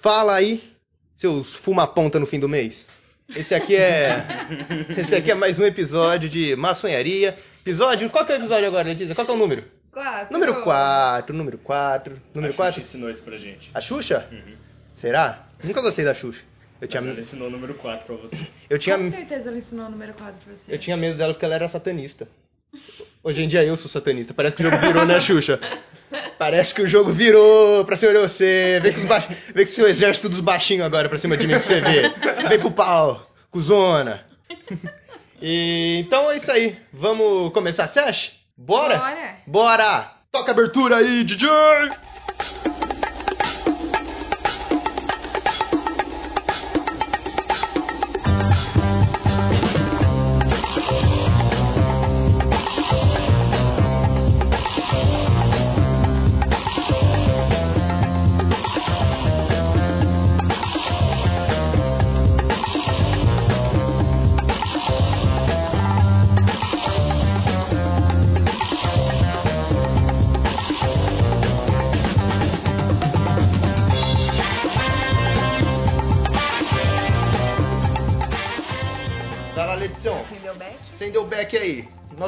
Fala 0.00 0.36
aí, 0.36 0.62
seus 1.16 1.56
fuma-ponta 1.56 2.18
no 2.18 2.26
fim 2.26 2.38
do 2.38 2.48
mês. 2.48 2.88
Esse 3.34 3.54
aqui 3.54 3.76
é. 3.76 4.24
Esse 4.96 5.14
aqui 5.14 5.30
é 5.30 5.34
mais 5.34 5.58
um 5.58 5.64
episódio 5.64 6.28
de 6.28 6.54
maçonharia. 6.56 7.36
Episódio. 7.62 8.08
Qual 8.08 8.24
que 8.24 8.32
é 8.32 8.36
o 8.36 8.38
episódio 8.38 8.66
agora, 8.66 8.88
Letícia? 8.88 9.14
Qual 9.14 9.26
que 9.26 9.30
é 9.32 9.34
o 9.34 9.38
número? 9.38 9.64
Quatro. 9.90 10.32
Número 10.32 10.62
4, 10.62 11.34
número 11.36 11.58
4, 11.58 12.22
número 12.34 12.52
a 12.52 12.56
4. 12.56 12.74
Xuxa 12.80 12.88
ensinou 12.88 13.10
isso 13.10 13.22
pra 13.24 13.36
gente. 13.36 13.70
A 13.74 13.80
Xuxa? 13.80 14.28
Uhum. 14.30 14.54
Será? 14.92 15.48
Nunca 15.62 15.80
gostei 15.82 16.04
da 16.04 16.14
Xuxa. 16.14 16.42
Eu 16.80 16.86
tinha, 16.86 17.00
Mas 17.02 17.10
ela 17.10 17.20
ensinou 17.20 17.48
o 17.48 17.50
número 17.50 17.74
4 17.74 18.06
pra 18.06 18.16
você. 18.16 18.46
eu 18.70 18.78
tinha, 18.78 18.96
Com 18.96 19.10
certeza 19.10 19.48
ela 19.48 19.58
ensinou 19.58 19.86
o 19.86 19.90
número 19.90 20.14
4 20.14 20.34
pra 20.44 20.54
você. 20.54 20.72
eu 20.72 20.78
tinha 20.78 20.96
medo 20.96 21.18
dela 21.18 21.34
porque 21.34 21.44
ela 21.44 21.54
era 21.56 21.68
satanista. 21.68 22.28
Hoje 23.24 23.42
em 23.42 23.48
dia 23.48 23.64
eu 23.64 23.76
sou 23.76 23.90
satanista. 23.90 24.32
Parece 24.32 24.56
que 24.56 24.62
o 24.62 24.70
jogo 24.70 24.78
virou, 24.78 25.04
né, 25.04 25.20
Xuxa? 25.20 25.58
Parece 26.38 26.72
que 26.72 26.82
o 26.82 26.86
jogo 26.86 27.12
virou 27.12 27.84
pra 27.84 27.96
cima 27.96 28.12
de 28.12 28.18
você. 28.20 28.78
Vem 28.80 28.92
com, 28.92 29.00
os 29.00 29.04
baix... 29.06 29.26
Vem 29.54 29.66
com 29.66 29.72
seu 29.72 29.88
exército 29.88 30.28
dos 30.28 30.40
baixinhos 30.40 30.86
agora 30.86 31.08
pra 31.08 31.18
cima 31.18 31.36
de 31.36 31.46
mim 31.46 31.54
pra 31.54 31.62
você 31.62 31.80
ver. 31.80 32.14
Vem 32.48 32.60
com 32.60 32.68
o 32.68 32.72
pau, 32.72 33.26
cuzona. 33.50 34.24
E, 35.42 35.96
então 35.98 36.30
é 36.30 36.36
isso 36.36 36.50
aí. 36.50 36.76
Vamos 36.92 37.52
começar 37.52 37.84
a 37.84 37.88
sesh? 37.88 38.32
Bora? 38.56 38.96
Bora. 38.98 39.36
Bora! 39.46 40.12
Toca 40.30 40.50
a 40.50 40.54
abertura 40.54 40.96
aí, 40.96 41.24
DJ! 41.24 41.48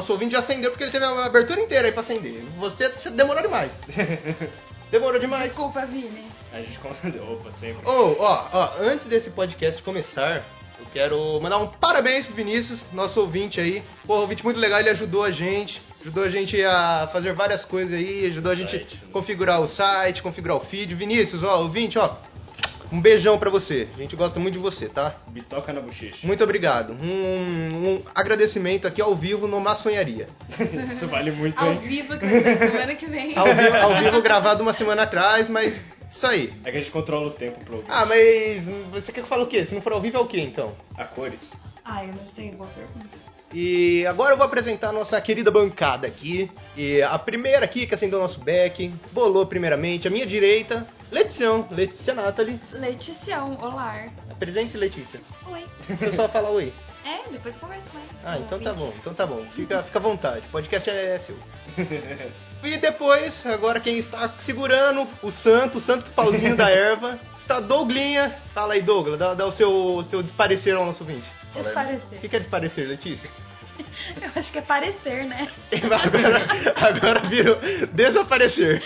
Nosso 0.01 0.13
ouvinte 0.13 0.31
já 0.31 0.39
acendeu 0.39 0.71
porque 0.71 0.83
ele 0.83 0.91
teve 0.91 1.05
a 1.05 1.25
abertura 1.25 1.61
inteira 1.61 1.87
aí 1.87 1.91
pra 1.91 2.01
acender. 2.01 2.41
Você, 2.57 2.89
você 2.89 3.11
demorou 3.11 3.43
demais. 3.43 3.71
Demorou 4.89 5.19
demais. 5.19 5.45
Desculpa, 5.45 5.85
Vini. 5.85 6.25
A 6.51 6.59
gente 6.59 6.79
conta. 6.79 7.07
Opa, 7.21 7.51
sempre. 7.51 7.87
Ô, 7.87 8.15
ó, 8.17 8.49
ó, 8.51 8.71
antes 8.79 9.05
desse 9.05 9.29
podcast 9.29 9.81
começar, 9.83 10.43
eu 10.79 10.85
quero 10.91 11.39
mandar 11.39 11.59
um 11.59 11.67
parabéns 11.67 12.25
pro 12.25 12.33
Vinícius, 12.33 12.85
nosso 12.91 13.21
ouvinte 13.21 13.61
aí. 13.61 13.83
Pô, 14.07 14.15
ouvinte 14.15 14.43
muito 14.43 14.59
legal, 14.59 14.79
ele 14.79 14.89
ajudou 14.89 15.23
a 15.23 15.29
gente. 15.29 15.79
Ajudou 16.01 16.23
a 16.23 16.29
gente 16.29 16.59
a 16.63 17.07
fazer 17.13 17.33
várias 17.33 17.63
coisas 17.63 17.93
aí, 17.93 18.25
ajudou 18.25 18.51
a 18.51 18.55
gente 18.55 18.71
Site, 18.71 18.95
né? 18.95 19.01
a 19.07 19.13
configurar 19.13 19.61
o 19.61 19.67
site, 19.67 20.23
configurar 20.23 20.57
o 20.57 20.61
feed. 20.61 20.95
Vinícius, 20.95 21.43
ó, 21.43 21.61
ouvinte, 21.61 21.99
ó, 21.99 22.15
um 22.91 22.99
beijão 22.99 23.37
pra 23.37 23.49
você. 23.49 23.87
A 23.95 23.97
gente 23.97 24.15
gosta 24.15 24.39
muito 24.39 24.55
de 24.55 24.59
você, 24.59 24.89
tá? 24.89 25.15
Bitoca 25.27 25.71
na 25.71 25.81
bochecha. 25.81 26.25
Muito 26.25 26.43
obrigado. 26.43 26.93
Um, 26.93 27.05
um 27.05 28.03
agradecimento 28.13 28.87
aqui 28.87 29.01
ao 29.01 29.15
vivo 29.15 29.47
no 29.47 29.59
Maçonharia. 29.59 30.27
Isso 30.87 31.07
vale 31.07 31.31
muito, 31.31 31.57
Ao 31.57 31.71
hein? 31.71 31.79
vivo 31.79 32.17
que 32.17 32.25
vai 32.25 32.43
ser 32.43 32.57
semana 32.57 32.95
que 32.95 33.05
vem. 33.05 33.37
Ao 33.37 33.55
vivo, 33.55 33.75
ao 33.77 33.97
vivo 33.97 34.21
gravado 34.23 34.61
uma 34.61 34.73
semana 34.73 35.03
atrás, 35.03 35.47
mas 35.47 35.81
isso 36.11 36.27
aí. 36.27 36.53
É 36.65 36.71
que 36.71 36.77
a 36.77 36.79
gente 36.81 36.91
controla 36.91 37.27
o 37.27 37.31
tempo 37.31 37.63
pro 37.63 37.75
ouvinte. 37.75 37.91
Ah, 37.93 38.05
mas 38.05 38.65
você 38.91 39.07
quer 39.11 39.13
que 39.13 39.19
eu 39.21 39.25
fale 39.25 39.43
o 39.43 39.47
quê? 39.47 39.65
Se 39.65 39.73
não 39.73 39.81
for 39.81 39.93
ao 39.93 40.01
vivo 40.01 40.17
é 40.17 40.19
o 40.19 40.27
quê, 40.27 40.41
então? 40.41 40.73
A 40.97 41.05
cores. 41.05 41.53
Ai, 41.85 42.09
eu 42.09 42.13
não 42.13 42.27
sei, 42.35 42.51
boa 42.51 42.69
pergunta. 42.69 43.17
E 43.53 44.05
agora 44.05 44.33
eu 44.33 44.37
vou 44.37 44.45
apresentar 44.45 44.89
a 44.89 44.93
nossa 44.93 45.19
querida 45.21 45.49
bancada 45.49 46.07
aqui. 46.07 46.51
E 46.75 47.01
a 47.01 47.17
primeira 47.17 47.63
aqui 47.65 47.87
que 47.87 47.95
acendeu 47.95 48.19
o 48.19 48.21
nosso 48.21 48.39
back, 48.41 48.93
bolou 49.11 49.45
primeiramente, 49.45 50.07
a 50.07 50.11
minha 50.11 50.25
direita, 50.25 50.87
Letição, 51.11 51.67
Letícia 51.69 52.13
Nathalie. 52.13 52.59
Leticião, 52.71 53.57
olá. 53.61 54.05
Apresente-se, 54.29 54.77
Letícia. 54.77 55.19
Oi. 55.47 55.65
Eu 55.99 56.13
só 56.13 56.29
falar 56.29 56.49
oi. 56.51 56.73
É, 57.03 57.29
depois 57.29 57.55
converso 57.57 57.89
mais. 57.93 58.09
Ah, 58.23 58.37
o 58.37 58.41
então 58.43 58.59
tá 58.59 58.73
bom, 58.73 58.93
então 58.99 59.13
tá 59.13 59.25
bom. 59.25 59.43
Fica, 59.55 59.83
fica 59.83 59.99
à 59.99 60.01
vontade, 60.01 60.45
o 60.47 60.51
podcast 60.51 60.89
é 60.89 61.19
seu. 61.19 61.35
E 62.63 62.77
depois, 62.77 63.43
agora 63.47 63.79
quem 63.79 63.97
está 63.97 64.35
segurando 64.37 65.07
o 65.23 65.31
santo, 65.31 65.79
o 65.79 65.81
santo 65.81 66.11
pauzinho 66.11 66.55
da 66.55 66.69
erva, 66.69 67.17
está 67.39 67.59
Douglinha. 67.59 68.37
Fala 68.53 68.75
aí, 68.75 68.83
Douglas, 68.83 69.17
dá, 69.17 69.33
dá 69.33 69.47
o 69.47 69.51
seu, 69.51 69.71
o 69.71 70.03
seu 70.03 70.21
desparecer 70.21 70.75
ao 70.75 70.85
nosso 70.85 71.03
ouvinte. 71.03 71.27
O 71.55 71.63
Desparecer. 71.63 72.19
que 72.19 72.29
que 72.29 72.35
é 72.35 72.39
desparecer, 72.39 72.87
Letícia? 72.87 73.31
Eu 74.21 74.31
acho 74.35 74.51
que 74.51 74.59
é 74.59 74.61
parecer, 74.61 75.25
né? 75.25 75.49
Agora, 75.91 76.47
agora 76.75 77.19
virou 77.29 77.57
desaparecer. 77.93 78.81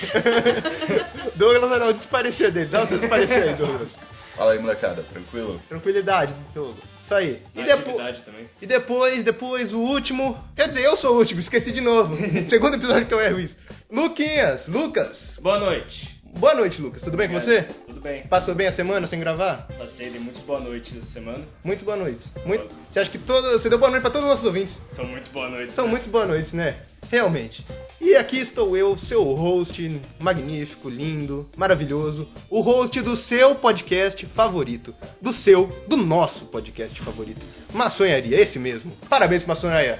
Douglas 1.36 1.70
vai 1.70 1.80
dar 1.80 1.90
o 1.90 1.94
desparecer 1.94 2.52
dele. 2.52 2.68
Dá 2.68 2.84
o 2.84 2.88
seu 2.88 3.00
desparecer 3.00 3.44
aí, 3.44 3.56
Douglas. 3.56 3.98
Fala 4.36 4.52
aí, 4.52 4.60
molecada, 4.60 5.02
tranquilo? 5.04 5.62
Tranquilidade, 5.70 6.36
Douglas. 6.54 6.90
Isso 7.00 7.14
aí. 7.14 7.42
E, 7.56 7.64
depo 7.64 7.94
também. 8.26 8.50
e 8.62 8.68
depois, 8.68 9.24
depois, 9.24 9.74
o 9.74 9.80
último. 9.80 10.38
Quer 10.56 10.68
dizer, 10.70 10.84
eu 10.84 10.98
sou 10.98 11.16
o 11.16 11.18
último, 11.18 11.40
esqueci 11.40 11.72
de 11.72 11.82
novo. 11.82 12.16
Segundo 12.50 12.76
episódio 12.76 13.08
que 13.08 13.14
eu 13.14 13.22
erro 13.22 13.40
isso. 13.40 13.58
Luquinhas, 13.90 14.68
Lucas. 14.68 15.40
Boa 15.42 15.60
noite. 15.60 16.15
Boa 16.38 16.54
noite, 16.54 16.82
Lucas. 16.82 17.02
Tudo 17.02 17.16
bem 17.16 17.30
com 17.30 17.34
você? 17.36 17.64
Tudo 17.88 18.02
bem. 18.02 18.24
Passou 18.28 18.54
bem 18.54 18.68
a 18.68 18.72
semana 18.72 19.08
sem 19.08 19.20
gravar? 19.20 19.68
Passei 19.78 20.10
de 20.10 20.20
muitas 20.20 20.44
boa 20.44 20.60
noites 20.60 20.98
essa 20.98 21.06
semana. 21.06 21.46
Muito 21.64 21.86
boa 21.86 21.96
noite. 21.96 22.22
Muito... 22.46 22.70
Você 22.90 23.00
acha 23.00 23.10
que 23.10 23.18
todo... 23.18 23.52
você 23.54 23.70
deu 23.70 23.80
boa 23.80 23.90
noite 23.90 24.02
pra 24.02 24.12
todos 24.12 24.28
os 24.28 24.34
nossos 24.34 24.46
ouvintes? 24.46 24.80
São 24.92 25.06
muitas 25.06 25.30
boa 25.30 25.50
noites. 25.50 25.74
São 25.74 25.86
né? 25.86 25.92
muitas 25.92 26.10
boas 26.10 26.28
noites, 26.28 26.52
né? 26.52 26.76
Realmente. 27.12 27.66
E 28.02 28.16
aqui 28.16 28.40
estou 28.40 28.76
eu, 28.76 28.98
seu 28.98 29.24
host 29.34 30.02
magnífico, 30.20 30.90
lindo, 30.90 31.48
maravilhoso, 31.58 32.28
o 32.50 32.62
host 32.62 33.02
do 33.02 33.16
seu 33.16 33.56
podcast 33.56 34.26
favorito, 34.28 34.94
do 35.22 35.32
seu, 35.34 35.70
do 35.88 35.96
nosso 35.98 36.46
podcast 36.46 37.00
favorito, 37.02 37.46
Maçonharia, 37.74 38.40
esse 38.40 38.60
mesmo. 38.60 38.92
Parabéns 39.10 39.46
Maçonharia. 39.46 40.00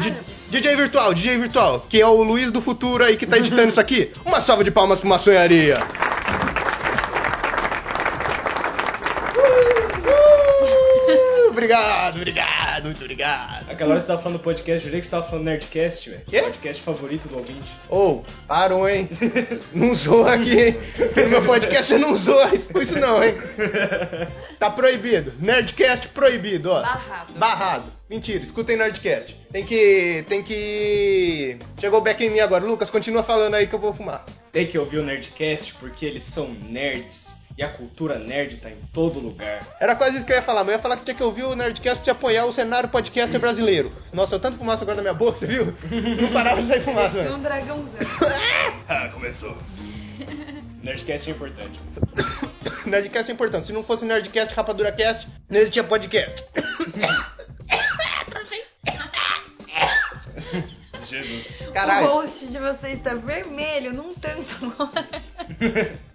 Di- 0.00 0.14
DJ 0.50 0.76
Virtual, 0.76 1.14
DJ 1.14 1.36
Virtual, 1.38 1.80
que 1.88 2.00
é 2.00 2.06
o 2.06 2.22
Luiz 2.22 2.50
do 2.50 2.60
futuro 2.62 3.04
aí 3.04 3.16
que 3.16 3.26
tá 3.26 3.38
editando 3.38 3.68
isso 3.68 3.80
aqui. 3.80 4.12
Uma 4.24 4.40
salva 4.40 4.64
de 4.64 4.70
palmas 4.70 5.00
pro 5.00 5.08
Maçonharia. 5.08 5.78
Uh, 11.12 11.50
Obrigado, 11.50 12.16
obrigado, 12.16 12.59
muito 12.84 13.02
obrigado. 13.02 13.70
Aquela 13.70 13.92
hora 13.92 14.00
você 14.00 14.06
tava 14.06 14.22
falando 14.22 14.38
do 14.38 14.42
podcast, 14.42 14.84
jurei 14.84 15.00
que 15.00 15.06
você 15.06 15.10
tava 15.10 15.28
falando 15.28 15.44
Nerdcast, 15.44 16.10
velho. 16.10 16.22
Quê? 16.26 16.42
Podcast 16.42 16.82
favorito 16.82 17.28
do 17.28 17.36
ouvinte. 17.36 17.68
Ô, 17.88 18.22
parou, 18.46 18.88
hein? 18.88 19.08
Não 19.72 19.94
zoa 19.94 20.34
aqui, 20.34 20.58
hein? 20.58 20.76
No 21.16 21.28
meu 21.28 21.44
podcast 21.44 21.86
você 21.86 21.98
não 21.98 22.16
zoa 22.16 22.54
isso 22.54 22.98
não, 22.98 23.22
hein? 23.22 23.34
Tá 24.58 24.70
proibido. 24.70 25.32
Nerdcast 25.40 26.08
proibido, 26.08 26.70
ó. 26.70 26.82
Barrado. 26.82 27.32
Barrado. 27.34 27.92
Mentira, 28.08 28.42
escutem 28.42 28.76
Nerdcast. 28.76 29.36
Tem 29.52 29.64
que. 29.64 30.24
Tem 30.28 30.42
que. 30.42 31.58
Chegou 31.80 32.00
o 32.00 32.02
back 32.02 32.24
em 32.24 32.30
mim 32.30 32.40
agora. 32.40 32.64
Lucas, 32.64 32.90
continua 32.90 33.22
falando 33.22 33.54
aí 33.54 33.66
que 33.66 33.74
eu 33.74 33.78
vou 33.78 33.94
fumar. 33.94 34.24
Tem 34.52 34.66
que 34.66 34.76
ouvir 34.76 34.98
o 34.98 35.04
Nerdcast 35.04 35.74
porque 35.74 36.04
eles 36.04 36.24
são 36.24 36.50
nerds. 36.68 37.39
E 37.60 37.62
a 37.62 37.68
cultura 37.68 38.18
nerd 38.18 38.56
tá 38.56 38.70
em 38.70 38.76
todo 38.90 39.20
lugar. 39.20 39.60
Era 39.78 39.94
quase 39.94 40.16
isso 40.16 40.24
que 40.24 40.32
eu 40.32 40.36
ia 40.36 40.42
falar, 40.42 40.60
mas 40.64 40.72
eu 40.72 40.76
ia 40.78 40.82
falar 40.82 40.96
que 40.96 41.04
tinha 41.04 41.14
que 41.14 41.22
ouvir 41.22 41.42
o 41.42 41.54
Nerdcast 41.54 42.02
pra 42.02 42.12
apoiar 42.14 42.46
o 42.46 42.54
cenário 42.54 42.88
podcaster 42.88 43.38
brasileiro. 43.38 43.92
Nossa, 44.14 44.36
eu 44.36 44.40
tanto 44.40 44.56
fumaça 44.56 44.82
agora 44.82 44.96
na 44.96 45.02
minha 45.02 45.12
boca, 45.12 45.38
você 45.38 45.46
viu? 45.46 45.66
Não 46.22 46.32
parava 46.32 46.62
de 46.62 46.68
sair 46.68 46.80
fumaça, 46.82 47.18
É 47.18 47.22
velho. 47.24 47.34
um 47.34 47.42
dragãozão. 47.42 48.00
Ah, 48.88 49.10
começou. 49.12 49.58
Nerdcast 50.82 51.28
é 51.28 51.32
importante. 51.34 51.78
Nerdcast 52.86 53.30
é 53.30 53.34
importante. 53.34 53.66
Se 53.66 53.74
não 53.74 53.84
fosse 53.84 54.06
Nerdcast, 54.06 54.54
Rapadura 54.54 54.90
Cast, 54.92 55.28
não 55.50 55.60
existia 55.60 55.84
podcast. 55.84 56.42
Jesus. 61.10 61.46
Caralho. 61.72 62.06
O 62.06 62.10
host 62.20 62.46
de 62.46 62.58
vocês 62.58 63.00
tá 63.00 63.14
vermelho, 63.14 63.92
num 63.92 64.14
tanto 64.14 64.54
agora. 64.64 65.08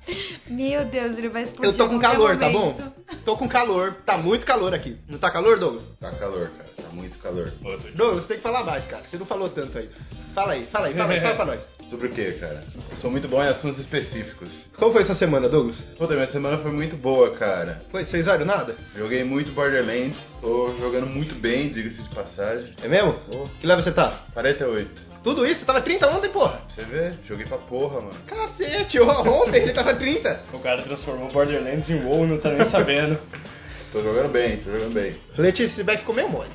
Meu 0.48 0.86
Deus, 0.86 1.18
ele 1.18 1.30
vai 1.30 1.44
explodir. 1.44 1.72
Eu 1.72 1.78
tô 1.78 1.90
com 1.90 2.00
calor, 2.00 2.38
tá 2.38 2.50
bom? 2.50 2.72
momento. 2.72 2.94
Tô 3.26 3.38
com 3.38 3.48
calor. 3.48 3.96
Tá 4.06 4.18
muito 4.18 4.46
calor 4.46 4.74
aqui. 4.74 4.98
Não 5.08 5.18
tá 5.18 5.32
calor, 5.32 5.60
Douglas? 5.60 5.84
Tá 6.00 6.12
calor, 6.12 6.50
cara, 6.52 6.65
tá 6.82 6.90
muito 6.90 7.18
calor. 7.20 7.52
Douglas, 7.96 8.24
você 8.24 8.28
tem 8.30 8.38
que 8.38 8.44
falar 8.44 8.64
mais, 8.64 8.86
cara. 8.86 9.04
Você 9.04 9.18
não 9.18 9.26
falou 9.26 9.50
tanto 9.50 9.78
aí. 9.78 9.90
Fala 10.34 10.54
aí, 10.54 10.66
fala 10.68 10.88
aí, 10.88 10.94
fala 10.94 11.14
aí, 11.14 11.22
fala 11.22 11.36
pra 11.36 11.46
nós. 11.46 11.68
Sobre 11.90 12.08
o 12.08 12.10
que, 12.12 12.32
cara? 12.34 12.64
Eu 12.90 12.98
sou 12.98 13.12
muito 13.12 13.28
bom 13.28 13.42
em 13.44 13.48
assuntos 13.48 13.80
específicos. 13.80 14.52
Como 14.76 14.92
foi 14.92 15.04
essa 15.04 15.14
semana, 15.14 15.48
Douglas? 15.48 15.82
Puta, 15.98 16.16
minha 16.16 16.28
semana 16.28 16.58
foi 16.58 16.72
muito 16.72 16.96
boa, 16.98 17.32
cara. 17.32 17.80
Foi, 17.92 18.04
vocês 18.04 18.24
fizeram 18.24 18.44
nada? 18.44 18.76
Joguei 18.96 19.24
muito 19.24 19.52
Borderlands, 19.52 20.20
tô 20.42 20.74
jogando 20.80 21.06
muito 21.06 21.36
bem, 21.36 21.70
diga-se 21.70 22.02
de 22.02 22.10
passagem. 22.10 22.74
É 22.82 22.88
mesmo? 22.88 23.16
Oh. 23.30 23.48
Que 23.60 23.68
level 23.68 23.84
você 23.84 23.92
tá? 23.92 24.26
48. 24.34 25.16
Tudo 25.24 25.46
isso? 25.46 25.66
Tava 25.66 25.82
30 25.82 26.08
ontem, 26.08 26.30
porra. 26.30 26.60
Pra 26.60 26.70
você 26.70 26.84
ver, 26.84 27.14
joguei 27.24 27.46
pra 27.46 27.58
porra, 27.58 28.02
mano. 28.02 28.16
Cacete, 28.28 29.00
ontem 29.00 29.62
ele 29.62 29.74
tava 29.74 29.94
30. 29.96 30.42
O 30.54 30.60
cara 30.60 30.82
transformou 30.84 31.32
Borderlands 31.32 31.90
em 31.90 32.04
WoW 32.04 32.28
não 32.28 32.38
tá 32.38 32.52
nem 32.52 32.66
sabendo. 32.66 33.18
Tô 33.96 34.04
jogando 34.04 34.30
bem, 34.30 34.58
tô 34.58 34.72
jogando 34.72 34.94
bem. 34.94 35.16
Letícia, 35.38 35.76
esse 35.76 35.84
back 35.86 36.00
ficou 36.00 36.14
meio 36.14 36.28
mole. 36.28 36.50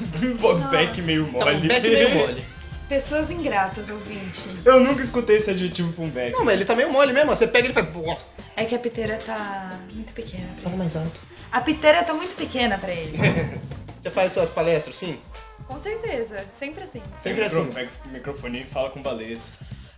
back 0.70 1.02
meio 1.02 1.26
mole. 1.30 1.44
Tá 1.44 1.50
um 1.50 1.68
back 1.68 1.86
meio 1.86 2.08
mole. 2.16 2.42
Pessoas 2.88 3.30
ingratas, 3.30 3.90
ouvinte. 3.90 4.48
Eu 4.64 4.80
nunca 4.80 5.02
escutei 5.02 5.36
esse 5.36 5.50
adjetivo 5.50 5.92
pra 5.92 6.04
um 6.04 6.08
back. 6.08 6.32
Não, 6.32 6.46
mas 6.46 6.54
ele 6.54 6.64
tá 6.64 6.74
meio 6.74 6.90
mole 6.90 7.12
mesmo. 7.12 7.36
Você 7.36 7.46
pega 7.46 7.66
e 7.66 7.72
ele 7.72 7.74
faz... 7.74 8.26
É 8.56 8.64
que 8.64 8.74
a 8.74 8.78
piteira 8.78 9.18
tá 9.18 9.78
muito 9.92 10.14
pequena 10.14 10.48
Fala 10.62 10.76
mais 10.76 10.96
alto. 10.96 11.20
A 11.52 11.60
piteira 11.60 12.02
tá 12.04 12.14
muito 12.14 12.34
pequena 12.34 12.78
pra 12.78 12.90
ele. 12.90 13.18
Você 14.00 14.10
faz 14.10 14.32
suas 14.32 14.48
palestras, 14.48 14.96
sim? 14.96 15.20
Com 15.66 15.78
certeza, 15.80 16.42
sempre 16.58 16.84
assim. 16.84 17.02
Sempre 17.20 17.44
Micro- 17.44 17.60
assim. 17.60 17.72
Pega 17.72 17.90
o 18.06 18.08
microfone 18.08 18.60
e 18.60 18.64
fala 18.64 18.88
com 18.88 19.02
baleias. 19.02 19.52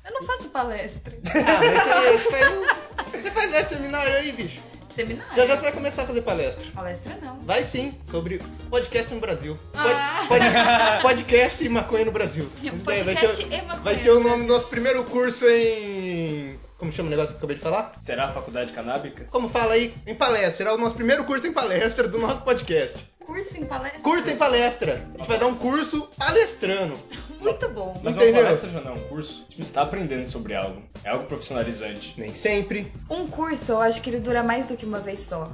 Eu 0.04 0.12
não 0.12 0.24
faço 0.24 0.48
palestra. 0.48 1.16
Ah, 1.26 2.00
mas 2.02 2.22
você 2.22 2.30
faz 2.30 2.52
uns... 2.52 3.22
Você 3.22 3.30
faz 3.30 3.54
esse 3.54 3.74
seminário 3.74 4.12
aí, 4.16 4.32
bicho. 4.32 4.69
Seminário. 5.00 5.36
Já 5.36 5.46
já 5.46 5.56
você 5.56 5.62
vai 5.62 5.72
começar 5.72 6.02
a 6.02 6.06
fazer 6.06 6.22
palestra. 6.22 6.64
Palestra 6.74 7.16
não. 7.22 7.40
Vai 7.40 7.64
sim, 7.64 7.94
sobre 8.10 8.40
podcast 8.70 9.12
no 9.14 9.20
Brasil. 9.20 9.58
Pod- 9.72 9.78
Ah. 9.94 10.24
pod- 10.28 11.02
podcast 11.02 11.64
e 11.64 11.68
maconha 11.68 12.04
no 12.04 12.12
Brasil. 12.12 12.48
Daí 12.84 13.02
vai, 13.04 13.16
ser, 13.16 13.40
e 13.46 13.56
maconha 13.62 13.76
vai 13.82 13.96
ser 13.96 14.10
o 14.10 14.20
no 14.20 14.28
nome 14.28 14.46
do 14.46 14.52
nosso 14.52 14.68
primeiro 14.68 15.04
curso 15.04 15.46
em. 15.48 16.58
Como 16.78 16.90
chama 16.92 17.08
o 17.08 17.10
negócio 17.10 17.30
que 17.30 17.34
eu 17.34 17.38
acabei 17.38 17.56
de 17.56 17.62
falar? 17.62 17.92
Será 18.02 18.26
a 18.26 18.32
faculdade 18.32 18.72
canábica? 18.72 19.24
Como 19.30 19.50
fala 19.50 19.74
aí? 19.74 19.92
Em 20.06 20.14
palestra. 20.14 20.52
Será 20.52 20.74
o 20.74 20.78
nosso 20.78 20.94
primeiro 20.94 21.24
curso 21.24 21.46
em 21.46 21.52
palestra 21.52 22.08
do 22.08 22.18
nosso 22.18 22.40
podcast. 22.42 22.98
Curso 23.30 23.56
em 23.56 23.64
palestra. 23.64 24.00
Curso 24.00 24.28
em 24.28 24.36
palestra. 24.36 25.08
A 25.14 25.18
gente 25.18 25.28
vai 25.28 25.38
dar 25.38 25.46
um 25.46 25.54
curso 25.54 26.08
palestrando. 26.18 26.98
Muito 27.38 27.68
bom. 27.68 28.00
Mas 28.02 28.16
Entendeu? 28.16 28.34
uma 28.34 28.42
palestra 28.42 28.70
já 28.70 28.80
não 28.80 28.90
é 28.90 28.94
um 28.94 29.08
curso. 29.08 29.46
Tipo, 29.48 29.64
você 29.64 29.72
tá 29.72 29.82
aprendendo 29.82 30.26
sobre 30.26 30.56
algo. 30.56 30.82
É 31.04 31.10
algo 31.10 31.26
profissionalizante. 31.26 32.12
Nem 32.18 32.34
sempre. 32.34 32.92
Um 33.08 33.28
curso, 33.28 33.70
eu 33.70 33.80
acho 33.80 34.02
que 34.02 34.10
ele 34.10 34.18
dura 34.18 34.42
mais 34.42 34.66
do 34.66 34.76
que 34.76 34.84
uma 34.84 34.98
vez 34.98 35.20
só. 35.20 35.48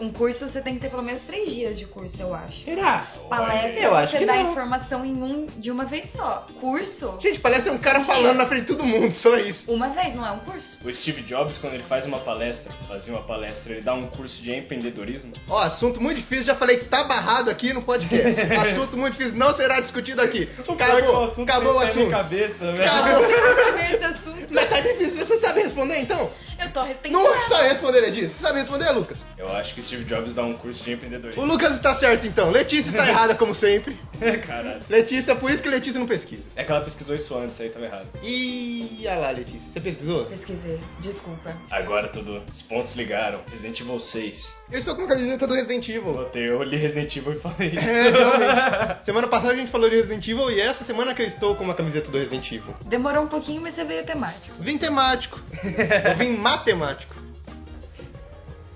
Um 0.00 0.10
curso 0.10 0.48
você 0.48 0.60
tem 0.60 0.74
que 0.74 0.80
ter 0.80 0.90
pelo 0.90 1.02
menos 1.02 1.22
três 1.22 1.50
dias 1.52 1.78
de 1.78 1.86
curso, 1.86 2.20
eu 2.20 2.34
acho. 2.34 2.64
Será? 2.64 3.06
Palestra 3.28 3.80
Eu 3.80 3.94
acho 3.94 4.12
você 4.12 4.18
que 4.18 4.26
dá 4.26 4.34
não. 4.36 4.50
informação 4.50 5.04
em 5.04 5.22
um 5.22 5.46
de 5.56 5.70
uma 5.70 5.84
vez 5.84 6.10
só. 6.10 6.46
Curso, 6.60 7.16
Gente, 7.20 7.40
parece 7.40 7.70
um 7.70 7.78
cara 7.78 8.04
falando 8.04 8.36
na 8.36 8.46
frente 8.46 8.62
de 8.62 8.66
todo 8.68 8.84
mundo, 8.84 9.12
só 9.12 9.36
isso. 9.38 9.70
uma 9.70 9.88
vez, 9.90 10.14
não 10.14 10.26
é 10.26 10.30
um 10.30 10.40
curso? 10.40 10.78
O 10.84 10.92
Steve 10.92 11.22
Jobs, 11.22 11.58
quando 11.58 11.74
ele 11.74 11.82
faz 11.84 12.06
uma 12.06 12.18
palestra, 12.18 12.72
fazia 12.88 13.12
uma 13.14 13.22
palestra, 13.22 13.72
ele 13.72 13.82
dá 13.82 13.94
um 13.94 14.06
curso 14.08 14.42
de 14.42 14.54
empreendedorismo. 14.54 15.34
Ó, 15.48 15.58
assunto 15.58 16.00
muito 16.00 16.18
difícil, 16.18 16.44
já 16.44 16.54
falei 16.54 16.78
que 16.78 16.84
tá 16.86 17.04
barrado 17.04 17.50
aqui 17.50 17.72
no 17.72 17.82
podcast. 17.82 18.40
assunto 18.70 18.96
muito 18.96 19.12
difícil, 19.14 19.36
não 19.38 19.54
será 19.54 19.80
discutido 19.80 20.20
aqui. 20.22 20.48
O 20.66 20.72
é 20.72 20.76
que 20.76 20.82
Acabou, 20.82 21.16
o 21.20 21.24
assunto 21.24 21.50
acabou 21.50 21.72
o 21.76 21.80
tá 21.80 21.86
assunto. 21.86 22.10
cabeça, 22.10 22.72
velho. 22.72 22.84
Acabou. 22.90 23.24
Esse 23.24 24.04
assunto. 24.04 24.46
Mas 24.50 24.68
tá 24.68 24.80
difícil, 24.80 25.26
você 25.26 25.40
sabe 25.40 25.60
responder 25.62 25.98
então? 25.98 26.30
Eu 26.58 26.72
tô 26.72 26.82
retentando. 26.82 27.12
Não 27.22 27.34
é 27.34 27.42
só 27.42 27.60
responder, 27.62 28.00
Letícia. 28.00 28.28
Você 28.30 28.40
sabe 28.40 28.58
responder, 28.60 28.90
Lucas? 28.92 29.24
Eu 29.36 29.48
acho 29.56 29.74
que 29.74 29.82
Steve 29.86 30.04
Jobs 30.04 30.34
dá 30.34 30.44
um 30.44 30.54
curso 30.54 30.82
de 30.82 30.90
O 30.90 30.94
empreendedorismo. 30.94 31.44
Lucas 31.44 31.74
está 31.74 31.94
certo 31.98 32.26
então. 32.26 32.50
Letícia 32.50 32.90
está 32.90 33.08
errada, 33.08 33.34
como 33.34 33.54
sempre. 33.54 33.96
Caralho. 34.46 34.80
Letícia, 34.88 35.34
por 35.36 35.50
isso 35.50 35.62
que 35.62 35.68
Letícia 35.68 35.98
não 35.98 36.06
pesquisa. 36.06 36.48
É 36.56 36.64
que 36.64 36.70
ela 36.70 36.82
pesquisou 36.82 37.14
isso 37.14 37.36
antes, 37.36 37.60
aí 37.60 37.70
tava 37.70 37.84
errado. 37.86 38.06
Ih, 38.22 39.04
olha 39.06 39.16
lá, 39.16 39.30
Letícia. 39.30 39.70
Você 39.70 39.80
pesquisou? 39.80 40.24
Pesquisei, 40.26 40.78
desculpa. 41.00 41.56
Agora 41.70 42.08
tudo, 42.08 42.42
os 42.52 42.62
pontos 42.62 42.94
ligaram. 42.96 43.40
Resident 43.48 43.80
Evil 43.80 44.00
6. 44.00 44.56
Eu 44.72 44.78
estou 44.80 44.94
com 44.94 45.02
uma 45.02 45.08
camiseta 45.08 45.46
do 45.46 45.54
Resident 45.54 45.88
Evil. 45.88 46.14
Botei, 46.14 46.48
eu 46.48 46.62
li 46.62 46.76
Resident 46.76 47.14
Evil 47.16 47.32
e 47.34 47.36
falei 47.36 47.68
isso. 47.68 47.78
É, 47.78 48.10
realmente. 48.10 49.04
Semana 49.06 49.28
passada 49.28 49.52
a 49.52 49.56
gente 49.56 49.70
falou 49.70 49.88
de 49.88 49.96
Resident 49.96 50.26
Evil 50.26 50.50
e 50.50 50.60
essa 50.60 50.84
semana 50.84 51.14
que 51.14 51.22
eu 51.22 51.26
estou 51.26 51.54
com 51.54 51.64
uma 51.64 51.74
camiseta 51.74 52.10
do 52.10 52.18
Resident 52.18 52.50
Evil. 52.50 52.74
Demorou 52.84 53.24
um 53.24 53.28
pouquinho, 53.28 53.62
mas 53.62 53.74
você 53.74 53.84
veio 53.84 54.04
temático. 54.04 54.54
Vim 54.58 54.78
temático. 54.78 55.40
Eu 55.62 56.16
vim 56.16 56.36
matemático. 56.36 57.25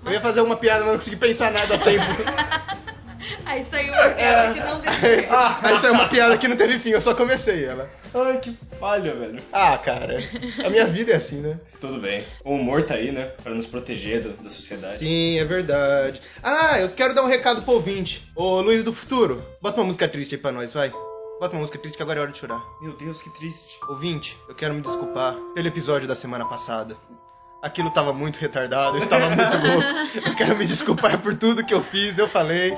Eu 0.05 0.11
ia 0.11 0.21
fazer 0.21 0.41
uma 0.41 0.55
piada, 0.57 0.79
mas 0.81 0.89
não 0.93 0.97
consegui 0.99 1.15
pensar 1.17 1.51
nada 1.51 1.75
a 1.75 1.77
tempo. 1.77 2.05
Aí 3.45 3.65
saiu 3.69 3.93
uma 3.93 4.09
piada 4.09 4.53
que 4.53 4.59
não 4.59 4.79
deu 4.81 4.93
certo. 4.93 5.33
Aí 5.65 5.79
saiu 5.79 5.93
uma 5.93 6.09
piada 6.09 6.37
que 6.37 6.47
não 6.47 6.57
teve 6.57 6.79
fim, 6.79 6.89
eu 6.89 7.01
só 7.01 7.13
comecei 7.13 7.65
ela. 7.65 7.87
Ai, 8.13 8.39
que 8.39 8.57
falha, 8.79 9.13
velho. 9.13 9.41
Ah, 9.53 9.77
cara, 9.77 10.17
a 10.65 10.69
minha 10.69 10.85
vida 10.87 11.11
é 11.13 11.15
assim, 11.15 11.39
né? 11.39 11.59
Tudo 11.79 11.99
bem. 11.99 12.25
O 12.43 12.55
humor 12.55 12.83
tá 12.83 12.95
aí, 12.95 13.11
né? 13.11 13.27
Pra 13.43 13.53
nos 13.53 13.67
proteger 13.67 14.21
do- 14.23 14.43
da 14.43 14.49
sociedade. 14.49 14.99
Sim, 14.99 15.37
é 15.39 15.45
verdade. 15.45 16.21
Ah, 16.43 16.79
eu 16.79 16.89
quero 16.89 17.13
dar 17.13 17.23
um 17.23 17.27
recado 17.27 17.61
pro 17.61 17.75
ouvinte. 17.75 18.27
Ô, 18.35 18.59
Luiz 18.59 18.83
do 18.83 18.91
Futuro, 18.93 19.41
bota 19.61 19.79
uma 19.79 19.85
música 19.87 20.07
triste 20.07 20.35
aí 20.35 20.41
pra 20.41 20.51
nós, 20.51 20.73
vai. 20.73 20.89
Bota 21.39 21.53
uma 21.55 21.61
música 21.61 21.77
triste 21.77 21.95
que 21.97 22.03
agora 22.03 22.19
é 22.19 22.21
hora 22.23 22.31
de 22.31 22.37
chorar. 22.37 22.61
Meu 22.81 22.97
Deus, 22.97 23.21
que 23.21 23.29
triste. 23.37 23.77
Ouvinte, 23.87 24.35
eu 24.49 24.55
quero 24.55 24.73
me 24.73 24.81
desculpar 24.81 25.35
pelo 25.55 25.67
episódio 25.67 26.07
da 26.07 26.15
semana 26.15 26.45
passada. 26.45 26.95
Aquilo 27.61 27.91
tava 27.91 28.11
muito 28.11 28.37
retardado, 28.37 28.97
eu 28.97 29.03
estava 29.03 29.29
muito 29.29 29.57
louco. 29.57 30.29
Eu 30.29 30.35
quero 30.35 30.57
me 30.57 30.65
desculpar 30.65 31.19
por 31.19 31.35
tudo 31.35 31.63
que 31.63 31.73
eu 31.73 31.83
fiz, 31.83 32.17
eu 32.17 32.27
falei. 32.27 32.75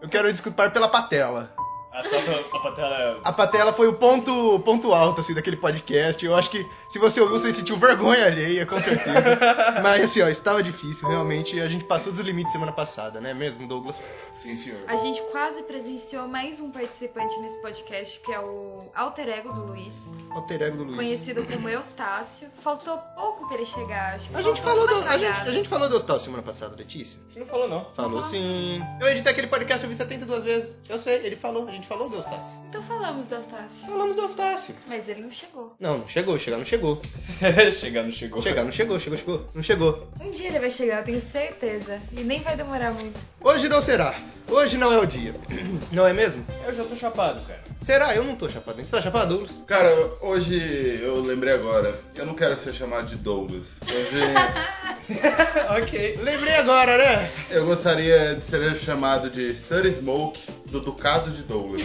Eu 0.00 0.08
quero 0.08 0.26
me 0.26 0.32
desculpar 0.32 0.72
pela 0.72 0.88
patela. 0.88 1.50
Pra, 1.90 2.58
a 2.58 2.60
patela. 2.62 3.20
A 3.24 3.32
patela 3.32 3.72
foi 3.72 3.88
o 3.88 3.94
ponto, 3.94 4.60
ponto 4.60 4.92
alto, 4.92 5.20
assim, 5.20 5.34
daquele 5.34 5.56
podcast. 5.56 6.24
Eu 6.24 6.36
acho 6.36 6.48
que 6.48 6.64
se 6.90 6.98
você 6.98 7.20
ouviu, 7.20 7.38
você 7.38 7.52
sentiu 7.52 7.76
vergonha 7.76 8.26
alheia, 8.26 8.64
com 8.64 8.80
certeza. 8.80 9.38
Mas, 9.82 10.06
assim, 10.06 10.22
ó, 10.22 10.28
estava 10.28 10.62
difícil, 10.62 11.08
realmente. 11.08 11.60
A 11.60 11.68
gente 11.68 11.84
passou 11.84 12.12
dos 12.12 12.24
limites 12.24 12.52
semana 12.52 12.72
passada, 12.72 13.20
né 13.20 13.34
mesmo, 13.34 13.66
Douglas? 13.66 14.00
Sim, 14.36 14.54
senhor. 14.54 14.80
A 14.86 14.96
gente 14.96 15.20
quase 15.32 15.62
presenciou 15.64 16.28
mais 16.28 16.60
um 16.60 16.70
participante 16.70 17.38
nesse 17.40 17.60
podcast, 17.60 18.20
que 18.20 18.32
é 18.32 18.40
o 18.40 18.90
alter 18.94 19.28
ego 19.28 19.52
do 19.52 19.66
Luiz, 19.66 19.94
Alter 20.30 20.62
ego 20.62 20.76
do 20.78 20.84
Luiz. 20.84 20.96
conhecido 20.96 21.44
como 21.44 21.68
Eustácio. 21.68 22.48
Faltou 22.62 22.98
pouco 23.16 23.48
pra 23.48 23.56
ele 23.56 23.66
chegar, 23.66 24.14
acho 24.14 24.30
que 24.30 24.36
A 24.36 24.42
gente, 24.42 24.62
falou 24.62 24.86
do, 24.86 24.94
a, 24.94 25.18
gente, 25.18 25.48
a 25.48 25.52
gente 25.52 25.68
falou 25.68 25.88
do 25.88 25.96
Eustácio 25.96 26.22
semana 26.24 26.42
passada, 26.42 26.76
Letícia? 26.76 27.18
Não 27.36 27.46
falou, 27.46 27.68
não. 27.68 27.84
Falou 27.94 28.10
Falou. 28.22 28.24
sim. 28.30 28.80
Eu 29.00 29.08
editei 29.08 29.32
aquele 29.32 29.48
podcast, 29.48 29.82
eu 29.82 29.90
vi 29.90 29.96
72 29.96 30.44
vezes. 30.44 30.76
Eu 30.88 30.98
sei, 31.00 31.26
ele 31.26 31.36
falou, 31.36 31.66
a 31.68 31.70
gente 31.72 31.79
falou 31.86 32.08
do 32.08 32.16
Eustácio. 32.16 32.58
Então 32.68 32.82
falamos 32.82 33.28
do 33.28 33.34
Eustácio. 33.34 33.86
Falamos 33.86 34.16
do 34.16 34.22
Eustácio. 34.22 34.74
Mas 34.86 35.08
ele 35.08 35.22
não 35.22 35.30
chegou. 35.30 35.74
Não, 35.78 35.98
não 35.98 36.08
chegou, 36.08 36.38
chegar 36.38 36.58
não 36.58 36.64
chegou. 36.64 37.00
Chegar, 37.72 38.02
não 38.02 38.10
chegou. 38.10 38.42
Chegar 38.42 38.64
não 38.64 38.72
chegou, 38.72 38.98
chegou, 38.98 39.18
chegou. 39.18 39.46
Não 39.54 39.62
chegou. 39.62 40.08
Um 40.20 40.30
dia 40.30 40.48
ele 40.48 40.58
vai 40.58 40.70
chegar, 40.70 40.98
eu 40.98 41.04
tenho 41.04 41.20
certeza. 41.20 42.00
E 42.12 42.22
nem 42.22 42.40
vai 42.40 42.56
demorar 42.56 42.92
muito. 42.92 43.18
Hoje 43.40 43.68
não 43.68 43.82
será. 43.82 44.14
Hoje 44.50 44.76
não 44.76 44.92
é 44.92 44.98
o 44.98 45.06
dia. 45.06 45.34
Não 45.92 46.06
é 46.06 46.12
mesmo? 46.12 46.44
Eu 46.66 46.74
já 46.74 46.84
tô 46.84 46.94
chapado, 46.96 47.40
cara. 47.46 47.60
Será? 47.82 48.14
Eu 48.14 48.22
não 48.24 48.36
tô 48.36 48.48
chapado. 48.48 48.82
Você 48.82 48.90
tá 48.90 49.00
chapado, 49.02 49.30
Douglas? 49.30 49.56
Cara, 49.66 49.90
hoje 50.20 51.00
eu 51.02 51.20
lembrei 51.20 51.52
agora. 51.54 51.98
Eu 52.14 52.26
não 52.26 52.34
quero 52.34 52.56
ser 52.56 52.72
chamado 52.74 53.06
de 53.08 53.16
Douglas. 53.16 53.68
Hoje 53.82 54.20
ok. 55.82 56.16
Lembrei 56.20 56.54
agora, 56.54 56.96
né? 56.98 57.30
eu 57.50 57.64
gostaria 57.66 58.36
de 58.36 58.44
ser 58.44 58.76
chamado 58.76 59.30
de 59.30 59.56
Sir 59.56 59.86
Smoke 59.98 60.40
do 60.66 60.80
Ducado 60.80 61.30
de 61.30 61.42
Douglas. 61.42 61.82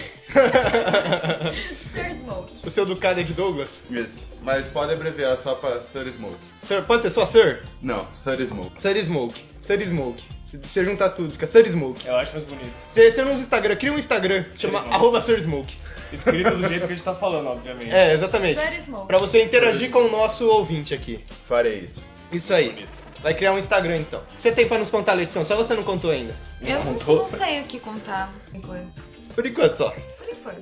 Sir 1.93 2.15
Smoke. 2.21 2.67
O 2.67 2.69
seu 2.71 2.85
ducado 2.85 3.19
é 3.19 3.23
de 3.23 3.33
Douglas? 3.33 3.81
Isso. 3.89 4.29
Mas 4.43 4.67
pode 4.67 4.93
abreviar 4.93 5.37
só 5.37 5.55
pra 5.55 5.81
Sir 5.81 6.07
Smoke. 6.11 6.37
Sir, 6.67 6.83
pode 6.83 7.03
ser 7.03 7.09
só 7.11 7.25
Sir? 7.25 7.63
Não, 7.81 8.05
Sir 8.13 8.39
Smoke. 8.45 8.81
Sir 8.81 8.97
Smoke. 9.03 9.43
Sir 9.61 9.81
Smoke. 9.87 10.23
Se 10.45 10.57
você 10.57 10.85
juntar 10.85 11.09
tudo, 11.09 11.31
fica 11.31 11.47
Sir 11.47 11.67
Smoke. 11.67 12.07
Eu 12.07 12.15
acho 12.15 12.31
mais 12.31 12.43
bonito. 12.43 12.73
Você, 12.89 13.11
não 13.23 13.31
usa 13.31 13.41
Instagram, 13.41 13.75
cria 13.75 13.91
um 13.91 13.97
Instagram, 13.97 14.45
chama 14.55 14.79
Smoke. 14.79 14.95
arroba 14.95 15.21
Sir 15.21 15.39
Smoke. 15.41 15.75
Escrito 16.13 16.51
do 16.51 16.67
jeito 16.67 16.85
que 16.85 16.93
a 16.93 16.95
gente 16.95 17.03
tá 17.03 17.15
falando, 17.15 17.47
obviamente. 17.47 17.91
É, 17.93 18.13
exatamente. 18.13 18.59
Sir 18.59 18.83
Smoke. 18.83 19.07
Pra 19.07 19.17
você 19.17 19.43
interagir 19.43 19.89
com 19.89 19.99
o 19.99 20.11
nosso 20.11 20.47
ouvinte 20.47 20.93
aqui. 20.93 21.23
Farei 21.47 21.79
isso. 21.79 22.01
Isso 22.31 22.53
aí. 22.53 22.69
Bonito. 22.69 23.05
Vai 23.23 23.33
criar 23.33 23.53
um 23.53 23.57
Instagram 23.57 23.97
então. 23.97 24.21
Você 24.37 24.51
tem 24.51 24.67
pra 24.67 24.77
nos 24.77 24.91
contar, 24.91 25.13
Letição? 25.13 25.43
Só 25.43 25.55
você 25.55 25.73
não 25.73 25.83
contou 25.83 26.11
ainda. 26.11 26.35
Eu 26.61 26.75
não, 26.83 26.93
contou? 26.93 27.17
não 27.23 27.29
sei 27.29 27.61
o 27.61 27.63
que 27.63 27.79
contar, 27.79 28.31
por 28.45 28.55
enquanto. 28.55 29.03
Por 29.33 29.45
enquanto 29.45 29.73
só. 29.73 29.95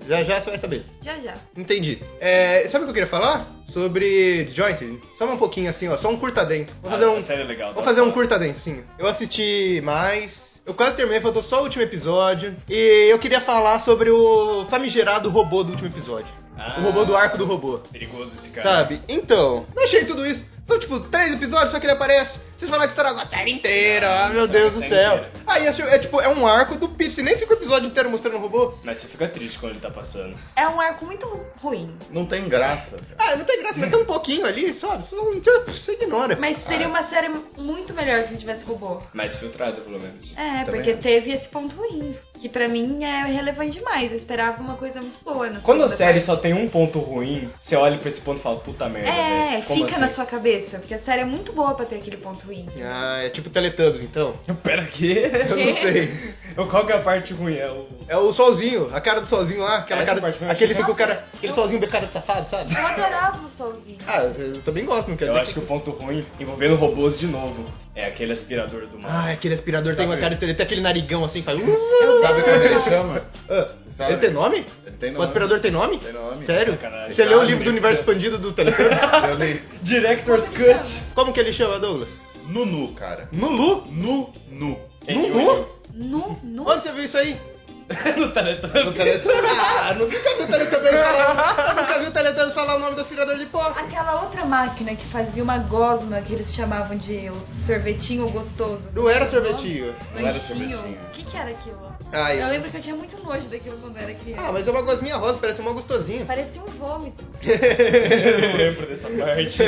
Já 0.08 0.24
já 0.24 0.39
você 0.41 0.50
vai 0.50 0.60
saber. 0.60 0.86
Já, 1.01 1.17
já. 1.20 1.34
Entendi. 1.58 2.01
É, 2.20 2.67
sabe 2.70 2.84
o 2.84 2.88
que 2.88 2.91
eu 2.91 2.93
queria 2.93 3.10
falar? 3.10 3.48
Sobre 3.70 4.43
Disjointed. 4.43 5.00
Só 5.17 5.25
um 5.25 5.38
pouquinho 5.38 5.70
assim, 5.70 5.88
ó. 5.88 5.98
Só 5.98 6.10
um 6.10 6.17
curta 6.17 6.46
dentro. 6.46 6.75
Vou 6.82 6.91
fazer 6.91 7.05
Ah, 7.05 7.10
um. 7.12 7.17
a 7.17 7.22
série 7.24 7.41
é 7.41 7.46
legal. 7.46 7.74
Vou 7.74 7.82
tá? 7.84 7.89
fazer 7.89 8.01
um 8.01 8.12
curta 8.12 8.38
dentro, 8.38 8.62
sim. 8.62 8.84
Eu 9.00 9.08
assisti 9.08 9.82
mais. 9.84 10.53
Eu 10.65 10.74
quase 10.74 10.96
terminei, 10.96 11.20
faltou 11.20 11.43
só 11.43 11.60
o 11.60 11.63
último 11.63 11.84
episódio. 11.84 12.55
E 12.70 13.10
eu 13.12 13.20
queria 13.20 13.41
falar 13.41 13.79
sobre 13.79 14.10
o 14.10 14.65
famigerado 14.70 15.29
robô 15.29 15.63
do 15.63 15.72
último 15.72 15.89
episódio. 15.89 16.34
Ah. 16.58 16.75
O 16.79 16.84
robô 16.84 17.03
do 17.03 17.15
arco 17.15 17.38
do 17.38 17.46
robô. 17.46 17.79
Perigoso 17.91 18.34
esse 18.36 18.50
cara. 18.51 18.70
Sabe? 18.70 19.01
Então, 19.10 19.65
não 19.75 19.84
achei 19.84 20.05
tudo 20.05 20.25
isso. 20.25 20.46
São 20.65 20.79
tipo 20.79 21.00
três 21.01 21.34
episódios, 21.34 21.72
só 21.72 21.79
que 21.79 21.86
ele 21.86 21.93
aparece. 21.93 22.39
Vocês 22.63 22.70
falaram 22.70 22.93
que 22.93 22.98
estragou 23.00 23.22
a 23.22 23.27
série 23.27 23.51
inteira. 23.51 24.25
Ah, 24.25 24.29
meu 24.29 24.48
Deus 24.48 24.74
do 24.74 24.79
céu. 24.79 24.88
inteira. 24.88 25.32
Aí 25.46 25.65
é, 25.67 25.70
é 25.70 26.00
tipo, 26.00 26.22
é 26.22 26.29
um 26.29 26.48
arco 26.48 26.77
do. 26.77 26.88
Você 26.88 27.22
nem 27.22 27.38
fica 27.38 27.53
o 27.53 27.58
episódio 27.58 27.88
inteiro 27.89 28.10
mostrando 28.10 28.38
o 28.38 28.39
robô. 28.39 28.74
Mas 28.84 29.00
você 29.00 29.08
fica 29.08 29.27
triste 29.27 29.60
quando 29.60 29.74
ele 29.74 29.82
tá 29.82 29.91
passando. 29.91 30.36
É 30.55 30.67
um 30.67 30.79
arco 30.79 31.05
muito 31.05 31.25
ruim. 31.62 31.93
Não 32.10 32.25
tem 32.25 32.48
graça. 32.48 32.96
Ah, 33.17 33.36
não 33.36 33.43
tem 33.46 33.60
graça, 33.60 33.77
mas 33.79 33.89
tem 33.91 34.00
um 34.00 34.05
pouquinho 34.05 34.46
ali, 34.46 34.74
sabe? 34.74 35.05
Você, 35.05 35.15
não, 35.15 35.34
você 35.67 35.91
ignora. 35.93 36.38
Mas 36.39 36.63
seria 36.63 36.88
uma 36.88 37.03
série 37.03 37.29
muito 37.58 37.93
melhor 37.93 38.24
se 38.24 38.32
não 38.32 38.39
tivesse 38.39 38.63
robô. 38.63 39.01
Mais 39.13 39.38
filtrado, 39.38 39.82
pelo 39.82 40.00
menos. 40.00 40.32
É, 40.38 40.63
Também 40.63 40.65
porque 40.65 40.91
acho. 40.91 41.01
teve 41.01 41.32
esse 41.34 41.50
ponto 41.50 41.75
ruim. 41.75 42.15
Que 42.39 42.48
pra 42.48 42.67
mim 42.67 43.03
é 43.03 43.25
relevante 43.25 43.79
demais. 43.79 44.12
Eu 44.12 44.17
esperava 44.17 44.62
uma 44.62 44.75
coisa 44.75 45.01
muito 45.01 45.20
boa 45.24 45.50
na 45.50 45.60
Quando 45.62 45.84
a 45.84 45.89
série 45.89 46.13
parte. 46.20 46.25
só 46.25 46.36
tem 46.38 46.53
um 46.53 46.70
ponto 46.70 47.00
ruim, 47.00 47.50
você 47.58 47.75
olha 47.75 47.98
pra 47.98 48.10
esse 48.10 48.22
ponto 48.22 48.39
e 48.39 48.43
fala, 48.43 48.60
puta 48.60 48.88
merda, 48.89 49.10
É, 49.10 49.62
fica 49.62 49.86
assim? 49.91 50.00
na 50.00 50.08
sua 50.10 50.25
cabeça. 50.25 50.79
Porque 50.79 50.93
a 50.93 51.00
série 51.00 51.22
é 51.22 51.25
muito 51.25 51.51
boa 51.53 51.74
pra 51.75 51.86
ter 51.86 51.96
aquele 51.98 52.17
ponto 52.17 52.46
ruim. 52.46 52.52
Ah, 52.83 53.22
é 53.24 53.29
tipo 53.29 53.50
Teletubbies, 53.50 54.01
então. 54.03 54.33
Pera, 54.63 54.86
quê? 54.86 55.29
Eu 55.50 55.57
não 55.57 55.75
sei. 55.75 56.33
Qual 56.69 56.86
que 56.86 56.91
é 56.91 56.95
a 56.98 57.01
parte 57.01 57.33
ruim? 57.33 57.55
É 57.55 57.67
o... 57.69 57.88
É 58.07 58.17
o 58.17 58.31
solzinho, 58.31 58.89
a 58.93 59.01
cara 59.01 59.22
do 59.22 59.27
solzinho 59.27 59.62
lá, 59.62 59.77
aquela 59.77 60.01
Essa 60.01 60.07
cara. 60.10 60.22
parte 60.22 60.38
foi 60.38 60.48
Aquele, 60.48 60.72
achei- 60.74 60.83
fica 60.83 60.91
o 60.91 60.95
cara, 60.95 61.24
aquele 61.33 61.51
Eu- 61.51 61.55
solzinho 61.55 61.79
becado 61.79 62.05
de 62.07 62.13
safado, 62.13 62.48
sabe? 62.50 62.74
Eu 62.75 62.86
adorava 62.86 63.43
o 63.45 63.50
solzinho. 63.50 63.98
Ah, 64.05 64.24
eu 64.24 64.62
também 64.62 64.86
gosto, 64.86 65.07
não 65.10 65.17
quer 65.17 65.25
Eu 65.25 65.29
dizer 65.29 65.41
acho 65.41 65.53
que 65.53 65.60
o 65.60 65.63
ponto 65.65 65.89
ruim, 65.91 66.24
envolvendo 66.39 66.75
robôs 66.75 67.17
de 67.17 67.25
novo, 67.25 67.65
é 67.95 68.05
aquele 68.05 68.33
aspirador 68.33 68.86
do 68.88 69.00
mal. 69.00 69.10
Ah, 69.12 69.31
aquele 69.31 69.55
aspirador 69.55 69.95
tem 69.95 70.05
uma 70.05 70.17
cara, 70.17 70.38
ele 70.39 70.53
tem 70.53 70.63
aquele 70.65 70.81
narigão 70.81 71.24
assim, 71.25 71.41
faz. 71.41 71.57
Eu 71.60 72.22
Sabe 72.22 72.41
como 72.43 72.55
ele 72.55 72.81
chama? 72.81 73.22
Ah, 73.50 73.69
Sabe? 73.98 74.13
ele 74.13 74.22
tem 74.22 74.31
nome? 74.31 74.65
Ele 74.86 74.95
tem 74.98 75.10
O 75.10 75.13
nome. 75.13 75.25
aspirador 75.25 75.60
tem 75.60 75.72
nome? 75.72 75.98
Tem 76.00 76.13
nome. 76.13 76.43
Sério? 76.45 76.74
Sacanagem. 76.74 77.15
Você 77.15 77.25
leu 77.25 77.39
o 77.39 77.43
livro 77.43 77.63
do 77.63 77.69
universo 77.69 78.00
expandido 78.01 78.38
do 78.38 78.51
Teletubbies? 78.53 79.00
Eu 79.29 79.36
li. 79.36 79.62
Director's 79.81 80.43
Como 80.50 80.63
ele 80.63 80.74
Cut. 80.75 81.01
Como 81.15 81.33
que 81.33 81.39
ele 81.39 81.53
chama, 81.53 81.79
Douglas? 81.79 82.17
Nunu, 82.47 82.93
cara. 82.95 83.27
Nulu? 83.31 83.85
Nu, 83.91 84.33
nu. 84.51 84.77
Nunu? 85.07 85.67
Nu, 85.93 86.39
nu. 86.43 86.67
Onde 86.67 86.81
você 86.81 86.91
viu 86.91 87.03
isso 87.05 87.17
aí? 87.17 87.38
no 88.17 88.31
Teletubbies. 88.31 88.85
No 88.85 88.93
Teletubbies. 88.93 89.51
Ah, 89.59 89.93
nunca 89.93 90.17
vi 90.17 90.43
o 90.43 90.47
Teletubbies 90.47 90.91
falar. 90.91 91.67
Eu 91.69 91.75
nunca 91.75 92.00
vi 92.00 92.05
o 92.07 92.12
Teletubbies 92.12 92.53
falar 92.53 92.75
o 92.75 92.79
nome 92.79 92.95
do 92.95 93.01
aspirador 93.01 93.38
de 93.38 93.45
pó. 93.47 93.62
Aquela 93.62 94.23
outra 94.23 94.45
máquina 94.45 94.95
que 94.95 95.05
fazia 95.07 95.43
uma 95.43 95.57
gosma 95.57 96.21
que 96.21 96.33
eles 96.33 96.53
chamavam 96.53 96.97
de 96.97 97.29
o 97.29 97.65
sorvetinho 97.65 98.29
gostoso. 98.29 98.89
Não 98.93 99.09
era 99.09 99.29
sorvetinho. 99.29 99.93
Não 100.15 100.27
era 100.27 100.39
sorvetinho. 100.39 100.79
O 100.79 101.09
que, 101.12 101.23
que 101.25 101.38
era 101.38 101.50
aquilo? 101.51 101.93
Ah, 102.12 102.33
Eu 102.33 102.47
lembro 102.47 102.69
que 102.69 102.77
eu 102.77 102.81
tinha 102.81 102.95
muito 102.95 103.21
nojo 103.23 103.47
daquilo 103.50 103.77
quando 103.79 103.97
eu 103.97 104.03
era 104.03 104.13
criança. 104.13 104.41
Ah, 104.47 104.51
mas 104.51 104.67
é 104.67 104.71
uma 104.71 104.81
gosminha 104.83 105.17
rosa, 105.17 105.39
parece 105.39 105.62
uma 105.62 105.73
gostosinha. 105.73 106.25
Parecia 106.25 106.62
um 106.62 106.67
vômito. 106.67 107.25
Eu 107.43 108.39
não 108.41 108.55
lembro 108.55 108.85
dessa 108.85 109.09
parte. 109.09 109.63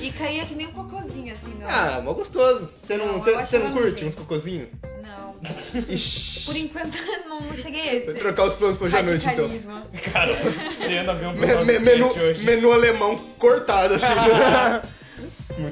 E 0.00 0.12
caía 0.12 0.44
que 0.44 0.54
nem 0.54 0.66
um 0.66 0.72
cocôzinho, 0.72 1.34
assim. 1.34 1.57
Ah, 1.68 2.00
mó 2.02 2.12
gostoso. 2.14 2.68
Você 2.82 2.96
não, 2.96 3.06
Não, 3.06 3.12
você, 3.20 3.30
eu 3.30 3.38
você 3.46 3.58
não 3.58 3.72
curte 3.72 4.04
uns 4.04 4.14
cocôzinhos? 4.14 4.68
Não. 5.02 5.34
Ixi. 5.88 6.46
Por 6.46 6.56
enquanto 6.56 6.96
não, 7.28 7.40
não 7.42 7.54
cheguei 7.56 7.80
a 7.80 7.94
esse. 7.94 8.06
Vou 8.06 8.14
trocar 8.14 8.44
os 8.46 8.54
planos 8.54 8.76
pra 8.76 8.86
hoje 8.86 8.96
à 8.96 9.02
noite, 9.02 9.26
então. 9.28 9.48
Cara, 10.12 10.34
você 10.34 10.96
anda 10.98 11.14
ver 11.14 11.26
um 11.26 11.64
Me- 11.64 11.78
menu, 11.78 12.06
hoje. 12.08 12.44
menu 12.44 12.72
alemão 12.72 13.16
cortado, 13.38 13.94
assim. 13.94 14.88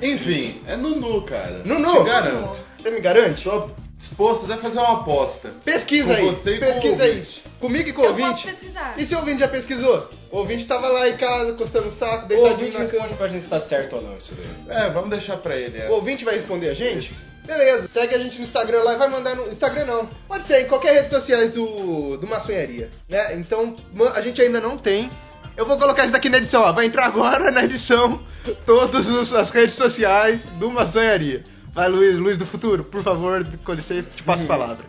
Enfim, 0.02 0.60
é 0.66 0.76
Nunu, 0.76 1.22
cara. 1.22 1.62
Nunu. 1.64 1.98
Te 1.98 2.04
garanto. 2.04 2.58
Você 2.80 2.90
me 2.90 3.00
garante? 3.00 3.44
Tô 3.44 3.70
disposto 3.98 4.44
até 4.44 4.54
a 4.54 4.58
fazer 4.58 4.78
uma 4.78 5.00
aposta. 5.00 5.52
Pesquisa 5.64 6.08
Com 6.08 6.12
aí. 6.20 6.24
você 6.26 6.50
e 6.56 6.58
com 6.58 6.66
pesquisa 6.66 6.96
o 6.96 7.02
aí. 7.02 7.10
ouvinte. 7.10 7.42
Comigo 7.60 7.88
e 7.88 7.92
com 7.92 8.02
o 8.02 8.04
Eu 8.04 8.10
ouvinte. 8.10 8.30
posso 8.30 8.44
pesquisar. 8.44 8.94
E 8.96 9.06
se 9.06 9.14
o 9.14 9.18
ouvinte 9.18 9.40
já 9.40 9.48
pesquisou? 9.48 10.10
O 10.30 10.38
ouvinte 10.38 10.66
tava 10.66 10.88
lá 10.88 11.08
em 11.08 11.16
casa, 11.16 11.52
coçando 11.54 11.88
o 11.88 11.90
saco, 11.92 12.26
deitadinho 12.28 12.72
na 12.72 12.80
responde 12.80 13.04
cama. 13.04 13.16
pra 13.16 13.28
gente 13.28 13.42
se 13.44 13.48
tá 13.50 13.60
certo 13.60 13.96
ou 13.96 14.02
não 14.02 14.16
isso 14.18 14.34
daí. 14.34 14.76
É, 14.76 14.90
vamos 14.90 15.10
deixar 15.10 15.36
pra 15.38 15.56
ele. 15.56 15.78
É. 15.78 15.88
O 15.88 15.94
ouvinte 15.94 16.24
vai 16.24 16.34
responder 16.34 16.68
a 16.68 16.74
gente? 16.74 17.12
Beleza, 17.46 17.88
segue 17.92 18.14
a 18.14 18.18
gente 18.18 18.38
no 18.38 18.44
Instagram 18.44 18.82
lá 18.82 18.94
e 18.94 18.96
vai 18.98 19.08
mandar 19.08 19.36
no. 19.36 19.48
Instagram 19.50 19.84
não. 19.86 20.06
Pode 20.26 20.46
ser, 20.48 20.62
em 20.62 20.66
qualquer 20.66 20.94
rede 20.94 21.10
social 21.10 21.48
do, 21.50 22.16
do 22.16 22.26
Maçonharia. 22.26 22.90
Né? 23.08 23.36
Então, 23.36 23.76
a 24.14 24.20
gente 24.20 24.42
ainda 24.42 24.60
não 24.60 24.76
tem. 24.76 25.08
Eu 25.56 25.64
vou 25.64 25.78
colocar 25.78 26.02
isso 26.02 26.12
daqui 26.12 26.28
na 26.28 26.38
edição, 26.38 26.60
ó. 26.62 26.72
Vai 26.72 26.86
entrar 26.86 27.06
agora 27.06 27.50
na 27.52 27.64
edição 27.64 28.20
todas 28.66 29.32
as 29.32 29.50
redes 29.50 29.76
sociais 29.76 30.44
do 30.58 30.70
Maçonharia. 30.70 31.44
Vai, 31.76 31.88
Luiz, 31.88 32.16
Luiz 32.18 32.38
do 32.38 32.46
futuro, 32.46 32.82
por 32.84 33.02
favor, 33.02 33.46
com 33.62 33.72
licença, 33.74 34.08
te 34.10 34.22
passo 34.22 34.44
a 34.44 34.46
palavra. 34.46 34.84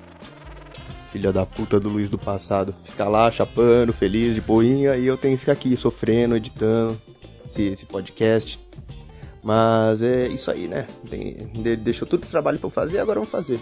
Filha 1.12 1.34
da 1.34 1.46
puta 1.46 1.80
do 1.80 1.90
Luiz 1.90 2.10
do 2.10 2.18
passado. 2.18 2.74
Fica 2.86 3.08
lá 3.10 3.30
chapando, 3.30 3.92
feliz, 3.94 4.34
de 4.36 4.42
boinha, 4.42 4.96
e 4.96 5.06
eu 5.06 5.18
tenho 5.18 5.36
que 5.36 5.42
ficar 5.42 5.52
aqui 5.52 5.76
sofrendo, 5.76 6.36
editando 6.38 6.98
esse, 7.46 7.64
esse 7.64 7.86
podcast. 7.86 8.58
Mas 9.44 10.02
é 10.02 10.28
isso 10.30 10.50
aí, 10.50 10.68
né? 10.68 10.88
Tem- 11.10 11.48
de- 11.54 11.76
deixou 11.76 12.08
tudo 12.08 12.24
esse 12.24 12.32
trabalho 12.32 12.58
pra 12.58 12.68
eu 12.68 12.72
fazer, 12.72 13.00
agora 13.00 13.20
vamos 13.20 13.32
fazer. 13.32 13.60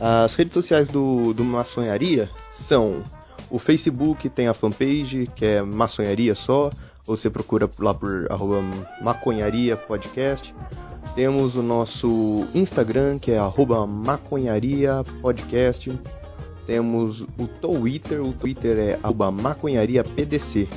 As 0.00 0.34
redes 0.34 0.54
sociais 0.54 0.88
do, 0.88 1.34
do 1.34 1.42
Maçonharia 1.44 2.30
são 2.52 3.02
o 3.50 3.58
Facebook, 3.58 4.28
tem 4.28 4.46
a 4.46 4.54
fanpage, 4.54 5.28
que 5.34 5.44
é 5.44 5.62
Maçonharia 5.62 6.36
só, 6.36 6.70
ou 7.06 7.16
você 7.16 7.28
procura 7.28 7.68
lá 7.80 7.92
por 7.94 8.26
arroba 8.30 8.62
Maconharia 9.02 9.76
Podcast. 9.76 10.54
Temos 11.14 11.54
o 11.56 11.62
nosso 11.62 12.46
Instagram, 12.54 13.18
que 13.18 13.32
é 13.32 13.38
arroba 13.38 13.86
Maconharia 13.86 15.02
Podcast. 15.20 15.92
Temos 16.66 17.22
o 17.36 17.46
Twitter, 17.60 18.22
o 18.22 18.32
Twitter 18.32 18.78
é 18.78 18.98
arroba 19.02 19.30
Maconharia 19.30 20.04
PDC. 20.04 20.68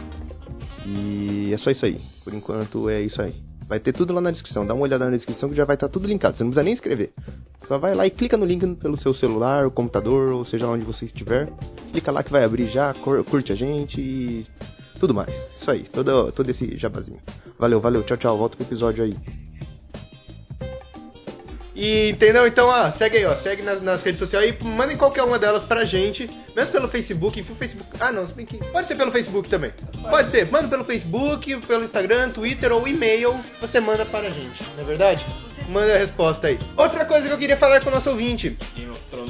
E 0.85 1.51
é 1.53 1.57
só 1.57 1.69
isso 1.71 1.85
aí. 1.85 2.01
Por 2.23 2.33
enquanto 2.33 2.89
é 2.89 3.01
isso 3.01 3.21
aí. 3.21 3.35
Vai 3.67 3.79
ter 3.79 3.93
tudo 3.93 4.11
lá 4.13 4.19
na 4.19 4.31
descrição. 4.31 4.65
Dá 4.65 4.73
uma 4.73 4.83
olhada 4.83 5.05
na 5.05 5.11
descrição 5.11 5.49
que 5.49 5.55
já 5.55 5.65
vai 5.65 5.75
estar 5.75 5.87
tudo 5.87 6.07
linkado. 6.07 6.35
Você 6.35 6.43
não 6.43 6.49
precisa 6.51 6.63
nem 6.63 6.73
escrever. 6.73 7.13
Só 7.67 7.77
vai 7.77 7.95
lá 7.95 8.05
e 8.05 8.09
clica 8.09 8.35
no 8.35 8.45
link 8.45 8.75
pelo 8.75 8.97
seu 8.97 9.13
celular, 9.13 9.69
computador, 9.69 10.33
ou 10.33 10.43
seja 10.43 10.65
lá 10.65 10.73
onde 10.73 10.83
você 10.83 11.05
estiver. 11.05 11.47
Clica 11.91 12.11
lá 12.11 12.21
que 12.23 12.31
vai 12.31 12.43
abrir 12.43 12.65
já, 12.65 12.93
cur- 12.95 13.23
curte 13.23 13.53
a 13.53 13.55
gente 13.55 14.01
e 14.01 14.45
tudo 14.99 15.13
mais. 15.13 15.47
Isso 15.55 15.71
aí, 15.71 15.83
todo, 15.83 16.31
todo 16.33 16.49
esse 16.49 16.75
jabazinho. 16.77 17.19
Valeu, 17.57 17.79
valeu, 17.79 18.03
tchau, 18.03 18.17
tchau. 18.17 18.37
Volta 18.37 18.57
pro 18.57 18.65
episódio 18.65 19.03
aí. 19.03 19.15
E 21.75 22.09
entendeu? 22.11 22.45
Então, 22.45 22.67
ó, 22.67 22.91
segue 22.91 23.17
aí, 23.17 23.25
ó. 23.25 23.33
Segue 23.33 23.63
nas, 23.63 23.81
nas 23.81 24.03
redes 24.03 24.19
sociais 24.19 24.45
aí. 24.45 24.57
Mandem 24.63 24.95
qualquer 24.95 25.23
uma 25.23 25.39
delas 25.39 25.63
pra 25.63 25.85
gente. 25.85 26.29
Mesmo 26.55 26.71
pelo 26.71 26.87
Facebook. 26.87 27.39
enfim, 27.39 27.55
Facebook. 27.55 27.89
Ah, 27.99 28.11
não, 28.11 28.27
se 28.27 28.33
bem 28.33 28.45
que. 28.45 28.57
Pode 28.71 28.85
ser 28.87 28.93
pelo 28.95 29.11
Facebook 29.11 29.49
também. 29.49 29.71
Pode 30.09 30.29
ser. 30.29 30.51
Manda 30.51 30.67
pelo 30.67 30.83
Facebook, 30.85 31.57
pelo 31.65 31.83
Instagram, 31.83 32.29
Twitter 32.29 32.71
ou 32.71 32.87
e-mail. 32.87 33.39
Você 33.59 33.79
manda 33.79 34.05
para 34.05 34.27
a 34.27 34.29
gente, 34.29 34.61
não 34.75 34.83
é 34.83 34.85
verdade? 34.85 35.25
Manda 35.67 35.95
a 35.95 35.97
resposta 35.97 36.47
aí. 36.47 36.59
Outra 36.77 37.05
coisa 37.05 37.27
que 37.27 37.33
eu 37.33 37.37
queria 37.39 37.57
falar 37.57 37.81
com 37.81 37.89
o 37.89 37.93
nosso 37.93 38.09
ouvinte. 38.11 38.55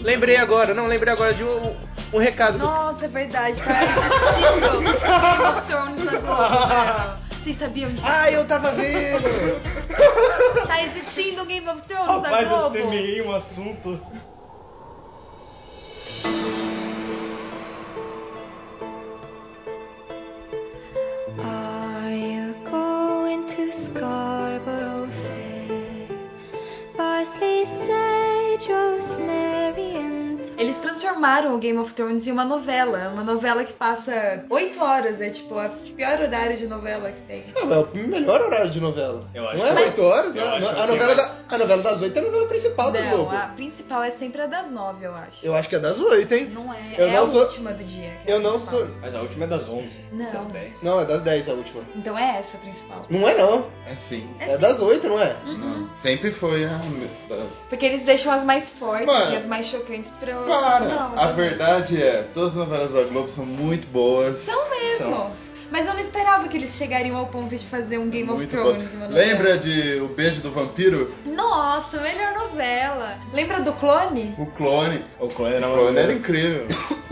Lembrei 0.02 0.36
agora, 0.36 0.74
não, 0.74 0.88
lembrei 0.88 1.14
agora 1.14 1.34
de 1.34 1.44
um, 1.44 1.76
um 2.12 2.18
recado. 2.18 2.58
do- 2.58 2.66
Nossa, 2.66 3.06
é 3.06 3.08
verdade. 3.08 3.62
Tá 3.62 3.82
existindo 4.16 4.70
Game 4.82 4.90
of 4.90 5.68
Thrones 5.68 6.04
velho. 6.04 7.23
Vocês 7.44 7.60
sabiam 7.60 7.92
disso? 7.92 8.06
Ah, 8.08 8.32
eu 8.32 8.48
tava 8.48 8.72
vendo! 8.72 9.28
Tá 10.66 10.82
existindo 10.84 11.46
Game 11.46 11.68
of 11.70 11.82
Thrones 11.84 12.08
Rapaz, 12.08 12.50
eu 12.52 12.58
Globo. 12.58 12.72
semeei 12.74 13.22
um 13.22 13.36
assunto. 13.36 14.00
Are 21.40 22.14
you 22.16 22.54
going 22.70 23.48
to 23.48 23.72
Scarborough 23.72 25.08
Fair? 25.08 26.08
Parsley, 26.98 27.66
sage, 27.66 28.68
rosemary 28.72 29.63
Eles 30.64 30.78
transformaram 30.78 31.56
o 31.56 31.58
Game 31.58 31.78
of 31.78 31.94
Thrones 31.94 32.28
em 32.28 32.32
uma 32.32 32.46
novela. 32.46 33.10
Uma 33.10 33.24
novela 33.24 33.64
que 33.64 33.74
passa 33.74 34.46
8 34.50 34.82
horas. 34.82 35.22
É 35.22 35.30
tipo 35.30 35.58
a 35.58 35.70
pior 35.96 36.20
horário 36.22 36.58
de 36.58 36.68
novela 36.68 37.12
que 37.12 37.22
tem. 37.22 37.46
Ah, 37.56 37.66
mas 37.66 37.78
é 37.78 37.82
o 37.82 38.08
melhor 38.08 38.42
horário 38.42 38.70
de 38.70 38.80
novela. 38.80 39.28
Eu 39.34 39.48
acho 39.48 39.58
não 39.60 39.68
é 39.68 39.74
que- 39.76 39.82
8 39.82 40.02
horas? 40.04 40.34
Não, 40.34 40.60
não, 40.60 40.74
que 40.74 40.80
a, 40.80 40.88
novela 40.88 41.16
da, 41.16 41.36
a 41.50 41.58
novela 41.58 41.84
das 41.84 42.02
8 42.02 42.16
é 42.18 42.20
a 42.22 42.26
novela 42.26 42.48
principal 42.48 42.92
da 42.92 43.02
Não, 43.02 43.10
Globo. 43.12 43.36
a 43.36 43.48
principal 43.56 44.04
é 44.04 44.12
sempre 44.12 44.42
a 44.42 44.48
das 44.48 44.72
9, 44.72 45.06
eu 45.06 45.16
acho. 45.16 45.46
Eu 45.46 45.54
acho 45.56 45.70
que 45.70 45.76
é 45.76 45.80
das 45.80 46.00
8, 46.00 46.34
hein? 46.34 46.50
Não 46.54 46.74
é. 46.74 46.96
Eu 46.98 47.08
é 47.08 47.12
não 47.14 47.24
a 47.24 47.28
sou- 47.28 47.42
última 47.42 47.72
do 47.74 47.84
dia. 47.84 48.12
que 48.24 48.32
é 48.32 48.36
Eu 48.36 48.40
não 48.40 48.54
principal. 48.54 48.80
sou. 48.86 48.96
Mas 49.02 49.16
a 49.16 49.22
última 49.22 49.46
é 49.46 49.48
das 49.48 49.68
11. 49.70 50.00
Não. 50.12 50.32
Das 50.32 50.46
10. 50.48 50.82
Não, 50.84 51.00
é 51.00 51.06
das 51.06 51.22
10 51.22 51.50
a 51.50 51.54
última. 51.54 51.84
Então 51.96 52.18
é 52.18 52.38
essa 52.40 52.58
a 52.58 52.60
principal. 52.60 53.06
Não 53.10 53.28
é 53.28 53.38
não. 53.38 53.66
É 53.86 53.96
sim. 53.96 54.28
É 54.40 54.58
das 54.58 54.82
8, 54.82 55.08
não 55.08 55.20
é? 55.22 55.36
Uhum. 55.46 55.90
Sempre 55.96 56.32
foi 56.32 56.66
a. 56.66 56.78
Das... 57.30 57.54
Porque 57.70 57.86
eles 57.86 58.04
deixam 58.04 58.32
as 58.32 58.44
mais 58.44 58.70
fortes 58.72 59.06
Mano, 59.08 59.34
e 59.34 59.38
as 59.38 59.46
mais 59.46 59.66
chocantes 59.68 60.10
pra. 60.20 60.34
Para! 60.62 60.86
Não, 60.86 61.18
a 61.18 61.26
não. 61.28 61.36
verdade 61.36 62.02
é, 62.02 62.24
todas 62.34 62.50
as 62.52 62.56
novelas 62.56 62.92
da 62.94 63.04
Globo 63.04 63.30
são 63.30 63.46
muito 63.46 63.88
boas. 63.88 64.40
São 64.40 64.70
mesmo. 64.70 64.98
São. 64.98 65.44
Mas 65.72 65.88
eu 65.88 65.94
não 65.94 66.02
esperava 66.02 66.48
que 66.48 66.56
eles 66.56 66.76
chegariam 66.76 67.18
ao 67.18 67.26
ponto 67.28 67.56
de 67.56 67.66
fazer 67.66 67.98
um 67.98 68.08
Game 68.08 68.30
of 68.30 68.38
muito 68.38 68.52
Thrones. 68.52 68.94
uma 68.94 69.08
novela. 69.08 69.26
Lembra 69.26 69.58
de 69.58 70.02
O 70.02 70.08
Beijo 70.10 70.40
do 70.40 70.52
Vampiro? 70.52 71.12
Nossa, 71.26 72.00
melhor 72.00 72.32
novela. 72.36 73.18
Lembra 73.34 73.60
do 73.62 73.74
clone? 73.74 74.36
O 74.38 74.46
Clone. 74.46 75.04
O 75.20 75.28
clone 75.30 75.56
era 75.56 75.68
O. 75.68 75.74
Clone 75.74 75.98
era 75.98 76.14
incrível. 76.14 76.68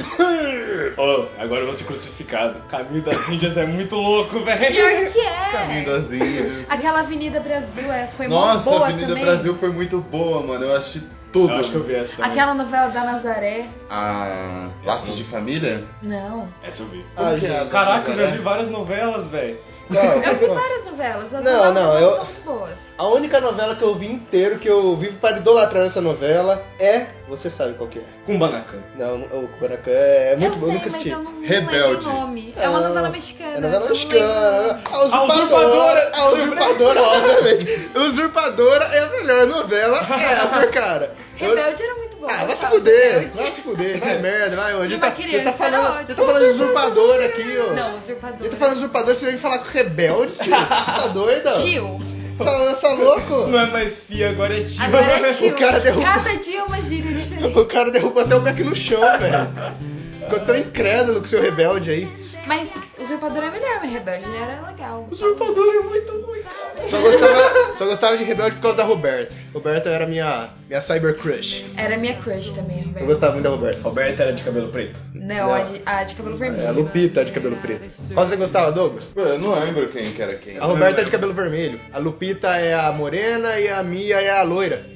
Oh, 0.98 1.26
agora 1.40 1.62
eu 1.62 1.66
vou 1.68 1.74
ser 1.74 1.86
crucificado. 1.86 2.60
Caminho 2.70 3.02
das 3.04 3.28
Índias 3.30 3.58
é 3.58 3.66
muito 3.66 3.96
louco, 3.96 4.40
velho. 4.42 4.68
Pior 4.74 5.12
que 5.12 5.20
é. 5.20 5.52
Caminho 5.52 5.86
das 5.86 6.04
Índias. 6.12 6.66
Aquela 6.70 7.00
Avenida 7.00 7.40
Brasil 7.40 7.92
é, 7.92 8.08
foi 8.18 8.28
Nossa, 8.28 8.70
boa 8.70 8.82
a 8.82 8.90
Avenida 8.90 9.08
também. 9.08 9.24
Brasil 9.24 9.56
foi 9.56 9.70
muito 9.70 10.00
boa, 10.00 10.42
mano. 10.46 10.66
Eu 10.66 10.76
assisti 10.76 11.02
Tudo. 11.32 11.54
Eu 11.54 11.58
acho 11.60 11.70
que 11.72 11.76
eu 11.78 11.84
vi 11.84 11.96
essa 11.96 12.16
também. 12.16 12.32
Aquela 12.32 12.54
novela 12.54 12.88
da 12.90 13.04
Nazaré. 13.04 13.66
A 13.90 14.68
Laços 14.86 15.16
de 15.16 15.24
Família? 15.26 15.84
Não. 16.02 16.48
Essa 16.64 16.84
eu 16.84 16.88
vi. 16.88 17.06
Ah, 17.16 17.36
que 17.40 17.46
é? 17.46 17.50
gente. 17.60 17.70
Caraca, 17.70 18.12
eu 18.12 18.16
já 18.16 18.26
vi 18.32 18.38
várias 18.40 18.70
novelas, 18.70 19.28
velho. 19.30 19.58
Não, 19.90 20.02
Eu 20.02 20.36
vi 20.38 20.46
várias 20.48 20.86
novelas. 20.86 21.34
As 21.34 21.44
Não, 21.44 21.52
novelas 21.52 21.74
não, 21.74 21.84
não 21.84 22.00
eu- 22.00 22.16
são 22.16 22.26
muito 22.26 22.44
boas. 22.46 22.78
A 22.98 23.08
única 23.10 23.42
novela 23.42 23.76
que 23.76 23.82
eu 23.84 23.94
vi 23.96 24.08
inteiro, 24.10 24.58
que 24.58 24.68
eu 24.70 24.96
vivo 24.96 25.18
para 25.18 25.38
idolatrar 25.38 25.86
essa 25.88 26.00
novela, 26.00 26.64
é. 26.80 27.08
Você 27.28 27.50
sabe 27.50 27.74
qual 27.74 27.90
que 27.90 28.00
é. 28.00 28.04
Kubanacan. 28.26 28.78
Não, 28.98 29.16
o 29.22 29.48
Kubanacan 29.50 29.92
é 29.92 30.36
muito 30.38 30.56
eu 30.56 30.60
bom, 30.62 30.68
eu 30.68 30.72
sei, 30.72 30.76
nunca 30.80 30.90
assisti. 30.92 31.10
eu 31.10 31.18
não, 31.24 31.32
não 31.34 31.42
Rebelde. 31.46 32.06
nome. 32.06 32.54
É 32.56 32.70
uma 32.70 32.78
Ah, 32.80 32.88
novela 32.88 33.10
mexicana. 33.10 33.52
É 33.58 33.60
novela 33.60 33.76
eu 33.76 33.80
não 33.82 33.90
mexicana. 33.90 34.82
A 34.86 35.04
usurpadora. 35.06 36.12
A 36.14 36.28
usurpadora, 36.30 37.02
obviamente. 37.02 37.90
Usurpadora 37.98 38.86
é 38.86 39.00
a 39.00 39.10
melhor 39.10 39.48
novela 39.48 39.98
ever, 40.00 40.72
cara. 40.72 41.16
Eu- 41.42 41.50
Rebelde 41.56 41.84
era 41.84 41.96
muito 41.96 42.18
bom. 42.18 42.28
Ah, 42.30 42.46
vai 42.46 42.56
se 42.58 42.66
fuder, 42.68 43.30
vai 43.34 43.52
se 43.52 43.62
fuder, 43.62 44.00
vai 44.00 44.20
merda, 44.20 44.56
vai 44.56 44.76
hoje. 44.76 44.98
Tá, 44.98 45.12
você 45.12 45.40
tá 45.44 45.54
falando, 45.54 46.06
você 46.08 46.14
tá 46.16 46.24
falando 46.24 46.46
de 46.46 46.52
usurpador 46.52 47.24
aqui, 47.24 47.58
ó. 47.70 47.74
Não, 47.74 47.98
usurpador. 47.98 48.38
Eu 48.46 48.50
tô 48.50 48.56
falando 48.58 48.74
de 48.74 48.80
usurpador, 48.80 49.16
você 49.16 49.26
vem 49.26 49.38
falar 49.38 49.60
com 49.60 49.70
rebelde, 49.72 50.34
tio. 50.34 50.44
Você 50.44 50.50
tá 50.52 51.08
doida? 51.14 51.52
Tio. 51.64 52.00
Você 52.38 52.44
tá, 52.46 52.58
você 52.58 52.82
tá 52.82 52.94
louco? 52.94 53.48
Não 53.48 53.60
é 53.60 53.66
mais 53.68 53.98
fia, 54.00 54.30
agora 54.30 54.58
é 54.60 54.64
tio. 54.64 54.82
Agora 54.82 55.28
é 55.30 55.34
tio. 55.34 55.50
O 55.52 55.56
cara 55.58 55.80
derrubou. 55.80 56.06
Cada 56.14 56.36
dia 56.38 56.60
é 56.60 56.64
uma 56.64 56.82
gíria 56.82 57.12
diferente. 57.16 57.58
O 57.60 57.66
cara 57.66 57.92
derrubou 57.92 58.24
até 58.24 58.36
o 58.36 58.40
back 58.42 58.64
no 58.64 58.76
chão, 58.76 59.02
velho. 59.20 59.48
Ficou 60.22 60.40
tão 60.46 60.56
incrédulo 60.56 61.20
com 61.22 61.28
seu 61.28 61.42
rebelde 61.42 61.92
aí. 61.92 62.21
Mas 62.52 62.70
usurpador 63.00 63.46
é 63.46 63.50
melhor, 63.50 63.80
mas 63.82 63.94
rebelde 63.94 64.26
era 64.36 64.68
legal. 64.68 65.08
Usurpador 65.10 65.74
é 65.74 65.80
muito 65.88 66.12
ruim. 66.22 66.42
Só 66.90 67.00
gostava, 67.00 67.76
só 67.78 67.86
gostava 67.86 68.18
de 68.18 68.26
rebelde 68.26 68.56
por 68.58 68.62
causa 68.64 68.78
da 68.78 68.84
Roberta. 68.84 69.34
Roberta 69.54 69.90
era 69.90 70.06
minha, 70.06 70.50
minha 70.68 70.82
cyber 70.82 71.16
crush. 71.18 71.64
Era 71.78 71.98
minha 71.98 72.14
crush 72.18 72.52
também, 72.52 72.80
Eu 72.80 72.86
Roberto. 72.88 73.06
gostava 73.06 73.32
muito 73.32 73.44
da 73.46 73.50
Roberta. 73.52 73.82
Roberta 73.82 74.24
era 74.24 74.34
de 74.34 74.44
cabelo 74.44 74.68
preto. 74.70 75.00
Não, 75.14 75.36
Não. 75.48 75.54
A, 75.54 75.60
de, 75.62 75.82
a 75.86 76.04
de 76.04 76.16
cabelo 76.16 76.36
vermelho. 76.36 76.62
É, 76.64 76.68
a 76.68 76.72
Lupita 76.72 77.24
de 77.24 77.32
cabelo 77.32 77.56
preto. 77.56 77.90
Qual 78.14 78.28
você 78.28 78.36
gostava, 78.36 78.70
Douglas? 78.74 79.10
Eu 79.16 79.40
não 79.40 79.58
lembro 79.58 79.88
quem 79.88 80.12
que 80.12 80.22
era 80.22 80.36
quem. 80.36 80.58
A 80.58 80.66
Roberta 80.66 81.00
é 81.00 81.04
de 81.06 81.12
cabelo 81.12 81.34
vermelho. 81.34 81.80
A 81.94 82.00
Lupita 82.00 82.50
é 82.58 82.74
a 82.74 82.92
morena 82.92 83.58
e 83.62 83.70
a 83.70 83.82
Mia 83.82 84.20
é 84.20 84.30
a 84.30 84.44
loira. 84.44 84.91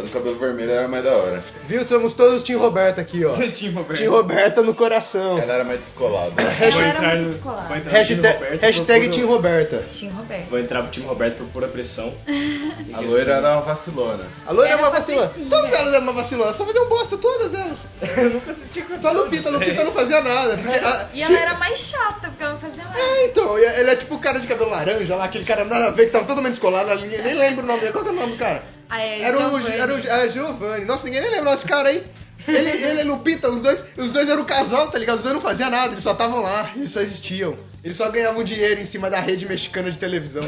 A 0.00 0.02
do 0.02 0.10
cabelo 0.10 0.38
vermelho 0.38 0.70
era 0.70 0.88
mais 0.88 1.04
da 1.04 1.12
hora. 1.12 1.44
Viu? 1.66 1.86
Somos 1.86 2.14
todos 2.14 2.42
Team 2.42 2.58
Roberta 2.58 3.00
aqui, 3.00 3.24
ó. 3.24 3.34
Tim 3.52 3.70
Roberto. 3.72 3.98
Team 4.00 4.10
Roberta 4.12 4.62
no 4.62 4.74
coração. 4.74 5.38
Ela 5.38 5.52
era 5.54 5.64
mais 5.64 5.80
descolada. 5.80 6.32
Ela 6.40 6.50
Hashtag, 6.50 6.88
era 6.88 7.00
muito 7.16 7.26
descolada. 7.26 7.68
vou 7.68 7.76
entrar 7.76 7.90
no 7.98 8.04
Tim 8.06 8.14
hashtag, 8.14 8.34
Roberto 8.34 8.60
hashtag 8.62 9.08
por 9.08 9.14
pura- 9.20 9.26
Roberta. 9.32 9.84
Tinha 9.90 10.12
Roberto. 10.12 10.48
Vou 10.50 10.58
entrar 10.58 10.82
pro 10.82 10.90
time 10.90 11.06
Roberto 11.06 11.36
por 11.38 11.46
pura 11.48 11.68
pressão. 11.68 12.14
A 12.94 13.00
loira 13.00 13.32
era 13.34 13.52
uma 13.52 13.60
vacilona. 13.60 14.24
A 14.46 14.52
loira 14.52 14.70
é 14.70 14.72
Era 14.72 14.82
uma 14.82 14.90
vacilona. 14.90 15.26
patricinha. 15.28 15.50
Todas 15.50 15.72
elas 15.72 15.94
eram 15.94 16.02
uma 16.02 16.12
vacilona. 16.12 16.52
Só 16.54 16.64
faziam 16.66 16.88
bosta, 16.88 17.16
todas 17.18 17.54
elas. 17.54 17.78
eu 18.18 18.30
nunca 18.30 18.50
assisti 18.52 18.82
com 18.82 19.00
Só 19.00 19.08
a 19.08 19.12
Lupita. 19.12 19.48
A 19.48 19.52
Lupita 19.52 19.84
não 19.84 19.92
fazia 19.92 20.20
nada. 20.22 20.56
Porque 20.56 20.78
a- 20.78 21.08
E 21.12 21.22
ela 21.22 21.38
era 21.38 21.54
mais 21.54 21.78
chata, 21.78 22.28
porque 22.28 22.42
ela 22.42 22.52
não 22.54 22.60
fazia 22.60 22.84
nada. 22.84 22.98
É, 22.98 23.26
então, 23.26 23.58
e 23.58 23.64
ele 23.64 23.90
é 23.90 23.96
tipo 23.96 24.14
o 24.14 24.18
cara 24.18 24.40
de 24.40 24.46
cabelo 24.46 24.70
laranja 24.70 25.14
lá, 25.16 25.24
aquele 25.26 25.44
cara 25.44 25.64
nada 25.64 25.86
a 25.86 25.90
ver 25.90 26.06
que 26.06 26.12
tava 26.12 26.24
totalmente 26.24 26.52
descolado 26.52 26.88
na 26.88 26.94
linha, 26.94 27.22
nem 27.22 27.34
lembro 27.34 27.64
o 27.64 27.66
nome 27.66 27.80
dele. 27.80 27.92
Qual 27.92 28.02
que 28.04 28.10
é 28.10 28.12
o 28.12 28.16
nome 28.16 28.32
do 28.32 28.38
cara? 28.38 28.62
Ah, 28.90 29.00
é, 29.00 29.22
Era 29.22 29.38
o, 29.38 29.60
Giovanni. 29.60 29.76
era 29.78 29.94
o 29.94 30.12
a 30.12 30.28
Giovanni. 30.28 30.84
Nossa, 30.84 31.04
ninguém 31.04 31.20
nem 31.22 31.30
lembra 31.30 31.52
desse 31.52 31.66
cara 31.66 31.88
aí. 31.88 32.04
Ele, 32.48 32.70
ele 32.70 33.00
e 33.02 33.04
Lupita, 33.04 33.48
os 33.50 33.62
dois, 33.62 33.84
os 33.98 34.10
dois 34.10 34.28
eram 34.28 34.42
um 34.42 34.46
casal, 34.46 34.90
tá 34.90 34.98
ligado? 34.98 35.18
Os 35.18 35.22
dois 35.22 35.34
não 35.34 35.42
faziam 35.42 35.70
nada, 35.70 35.92
eles 35.92 36.02
só 36.02 36.12
estavam 36.12 36.40
lá, 36.42 36.72
eles 36.74 36.90
só 36.90 37.00
existiam. 37.00 37.56
Eles 37.82 37.96
só 37.96 38.10
ganhavam 38.10 38.44
dinheiro 38.44 38.78
em 38.80 38.86
cima 38.86 39.08
da 39.08 39.18
rede 39.20 39.46
mexicana 39.46 39.90
de 39.90 39.96
televisão. 39.96 40.42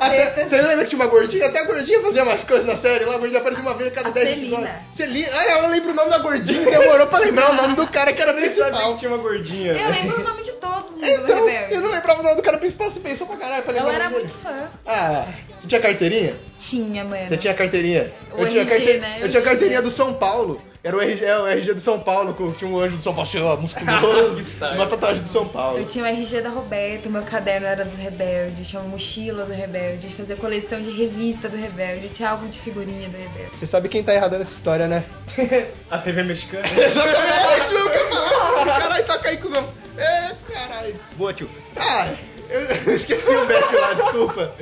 Até, 0.00 0.44
você 0.46 0.60
lembra 0.62 0.84
que 0.84 0.90
tinha 0.90 1.00
uma 1.02 1.10
gordinha? 1.10 1.46
Até 1.46 1.60
a 1.60 1.64
gordinha 1.66 2.00
fazia 2.02 2.24
mais 2.24 2.44
coisas 2.44 2.66
na 2.66 2.76
série 2.76 3.04
lá, 3.04 3.14
a 3.14 3.18
gordinha 3.18 3.40
aparecia 3.40 3.64
uma 3.64 3.74
vez 3.74 3.88
a 3.88 3.92
cada 3.92 4.08
A 4.08 4.12
10 4.12 4.28
Celina. 4.28 4.46
episódios. 4.56 4.94
Celina. 4.96 5.28
Ah, 5.32 5.62
eu 5.64 5.70
lembro 5.70 5.90
o 5.92 5.94
nome 5.94 6.10
da 6.10 6.18
gordinha, 6.18 6.64
demorou 6.70 7.06
pra 7.06 7.18
lembrar 7.20 7.50
o 7.52 7.54
nome 7.54 7.74
do 7.76 7.86
cara 7.86 8.12
que 8.12 8.20
era 8.22 8.34
principal. 8.34 8.92
que 8.94 8.98
tinha 9.00 9.10
uma 9.10 9.18
gordinha. 9.22 9.72
Eu 9.72 9.78
velho. 9.78 9.90
lembro 9.92 10.20
o 10.20 10.24
nome 10.24 10.42
de 10.42 10.52
todo 10.52 10.90
mundo 10.92 11.00
do 11.00 11.06
Então, 11.06 11.48
eu 11.48 11.80
não 11.80 11.90
lembrava 11.90 12.20
o 12.20 12.22
nome 12.22 12.36
do 12.36 12.42
cara 12.42 12.58
principal, 12.58 12.90
você 12.90 13.00
pensou 13.00 13.26
pra 13.26 13.36
caralho 13.36 13.62
pra 13.62 13.72
lembrar 13.72 13.88
Eu 13.90 13.94
era 13.94 14.10
muito 14.10 14.26
dele. 14.26 14.38
fã. 14.42 14.68
Ah, 14.86 15.26
você 15.58 15.68
tinha 15.68 15.80
carteirinha? 15.80 16.36
Tinha, 16.58 17.04
mano. 17.04 17.26
Você 17.28 17.36
tinha 17.36 17.54
carteirinha? 17.54 18.12
O 18.32 18.42
eu 18.42 18.48
tinha, 18.48 18.62
RG, 18.62 18.70
carte- 18.70 18.98
né? 18.98 19.08
eu 19.20 19.26
Eu 19.26 19.28
tinha 19.28 19.30
tinha. 19.30 19.42
carteirinha 19.42 19.82
do 19.82 19.90
São 19.90 20.14
Paulo. 20.14 20.60
Era 20.88 20.96
o 20.96 21.02
RG, 21.02 21.22
é, 21.22 21.38
o 21.38 21.46
RG 21.46 21.74
do 21.74 21.80
São 21.82 22.00
Paulo, 22.00 22.32
com- 22.32 22.50
tinha 22.52 22.70
um 22.70 22.78
anjo 22.80 22.96
do 22.96 23.02
São 23.02 23.12
Paulo, 23.14 23.28
cheio, 23.28 23.44
musculoso, 23.60 24.40
Que 24.58 24.64
uma 24.74 24.86
tatuagem 24.86 25.20
do 25.22 25.28
São 25.28 25.46
Paulo. 25.46 25.80
Eu 25.80 25.84
tinha 25.84 26.02
o 26.02 26.06
RG 26.06 26.40
da 26.40 26.48
Roberta, 26.48 27.10
meu 27.10 27.22
caderno 27.24 27.66
era 27.66 27.84
do 27.84 27.94
Rebelde, 27.94 28.64
tinha 28.64 28.80
uma 28.80 28.88
mochila 28.88 29.44
do 29.44 29.52
Rebelde, 29.52 30.08
fazia 30.16 30.34
coleção 30.36 30.80
de 30.80 30.90
revista 30.90 31.46
do 31.46 31.58
Rebelde, 31.58 32.08
tinha 32.08 32.30
álbum 32.30 32.48
de 32.48 32.58
figurinha 32.60 33.06
do 33.06 33.18
Rebelde. 33.18 33.58
Você 33.58 33.66
sabe 33.66 33.90
quem 33.90 34.02
tá 34.02 34.14
errado 34.14 34.38
nessa 34.38 34.54
história, 34.54 34.88
né? 34.88 35.04
A 35.90 35.98
TV 35.98 36.22
mexicana. 36.22 36.64
Exatamente, 36.72 37.74
eu 37.74 37.90
quero 37.90 38.08
falar. 38.08 38.64
Caralho, 38.80 39.06
toca 39.06 39.28
aí, 39.28 39.36
cuzão. 39.36 39.68
É, 39.98 40.34
caralho. 40.50 40.96
Boa, 41.18 41.34
tio. 41.34 41.50
Ah, 41.76 42.14
eu 42.48 42.94
esqueci 42.94 43.28
o 43.28 43.46
Beck 43.46 43.74
lá, 43.74 43.92
desculpa. 43.92 44.54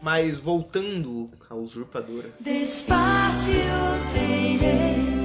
Mas 0.00 0.40
voltando 0.40 1.28
à 1.50 1.54
usurpadora. 1.54 2.30
Despacio 2.40 3.52
te 4.14 4.54
iré 4.54 5.17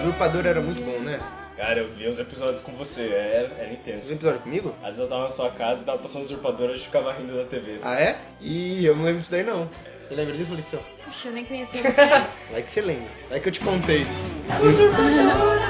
Usurpadora 0.00 0.48
era 0.48 0.60
muito 0.60 0.82
bom, 0.82 0.98
né? 1.00 1.20
Cara, 1.56 1.80
eu 1.80 1.92
vi 1.92 2.08
uns 2.08 2.18
episódios 2.18 2.60
com 2.62 2.72
você, 2.72 3.02
era, 3.08 3.52
era 3.54 3.64
Esse 3.66 3.74
intenso. 3.74 4.12
episódio 4.12 4.40
comigo? 4.40 4.74
Às 4.80 4.96
vezes 4.96 5.00
eu 5.00 5.08
tava 5.08 5.22
na 5.24 5.30
sua 5.30 5.50
casa 5.50 5.82
e 5.82 5.84
tava 5.84 5.98
passando 5.98 6.22
usurpadora 6.22 6.70
e 6.70 6.74
a 6.74 6.76
gente 6.76 6.86
ficava 6.86 7.12
rindo 7.12 7.36
da 7.36 7.44
TV. 7.44 7.78
Ah, 7.82 8.00
é? 8.00 8.18
Ih, 8.40 8.84
eu 8.84 8.96
não 8.96 9.04
lembro 9.04 9.18
disso 9.20 9.30
daí 9.30 9.44
não. 9.44 9.68
Você 10.00 10.14
lembra 10.14 10.34
disso, 10.36 10.54
Lição? 10.54 10.80
Puxa, 11.04 11.28
eu 11.28 11.32
nem 11.32 11.44
conhecia 11.44 11.82
vocês. 11.82 12.26
Vai 12.50 12.62
que 12.62 12.72
você 12.72 12.80
lembra. 12.80 13.08
Vai 13.30 13.40
que 13.40 13.48
eu 13.48 13.52
te 13.52 13.60
contei. 13.60 14.04
Ai, 14.48 15.61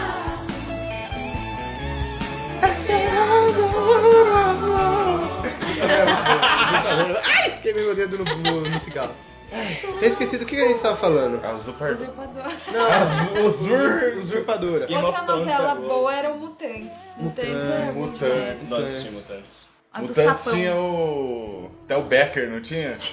queimei 7.63 7.85
meu 7.85 7.95
dedo 7.95 8.19
no, 8.19 8.25
no, 8.25 8.61
no 8.63 8.81
cigarro. 8.81 9.15
Ai, 9.53 9.79
até 9.97 10.07
esqueci 10.09 10.39
do 10.39 10.47
que 10.47 10.57
a 10.57 10.69
gente 10.69 10.81
tava 10.81 10.97
falando. 10.97 11.45
A 11.45 11.53
usurpadora. 11.53 11.95
Usurpador. 11.95 12.53
Não, 12.73 13.47
usur, 13.47 14.17
usurpadora. 14.19 14.87
Game 14.87 15.05
Outra 15.05 15.23
novela 15.23 15.75
boa 15.75 16.15
era 16.15 16.33
o 16.33 16.39
Mutantes. 16.39 16.91
Mutantes 17.19 17.95
Mutantes. 17.95 18.69
Nós 18.69 18.85
assistimos 18.85 19.23
Mutantes. 19.23 19.69
A 19.93 20.01
Mutantes 20.01 20.45
sapão. 20.45 20.55
tinha 20.55 20.75
o. 20.75 21.71
Até 21.85 21.97
o 21.97 22.03
Becker, 22.05 22.51
não 22.51 22.63
tinha? 22.63 22.97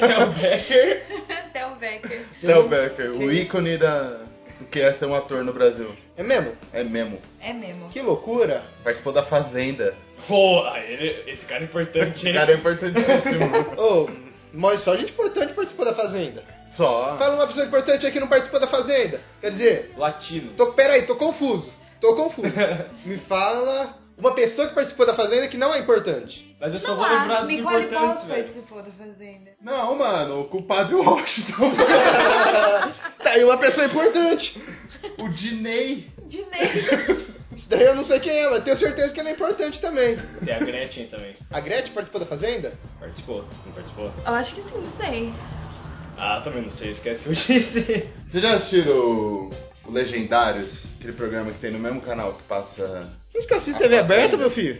É 0.00 0.24
o 0.24 0.30
Becker. 0.32 1.02
Até 1.46 1.66
o 1.66 1.76
Becker. 1.76 2.22
Até 2.42 2.58
o 2.58 2.68
Becker, 2.68 3.10
o 3.12 3.32
ícone 3.32 3.78
da. 3.78 4.23
Que 4.70 4.80
é 4.80 4.92
ser 4.94 5.06
um 5.06 5.14
ator 5.14 5.44
no 5.44 5.52
Brasil. 5.52 5.90
É 6.16 6.22
mesmo? 6.22 6.52
É 6.72 6.82
mesmo. 6.84 7.18
É 7.40 7.52
mesmo. 7.52 7.88
Que 7.90 8.00
loucura. 8.00 8.62
Participou 8.82 9.12
da 9.12 9.24
Fazenda. 9.24 9.94
Pô, 10.28 10.64
ele- 10.76 11.30
esse 11.30 11.44
cara 11.46 11.62
é 11.62 11.64
importante, 11.64 12.16
Esse 12.18 12.28
hein? 12.28 12.34
cara 12.34 12.52
é 12.52 12.54
importantíssimo. 12.56 13.46
Ô, 13.80 14.08
mas 14.52 14.80
só 14.80 14.96
gente 14.96 15.12
importante 15.12 15.52
participou 15.54 15.84
da 15.84 15.94
Fazenda. 15.94 16.44
Só. 16.72 17.16
Fala 17.18 17.36
uma 17.36 17.46
pessoa 17.46 17.66
importante 17.66 18.04
aí 18.06 18.12
que 18.12 18.18
não 18.20 18.26
participou 18.28 18.58
da 18.60 18.66
Fazenda. 18.66 19.20
Quer 19.40 19.50
dizer, 19.52 19.92
Latino. 19.96 20.52
tô, 20.56 20.72
peraí, 20.72 21.02
tô 21.02 21.16
confuso. 21.16 21.72
Tô 22.00 22.14
confuso. 22.16 22.48
Me 23.06 23.16
fala 23.18 23.94
uma 24.16 24.34
pessoa 24.34 24.68
que 24.68 24.74
participou 24.74 25.06
da 25.06 25.14
Fazenda 25.14 25.48
que 25.48 25.56
não 25.56 25.74
é 25.74 25.80
importante. 25.80 26.54
Mas 26.60 26.72
eu 26.72 26.80
só 26.80 26.88
Não 26.88 26.96
vou 26.96 27.06
lembrar 27.06 27.40
dos 27.40 27.48
Nicole 27.48 27.84
importantes, 27.84 28.24
velho. 28.24 28.44
participou 28.44 28.82
da 28.82 28.90
Fazenda. 28.92 29.50
Não, 29.60 29.94
mano, 29.96 30.40
o 30.40 30.44
culpado 30.44 30.98
Washington. 30.98 31.72
tá 33.22 33.30
aí 33.30 33.44
uma 33.44 33.58
pessoa 33.58 33.86
importante. 33.86 34.60
o 35.18 35.28
Diney. 35.30 36.10
Dinei. 36.26 37.34
Isso 37.56 37.68
daí 37.68 37.84
eu 37.84 37.94
não 37.94 38.04
sei 38.04 38.18
quem 38.20 38.32
é, 38.32 38.50
mas 38.50 38.64
tenho 38.64 38.76
certeza 38.76 39.12
que 39.12 39.20
ela 39.20 39.28
é 39.28 39.32
importante 39.32 39.80
também. 39.80 40.16
Tem 40.44 40.54
a 40.54 40.58
Gretchen 40.58 41.06
também. 41.06 41.34
A 41.52 41.60
Gretchen 41.60 41.92
participou 41.92 42.20
da 42.20 42.26
Fazenda? 42.26 42.72
Participou? 42.98 43.44
Não 43.64 43.72
participou? 43.72 44.12
Eu 44.26 44.34
acho 44.34 44.54
que 44.56 44.62
sim, 44.62 44.78
não 44.78 44.90
sei. 44.90 45.32
Ah, 46.16 46.40
também 46.42 46.62
não 46.62 46.70
sei, 46.70 46.90
esquece 46.90 47.22
que 47.22 47.28
eu 47.28 47.32
disse. 47.32 48.08
Vocês 48.28 48.42
já 48.42 48.54
assistiram 48.56 48.92
o, 48.96 49.50
o 49.86 49.92
Legendários? 49.92 50.84
Aquele 50.98 51.12
programa 51.12 51.52
que 51.52 51.58
tem 51.58 51.70
no 51.70 51.78
mesmo 51.78 52.00
canal 52.00 52.34
que 52.34 52.42
passa. 52.44 53.08
Gente 53.34 53.46
que 53.48 53.54
assiste 53.54 53.78
TV 53.78 53.98
aberta, 53.98 54.36
meu 54.36 54.50
filho. 54.50 54.78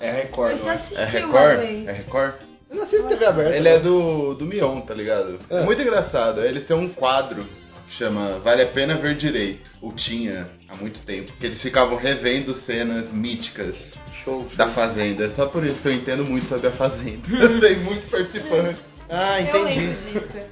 É 0.00 0.10
Record, 0.12 0.52
Eu 0.52 0.56
não 0.58 0.64
já 0.64 0.72
é? 0.72 0.74
assisti 0.76 1.16
É 1.16 1.24
uma 1.26 1.40
Record? 1.40 1.58
vez. 1.66 1.88
É 1.88 1.92
Record? 1.92 2.32
Eu 2.70 2.76
não 2.76 2.82
assisto 2.84 3.08
TV 3.08 3.24
aberta. 3.26 3.56
Ele 3.56 3.68
é 3.68 3.78
do, 3.80 4.34
do 4.34 4.44
Mion, 4.46 4.80
tá 4.82 4.94
ligado? 4.94 5.40
É. 5.50 5.62
Muito 5.64 5.82
engraçado. 5.82 6.40
Eles 6.44 6.64
têm 6.64 6.76
um 6.76 6.88
quadro 6.88 7.44
que 7.88 7.94
chama 7.94 8.38
Vale 8.44 8.62
a 8.62 8.66
Pena 8.66 8.94
Ver 8.96 9.16
Direito. 9.16 9.68
Ou 9.82 9.92
tinha 9.92 10.48
há 10.68 10.76
muito 10.76 11.00
tempo. 11.02 11.32
Que 11.40 11.46
eles 11.46 11.60
ficavam 11.60 11.96
revendo 11.96 12.54
cenas 12.54 13.10
míticas 13.12 13.92
Show, 14.24 14.46
show. 14.48 14.56
da 14.56 14.68
Fazenda. 14.68 15.24
É 15.24 15.30
só 15.30 15.46
por 15.46 15.66
isso 15.66 15.82
que 15.82 15.88
eu 15.88 15.92
entendo 15.92 16.24
muito 16.24 16.46
sobre 16.48 16.68
a 16.68 16.72
Fazenda. 16.72 17.22
Eu 17.40 17.58
sei 17.58 17.74
muitos 17.76 18.08
participantes. 18.08 18.76
Ah, 19.10 19.40
Eu 19.40 19.62
entendi. 19.68 19.80
lembro 19.80 20.00
disso. 20.00 20.50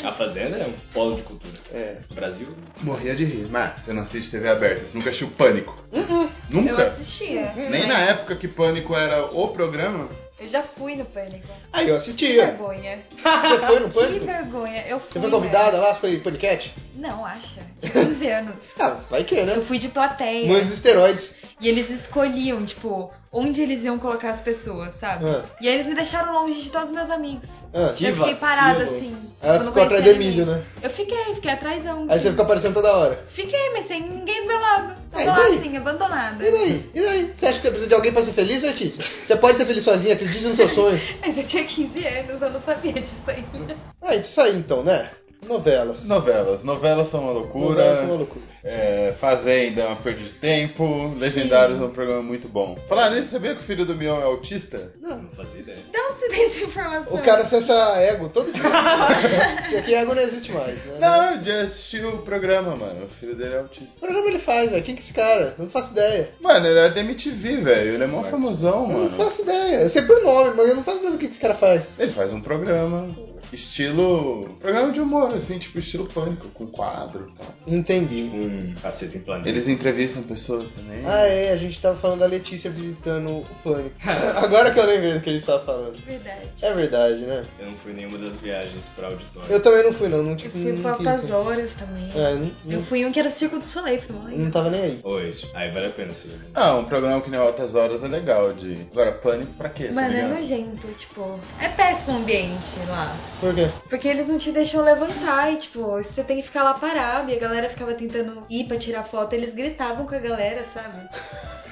A 0.04 0.12
Fazenda 0.12 0.58
é 0.58 0.66
um 0.66 0.74
polo 0.92 1.16
de 1.16 1.22
cultura. 1.22 1.54
É. 1.72 1.98
O 2.10 2.14
Brasil. 2.14 2.48
Morria 2.82 3.14
de 3.14 3.24
rir. 3.24 3.48
Mas 3.50 3.80
você 3.82 3.92
não 3.94 4.02
assiste 4.02 4.30
TV 4.30 4.48
aberta, 4.48 4.84
você 4.84 4.96
nunca 4.98 5.08
assistiu 5.08 5.30
Pânico? 5.30 5.74
Eu 5.90 6.30
Nunca? 6.50 6.82
assistia. 6.88 7.52
Nem 7.56 7.70
mas 7.70 7.88
na 7.88 7.98
época 8.00 8.36
que 8.36 8.46
Pânico 8.48 8.94
era 8.94 9.24
o 9.26 9.48
programa? 9.48 10.08
Eu 10.38 10.46
já 10.48 10.62
fui 10.62 10.96
no 10.96 11.04
Pânico. 11.06 11.46
Aí 11.72 11.88
eu 11.88 11.94
Que 11.96 12.00
assistia. 12.02 12.46
vergonha. 12.46 12.98
Você 13.10 13.66
foi 13.66 13.78
no 13.80 13.88
Que 13.88 13.94
pânico? 13.94 14.26
vergonha. 14.26 14.84
Eu 14.86 15.00
fui. 15.00 15.12
Você 15.12 15.20
foi 15.20 15.30
convidada 15.30 15.78
lá? 15.78 15.94
Você 15.94 16.00
foi 16.00 16.18
paniquete? 16.18 16.74
Não, 16.96 17.24
acha. 17.24 17.60
Tinha 17.80 17.92
15 18.06 18.26
anos. 18.28 18.54
Ah, 18.78 19.00
vai 19.10 19.24
que, 19.24 19.34
Eu 19.36 19.46
né? 19.46 19.60
fui 19.62 19.78
de 19.78 19.88
plateia. 19.88 20.46
Muitos 20.46 20.72
esteroides. 20.72 21.34
E 21.60 21.68
eles 21.68 21.90
escolhiam, 21.90 22.64
tipo, 22.64 23.12
onde 23.30 23.60
eles 23.60 23.84
iam 23.84 23.98
colocar 23.98 24.30
as 24.30 24.40
pessoas, 24.40 24.94
sabe? 24.94 25.26
Ah. 25.26 25.44
E 25.60 25.68
aí 25.68 25.74
eles 25.74 25.86
me 25.86 25.94
deixaram 25.94 26.32
longe 26.32 26.62
de 26.62 26.70
todos 26.70 26.88
os 26.88 26.94
meus 26.94 27.10
amigos. 27.10 27.48
Ah. 27.74 27.92
Que 27.94 28.06
eu 28.06 28.14
fiquei 28.14 28.32
vacilo. 28.32 28.40
parada 28.40 28.84
assim. 28.84 29.16
Ela 29.42 29.52
tipo, 29.52 29.64
não 29.64 29.72
ficou 29.72 29.82
atrás 29.82 30.04
do 30.04 30.10
Emílio, 30.10 30.46
né? 30.46 30.64
Eu 30.82 30.90
fiquei, 30.90 31.34
fiquei 31.34 31.50
atrásão. 31.50 32.06
Aí 32.08 32.18
você 32.18 32.30
ficou 32.30 32.44
aparecendo 32.44 32.74
toda 32.74 32.96
hora. 32.96 33.24
Fiquei, 33.28 33.70
mas 33.72 33.86
sem 33.86 34.02
ninguém 34.02 34.40
do 34.40 34.46
meu 34.48 34.58
lado. 34.58 34.94
É, 35.12 35.24
Tava 35.24 35.40
e 35.40 35.50
lá 35.50 35.58
assim, 35.58 35.76
abandonada. 35.76 36.48
E 36.48 36.50
daí? 36.50 36.90
E 36.94 37.00
daí? 37.00 37.32
Você 37.36 37.46
acha 37.46 37.56
que 37.56 37.62
você 37.62 37.68
precisa 37.68 37.88
de 37.88 37.94
alguém 37.94 38.12
pra 38.12 38.24
ser 38.24 38.32
feliz, 38.32 38.62
Letícia? 38.62 39.02
Você 39.26 39.36
pode 39.36 39.58
ser 39.58 39.66
feliz 39.66 39.84
sozinha, 39.84 40.14
acredite 40.14 40.44
nos 40.46 40.56
seus 40.56 40.72
sonhos. 40.72 41.02
Mas 41.20 41.36
eu 41.36 41.46
tinha 41.46 41.64
15 41.64 42.06
anos, 42.06 42.42
eu 42.42 42.50
não 42.50 42.60
sabia 42.62 42.92
disso 42.94 43.14
ainda. 43.26 43.76
Ah, 44.00 44.16
isso 44.16 44.40
aí 44.40 44.56
então, 44.56 44.82
né? 44.82 45.10
Novelas. 45.46 46.04
Novelas. 46.04 46.64
Novelas 46.64 47.10
são 47.10 47.22
uma 47.22 47.32
loucura. 47.32 47.68
Novelas 47.68 47.98
são 47.98 48.06
uma 48.06 48.16
loucura. 48.16 48.49
É, 48.62 49.14
Fazenda 49.20 49.82
é 49.82 49.86
uma 49.86 49.96
perda 49.96 50.20
de 50.22 50.30
tempo. 50.34 51.14
Legendários 51.18 51.80
é 51.80 51.84
um 51.84 51.90
programa 51.90 52.22
muito 52.22 52.48
bom. 52.48 52.76
Falar 52.88 53.10
nisso, 53.10 53.30
sabia 53.30 53.54
que 53.54 53.62
o 53.62 53.64
filho 53.64 53.84
do 53.86 53.94
Mion 53.94 54.20
é 54.20 54.24
autista? 54.24 54.92
Não 55.00 55.28
fazia 55.36 55.60
ideia. 55.60 55.78
De 55.90 55.98
onde 55.98 56.18
você 56.20 56.28
tem 56.28 56.46
essa 56.46 56.60
informação? 56.64 57.14
O 57.14 57.22
cara 57.22 57.42
acessa 57.42 57.72
ego 58.00 58.28
todo 58.28 58.52
dia. 58.52 58.62
Isso 59.68 59.78
aqui 59.78 59.94
ego 59.94 60.14
não 60.14 60.22
existe 60.22 60.52
mais, 60.52 60.76
né? 60.84 60.98
Não, 61.00 61.34
eu 61.36 61.44
já 61.44 61.60
assisti 61.62 62.04
o 62.04 62.18
programa, 62.18 62.76
mano. 62.76 63.04
O 63.04 63.08
filho 63.18 63.34
dele 63.34 63.54
é 63.54 63.58
autista. 63.58 63.94
Que 63.94 64.00
programa 64.00 64.28
ele 64.28 64.38
faz, 64.40 64.70
velho? 64.70 64.82
Quem 64.84 64.94
que 64.94 65.00
é 65.00 65.04
esse 65.04 65.12
cara? 65.14 65.54
Eu 65.58 65.64
não 65.64 65.70
faço 65.70 65.92
ideia. 65.92 66.30
Mano, 66.40 66.66
ele 66.66 66.78
era 66.78 66.90
da 66.90 67.00
MTV, 67.00 67.56
velho. 67.62 67.94
Ele 67.94 68.04
é 68.04 68.06
mó 68.06 68.22
famosão, 68.24 68.82
Eu 68.82 68.88
não 68.88 69.10
mano. 69.10 69.16
faço 69.16 69.42
ideia. 69.42 69.82
Eu 69.82 69.88
sei 69.90 70.02
por 70.02 70.22
nome, 70.22 70.52
mas 70.56 70.68
eu 70.68 70.76
não 70.76 70.84
faço 70.84 70.98
ideia 70.98 71.12
do 71.12 71.18
que 71.18 71.26
que 71.26 71.32
esse 71.32 71.40
cara 71.40 71.54
faz. 71.54 71.90
Ele 71.98 72.12
faz 72.12 72.32
um 72.32 72.40
programa. 72.40 73.14
Estilo. 73.52 74.56
Programa 74.60 74.92
de 74.92 75.00
humor, 75.00 75.34
assim, 75.34 75.58
tipo 75.58 75.78
estilo 75.78 76.06
pânico, 76.06 76.48
com 76.48 76.66
quadro 76.66 77.30
e 77.34 77.38
tal. 77.38 77.54
Entendi. 77.66 78.30
Um 78.32 78.74
cacete 78.80 79.18
em 79.18 79.20
planeta. 79.20 79.48
Eles 79.48 79.68
entrevistam 79.68 80.22
pessoas 80.22 80.70
também. 80.70 81.04
Ah, 81.04 81.26
é, 81.26 81.52
a 81.52 81.56
gente 81.56 81.80
tava 81.80 81.98
falando 81.98 82.20
da 82.20 82.26
Letícia 82.26 82.70
visitando 82.70 83.38
o 83.38 83.46
Pânico. 83.62 83.94
Agora 84.04 84.72
que 84.72 84.78
eu 84.78 84.84
lembrei 84.84 85.14
do 85.14 85.20
que 85.20 85.30
a 85.30 85.32
gente 85.32 85.46
tava 85.46 85.64
falando. 85.64 86.04
Verdade. 86.04 86.48
É 86.62 86.72
verdade, 86.72 87.20
né? 87.20 87.44
Eu 87.58 87.66
não 87.70 87.76
fui 87.78 87.92
nenhuma 87.92 88.18
das 88.18 88.40
viagens 88.40 88.88
pra 88.90 89.08
auditório. 89.08 89.50
Eu 89.50 89.62
também 89.62 89.84
não 89.84 89.92
fui, 89.92 90.08
não. 90.08 90.22
Não, 90.22 90.32
Eu 90.32 90.36
tipo, 90.36 90.58
fui 90.58 90.72
não 90.72 90.82
pra 90.82 90.94
quis, 90.96 91.06
altas 91.06 91.30
horas 91.30 91.70
também. 91.74 92.10
É, 92.14 92.34
não, 92.34 92.50
Eu 92.68 92.82
fui 92.82 93.00
em 93.00 93.06
um 93.06 93.12
que 93.12 93.18
era 93.18 93.28
o 93.28 93.32
Circo 93.32 93.58
do 93.58 93.66
Soleil, 93.66 94.00
não 94.08 94.30
não 94.30 94.50
tava 94.50 94.70
nem 94.70 94.80
aí. 94.80 95.00
Oi, 95.02 95.30
aí 95.54 95.70
vale 95.70 95.86
a 95.86 95.90
pena 95.90 96.12
você 96.12 96.28
ver. 96.28 96.50
Ah, 96.54 96.76
um 96.76 96.84
programa 96.84 97.20
que 97.20 97.30
nem 97.30 97.38
Altas 97.38 97.74
Horas 97.74 98.02
é 98.02 98.08
legal 98.08 98.52
de. 98.52 98.86
Agora, 98.92 99.12
pânico 99.12 99.52
pra 99.54 99.68
quê? 99.68 99.88
tá 99.88 99.92
Mano, 99.92 100.14
é 100.14 100.28
nojento, 100.28 100.86
tipo. 100.96 101.38
É 101.60 101.68
péssimo 101.68 102.12
o 102.14 102.16
ambiente 102.16 102.78
lá. 102.88 103.16
Por 103.40 103.54
quê? 103.54 103.70
Porque 103.88 104.08
eles 104.08 104.28
não 104.28 104.38
te 104.38 104.52
deixam 104.52 104.84
levantar 104.84 105.52
e, 105.52 105.56
tipo, 105.56 105.80
você 105.80 106.22
tem 106.22 106.36
que 106.36 106.46
ficar 106.46 106.62
lá 106.62 106.74
parado. 106.74 107.30
E 107.30 107.34
a 107.34 107.38
galera 107.40 107.68
ficava 107.68 107.94
tentando 107.94 108.44
ir 108.48 108.64
pra 108.64 108.78
tirar 108.78 109.04
foto. 109.04 109.32
Eles 109.32 109.54
gritavam 109.54 110.06
com 110.06 110.14
a 110.14 110.18
galera, 110.18 110.64
sabe? 110.74 111.08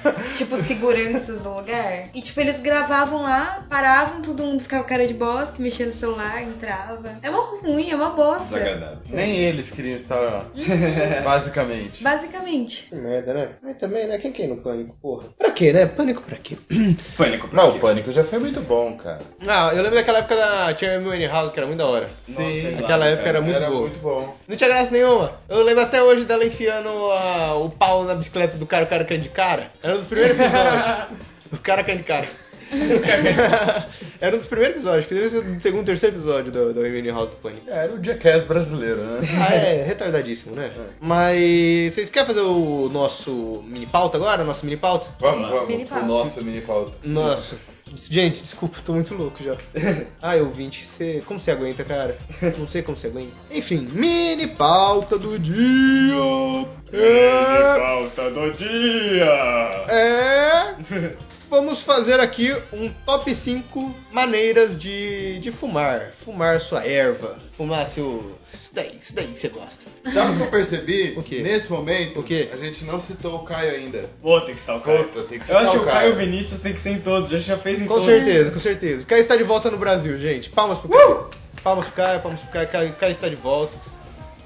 tipo, 0.37 0.57
seguranças 0.63 1.41
do 1.41 1.53
lugar. 1.53 2.09
E, 2.13 2.21
tipo, 2.21 2.39
eles 2.39 2.59
gravavam 2.61 3.21
lá, 3.21 3.65
paravam, 3.69 4.21
todo 4.21 4.43
mundo 4.43 4.63
ficava 4.63 4.83
com 4.83 4.89
cara 4.89 5.07
de 5.07 5.13
bosta, 5.13 5.55
mexendo 5.59 5.87
no 5.87 5.93
celular, 5.93 6.41
entrava. 6.41 7.13
É 7.21 7.29
uma 7.29 7.59
ruim, 7.59 7.91
é 7.91 7.95
uma 7.95 8.11
bosta. 8.11 8.45
Desagradável. 8.45 8.99
Nem 9.09 9.35
eles 9.35 9.69
queriam 9.69 9.95
estar 9.95 10.19
lá. 10.19 10.45
Basicamente. 11.23 12.03
Basicamente. 12.03 12.87
Que 12.89 12.95
merda, 12.95 13.33
né? 13.33 13.49
Mas 13.61 13.77
também, 13.77 14.07
né? 14.07 14.17
Quem 14.17 14.31
quer 14.31 14.43
ir 14.43 14.47
no 14.47 14.61
Pânico, 14.61 14.95
porra? 15.01 15.29
Pra 15.37 15.51
quê, 15.51 15.73
né? 15.73 15.85
Pânico 15.85 16.21
pra 16.21 16.37
quê? 16.37 16.57
Pânico 17.17 17.47
pra 17.47 17.63
Mas 17.63 17.75
o 17.75 17.79
pânico 17.79 18.11
já 18.11 18.23
foi 18.23 18.39
muito 18.39 18.61
bom, 18.61 18.97
cara. 18.97 19.21
Ah, 19.47 19.71
eu 19.73 19.81
lembro 19.81 19.95
daquela 19.95 20.19
época 20.19 20.35
da 20.35 20.73
Tinha 20.73 20.93
M. 20.95 21.27
House, 21.27 21.51
que 21.51 21.58
era 21.59 21.67
muito 21.67 21.79
da 21.79 21.85
hora. 21.87 22.09
Nossa, 22.27 22.51
Sim, 22.51 22.67
é 22.75 22.79
Aquela 22.79 23.05
época 23.05 23.23
cara. 23.25 23.29
era 23.37 23.41
muito 23.41 23.55
Era 23.55 23.69
boa. 23.69 23.81
muito 23.81 23.99
bom. 23.99 24.35
Não 24.47 24.55
tinha 24.57 24.69
graça 24.69 24.91
nenhuma. 24.91 25.33
Eu 25.47 25.63
lembro 25.63 25.83
até 25.83 26.01
hoje 26.03 26.25
dela 26.25 26.43
enfiando 26.45 26.89
a- 26.89 27.55
o 27.55 27.69
pau 27.69 28.03
na 28.03 28.15
bicicleta 28.15 28.57
do 28.57 28.65
cara, 28.65 28.85
o 28.85 28.87
cara 28.87 29.05
caindo 29.05 29.23
de 29.23 29.29
cara. 29.29 29.71
Era 29.83 29.95
um 29.95 29.97
dos 29.99 30.07
primeiros 30.07 30.39
episódios. 30.39 31.19
o 31.53 31.57
cara 31.57 31.83
caindo 31.83 31.99
de 31.99 32.03
cara. 32.05 32.27
Era 34.21 34.35
um 34.35 34.37
dos 34.37 34.45
primeiros 34.47 34.75
episódios, 34.75 35.05
que 35.07 35.13
deve 35.15 35.29
ser 35.29 35.41
do 35.41 35.59
segundo, 35.61 35.85
terceiro 35.85 36.15
episódio 36.15 36.51
do, 36.51 36.73
do 36.73 36.85
M. 36.85 37.09
House 37.09 37.29
do 37.31 37.35
Pânico. 37.37 37.69
Era 37.69 37.91
o 37.91 38.03
Jackass 38.03 38.43
brasileiro, 38.43 38.97
né? 38.97 39.21
Ah, 39.39 39.53
é, 39.55 39.83
retardadíssimo, 39.83 40.55
né? 40.55 40.71
Mas 41.01 41.95
vocês 41.95 42.09
querem 42.11 42.27
fazer 42.27 42.41
o 42.41 42.89
nosso 42.89 43.63
mini 43.65 43.85
pauta 43.87 44.17
agora? 44.17 44.43
Nosso 44.43 44.65
mini 44.65 44.77
pauta? 44.77 45.07
Vamos, 45.19 45.49
vamos, 45.49 45.67
Mini 45.67 45.85
pro 45.85 45.95
pauta. 45.95 46.05
nosso 46.07 46.43
mini 46.43 46.61
pauta. 46.61 46.91
Nossa. 47.03 47.55
Gente, 47.95 48.41
desculpa, 48.41 48.77
tô 48.85 48.93
muito 48.93 49.13
louco 49.15 49.41
já. 49.43 49.55
Ai, 50.21 50.41
ouvinte, 50.41 50.85
você, 50.85 51.23
como 51.25 51.39
você 51.39 51.51
aguenta, 51.51 51.83
cara? 51.83 52.17
Não 52.57 52.67
sei 52.67 52.81
como 52.81 52.97
você 52.97 53.07
aguenta. 53.07 53.31
Enfim, 53.51 53.87
mini 53.91 54.47
pauta 54.47 55.17
do 55.17 55.37
dia. 55.39 55.59
É, 56.91 57.75
Falta 57.79 58.31
do 58.31 58.51
dia! 58.53 59.85
é, 59.87 60.73
vamos 61.49 61.81
fazer 61.83 62.19
aqui 62.19 62.55
um 62.71 62.89
top 63.05 63.33
5 63.35 63.95
maneiras 64.11 64.77
de, 64.79 65.39
de 65.39 65.51
fumar. 65.51 66.11
Fumar 66.23 66.59
sua 66.61 66.85
erva. 66.85 67.39
Fumar 67.57 67.87
seu. 67.87 68.37
Isso 68.53 68.73
daí, 68.73 68.97
isso 69.01 69.15
daí 69.15 69.27
que 69.27 69.39
você 69.39 69.49
gosta. 69.49 69.85
Sabe 70.13 70.33
o 70.33 70.37
que 70.37 70.43
eu 70.43 70.51
percebi? 70.51 71.13
O 71.17 71.23
quê? 71.23 71.41
Nesse 71.41 71.69
momento, 71.71 72.19
O 72.19 72.23
quê? 72.23 72.49
a 72.53 72.57
gente 72.57 72.85
não 72.85 72.99
citou 72.99 73.35
o 73.35 73.43
Caio 73.43 73.71
ainda. 73.71 74.09
Pô, 74.21 74.39
tem 74.41 74.53
que 74.55 74.61
estar 74.61 74.75
o 74.75 74.81
Caio. 74.81 75.05
Puta, 75.05 75.23
tem 75.23 75.39
que 75.39 75.51
Eu 75.51 75.57
acho 75.57 75.71
citar 75.71 75.71
que 75.71 75.77
o 75.77 75.81
o 75.81 75.85
Caio 75.93 76.15
Caio. 76.15 76.25
Vinícius 76.25 76.61
tem 76.61 76.73
que 76.73 76.81
ser 76.81 76.91
em 76.91 77.01
todos, 77.01 77.29
já 77.29 77.39
já 77.39 77.57
fez 77.57 77.81
em 77.81 77.85
Com 77.87 77.95
todos. 77.95 78.05
certeza, 78.05 78.51
com 78.51 78.59
certeza. 78.59 79.03
O 79.03 79.07
Caio 79.07 79.21
está 79.23 79.35
de 79.35 79.43
volta 79.43 79.69
no 79.71 79.77
Brasil, 79.77 80.17
gente. 80.19 80.49
Palmas 80.49 80.79
pro 80.79 80.89
Caio. 80.89 81.29
Palmas 81.63 81.85
pro 81.85 81.95
Caio, 81.95 82.21
palmas 82.21 82.41
pro 82.41 82.51
Caio. 82.51 82.67
Caio, 82.69 82.93
Caio 82.93 83.11
está 83.11 83.27
de 83.27 83.35
volta. 83.35 83.75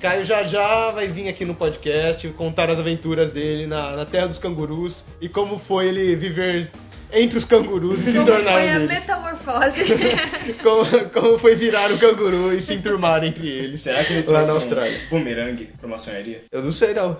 Caio 0.04 0.26
já 0.26 0.44
já 0.44 0.92
vai 0.92 1.08
vir 1.08 1.30
aqui 1.30 1.46
no 1.46 1.56
podcast 1.56 2.28
contar 2.32 2.70
as 2.70 2.78
aventuras 2.78 3.32
dele 3.32 3.66
na, 3.66 3.96
na 3.96 4.06
Terra 4.06 4.28
dos 4.28 4.38
Cangurus 4.38 5.02
e 5.22 5.30
como 5.30 5.58
foi 5.60 5.88
ele 5.88 6.13
viver 6.18 6.70
entre 7.10 7.38
os 7.38 7.46
cangurus 7.46 8.00
e 8.02 8.12
se 8.12 8.13
Como 8.18 8.26
tornar 8.26 8.52
foi 8.52 8.66
um 8.66 8.70
a 8.70 8.74
deles. 8.80 8.89
metamorfose? 8.89 9.80
Como, 10.62 11.10
como 11.12 11.39
foi 11.39 11.56
virar 11.56 11.89
um 11.89 11.98
canguru 12.00 12.52
e 12.54 12.62
se 12.62 12.74
enturmar 12.74 13.24
entre 13.24 13.48
eles 13.48 13.80
Será 13.82 14.04
que 14.04 14.12
ele 14.12 14.28
lá 14.28 14.46
na 14.46 14.54
Austrália. 14.54 15.00
um 15.10 15.20
bumerangue 15.20 15.70
pra 15.78 15.88
uma 15.88 15.98
sonharia? 15.98 16.42
Eu 16.52 16.63
não 16.63 16.74
sei 16.74 16.94
não. 16.94 17.18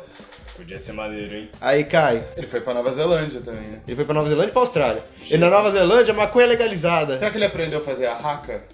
Podia 0.56 0.78
ser 0.80 0.94
maneiro, 0.94 1.34
hein? 1.36 1.50
Aí, 1.60 1.84
Caio, 1.84 2.24
Ele 2.38 2.46
foi 2.48 2.62
pra 2.62 2.74
Nova 2.74 2.94
Zelândia 2.94 3.42
também, 3.42 3.70
né? 3.70 3.82
ele 3.88 3.96
foi 3.96 4.06
pra 4.06 4.14
Nova 4.14 4.30
Zelândia 4.30 4.50
e 4.50 4.54
pra 4.54 4.62
Austrália. 4.62 5.04
E 5.30 5.38
na 5.38 5.50
Nova 5.50 5.72
Zelândia, 5.72 6.14
a 6.14 6.18
maconha 6.18 6.46
é 6.46 6.50
legalizada. 6.50 7.18
Será 7.18 7.32
que 7.32 7.38
ele 7.38 7.46
aprendeu 7.46 7.80
a 7.80 7.84
fazer 7.84 8.06
a 8.06 8.14
haka? 8.18 8.64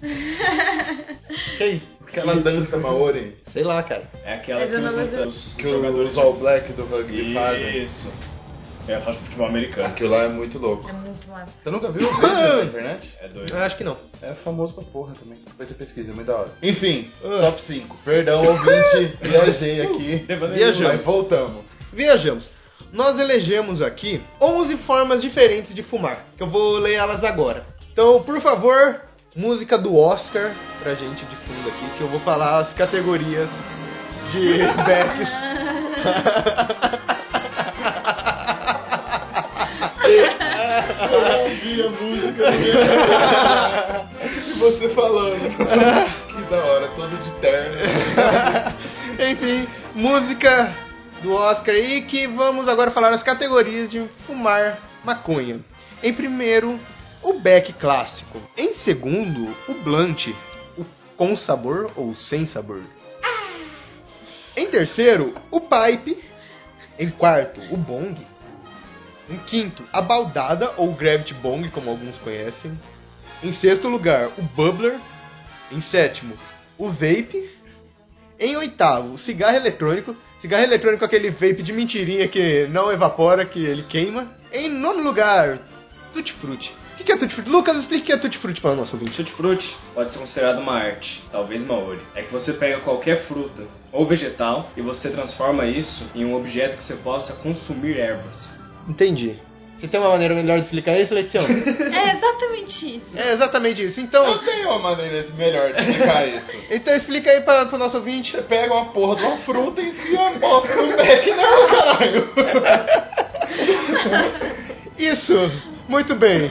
Que 1.58 1.64
isso? 1.66 1.88
Aquela 2.10 2.34
dança 2.36 2.76
maori 2.76 3.36
Sei 3.52 3.62
lá, 3.62 3.82
cara. 3.84 4.02
É 4.24 4.34
aquela 4.34 4.66
Mas 4.66 5.08
que 5.10 5.16
os, 5.22 5.54
que 5.54 5.68
jogadores 5.68 6.10
os 6.12 6.18
All 6.18 6.32
Black 6.34 6.72
do 6.72 6.84
rugby 6.84 7.32
fazem. 7.32 7.84
Isso. 7.84 8.12
É 8.88 8.94
a 8.96 9.00
faixa 9.00 9.18
de 9.20 9.24
futebol 9.26 9.46
americano. 9.46 9.86
Aquilo 9.86 10.10
lá 10.10 10.24
é 10.24 10.28
muito 10.28 10.58
louco. 10.58 10.88
é 10.88 10.92
muito 10.92 11.28
massa. 11.28 11.52
Você 11.62 11.70
nunca 11.70 11.92
viu 11.92 12.08
o 12.08 12.12
vídeo 12.16 12.28
na 12.32 12.64
internet? 12.64 13.14
É 13.20 13.28
doido. 13.28 13.52
Eu 13.54 13.58
acho 13.62 13.76
que 13.76 13.84
não. 13.84 13.96
É 14.22 14.32
famoso 14.34 14.72
pra 14.72 14.82
porra 14.84 15.14
também. 15.14 15.38
Depois 15.46 15.68
você 15.68 15.74
pesquisa, 15.76 16.10
é 16.10 16.14
muito 16.14 16.26
da 16.26 16.36
hora. 16.36 16.48
Enfim, 16.60 17.12
Ah. 17.24 17.38
top 17.42 17.62
5. 17.62 17.96
Perdão, 18.04 18.42
ouvinte, 18.44 19.16
viajei 19.22 19.82
aqui. 19.82 20.26
Viajamos. 20.54 20.94
Mas 20.96 21.04
voltamos. 21.04 21.64
Viajamos. 21.92 22.50
Nós 22.92 23.18
elegemos 23.18 23.82
aqui 23.82 24.20
11 24.40 24.76
formas 24.78 25.20
diferentes 25.22 25.74
de 25.74 25.82
fumar, 25.82 26.24
que 26.36 26.42
eu 26.42 26.48
vou 26.48 26.78
ler 26.78 26.94
elas 26.94 27.22
agora. 27.22 27.64
Então, 27.92 28.22
por 28.22 28.40
favor, 28.40 29.00
música 29.36 29.76
do 29.78 29.96
Oscar 29.96 30.52
pra 30.82 30.94
gente 30.94 31.24
de 31.24 31.36
fundo 31.36 31.68
aqui, 31.68 31.90
que 31.96 32.00
eu 32.00 32.08
vou 32.08 32.20
falar 32.20 32.60
as 32.60 32.74
categorias 32.74 33.50
de 34.32 34.58
backs. 34.84 35.30
Eu 41.12 41.40
ouvi 41.44 41.82
a 41.82 41.90
música 41.90 42.50
e 44.46 44.52
você 44.58 44.88
falando. 44.90 45.56
que 46.28 46.42
da 46.50 46.56
hora, 46.56 46.88
todo 46.96 47.16
de 47.22 47.30
terno. 47.40 47.76
Enfim, 49.30 49.68
música 49.94 50.72
do 51.22 51.32
Oscar 51.32 51.74
e 51.74 52.02
que 52.02 52.26
vamos 52.26 52.68
agora 52.68 52.90
falar 52.90 53.12
as 53.12 53.22
categorias 53.22 53.90
de 53.90 54.06
fumar 54.26 54.78
maconha. 55.04 55.60
Em 56.02 56.12
primeiro, 56.12 56.78
o 57.22 57.34
beck 57.34 57.72
clássico. 57.74 58.40
Em 58.56 58.72
segundo, 58.74 59.54
o 59.68 59.74
blunt, 59.74 60.28
o 60.78 60.84
com 61.16 61.36
sabor 61.36 61.90
ou 61.94 62.14
sem 62.14 62.46
sabor. 62.46 62.82
Em 64.56 64.66
terceiro, 64.66 65.34
o 65.50 65.60
pipe. 65.60 66.18
Em 66.98 67.10
quarto, 67.10 67.60
o 67.70 67.76
bong. 67.76 68.16
Em 69.28 69.38
quinto, 69.38 69.84
a 69.92 70.02
baldada 70.02 70.74
ou 70.76 70.92
gravity 70.92 71.34
bong, 71.34 71.68
como 71.70 71.90
alguns 71.90 72.18
conhecem. 72.18 72.78
Em 73.42 73.52
sexto 73.52 73.88
lugar, 73.88 74.28
o 74.36 74.42
bubbler. 74.42 74.98
Em 75.70 75.80
sétimo, 75.80 76.34
o 76.76 76.88
vape. 76.88 77.48
Em 78.40 78.56
oitavo, 78.56 79.18
cigarro 79.18 79.56
eletrônico. 79.56 80.16
Cigarro 80.38 80.64
eletrônico 80.64 81.04
é 81.04 81.06
aquele 81.06 81.30
vape 81.30 81.62
de 81.62 81.74
mentirinha 81.74 82.26
que 82.26 82.66
não 82.68 82.90
evapora, 82.90 83.44
que 83.44 83.62
ele 83.62 83.82
queima. 83.82 84.28
Em 84.50 84.66
nono 84.66 85.02
lugar, 85.02 85.58
Tutti 86.14 86.32
Frutti. 86.32 86.74
O 86.98 87.04
que 87.04 87.12
é 87.12 87.18
Tutti 87.18 87.34
Frutti? 87.34 87.50
Lucas, 87.50 87.76
explique 87.76 88.04
o 88.04 88.06
que 88.06 88.12
é 88.12 88.16
Tutti 88.16 88.38
Frutti 88.38 88.62
para 88.62 88.70
o 88.70 88.76
nosso 88.76 88.96
ouvinte. 88.96 89.14
Tutti 89.14 89.30
frutti 89.32 89.76
pode 89.94 90.10
ser 90.10 90.18
considerado 90.20 90.58
uma 90.60 90.72
arte, 90.72 91.22
talvez 91.30 91.62
maori. 91.66 92.00
É 92.14 92.22
que 92.22 92.32
você 92.32 92.54
pega 92.54 92.78
qualquer 92.78 93.26
fruta 93.26 93.64
ou 93.92 94.06
vegetal 94.06 94.70
e 94.74 94.80
você 94.80 95.10
transforma 95.10 95.66
isso 95.66 96.08
em 96.14 96.24
um 96.24 96.34
objeto 96.34 96.78
que 96.78 96.84
você 96.84 96.96
possa 96.96 97.34
consumir 97.42 97.98
ervas. 97.98 98.58
Entendi. 98.88 99.38
Você 99.80 99.88
tem 99.88 99.98
uma 99.98 100.10
maneira 100.10 100.34
melhor 100.34 100.58
de 100.58 100.64
explicar 100.64 100.98
isso, 101.00 101.14
Letícia? 101.14 101.40
É 101.90 102.12
exatamente 102.12 102.96
isso. 102.96 103.06
é 103.16 103.32
exatamente 103.32 103.82
isso. 103.82 103.98
Então, 104.00 104.26
Eu 104.26 104.38
tenho 104.38 104.68
uma 104.68 104.78
maneira 104.78 105.26
melhor 105.38 105.72
de 105.72 105.80
explicar 105.80 106.28
isso. 106.28 106.50
então 106.70 106.94
explica 106.94 107.30
aí 107.30 107.40
para 107.40 107.74
o 107.74 107.78
nosso 107.78 107.96
ouvinte. 107.96 108.32
Você 108.32 108.42
pega 108.42 108.74
uma 108.74 108.86
porra 108.86 109.16
de 109.16 109.22
uma 109.24 109.38
fruta 109.38 109.80
e 109.80 109.88
enfia 109.88 110.28
a 110.28 110.32
bosta 110.32 110.74
no 110.76 110.94
beck, 110.96 111.30
não, 111.30 111.68
caralho. 111.68 112.28
Isso! 114.98 115.34
Muito 115.88 116.14
bem. 116.14 116.50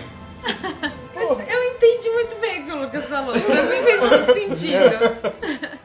Eu 1.16 1.64
entendi 1.76 2.10
muito 2.10 2.36
bem 2.42 2.62
o 2.62 2.66
que 2.66 2.72
o 2.72 2.82
Lucas 2.82 3.06
falou. 3.06 3.40
Pra 3.40 3.62
mim 3.64 3.84
fez 3.84 4.02
muito 4.02 4.34
sentido. 4.34 5.16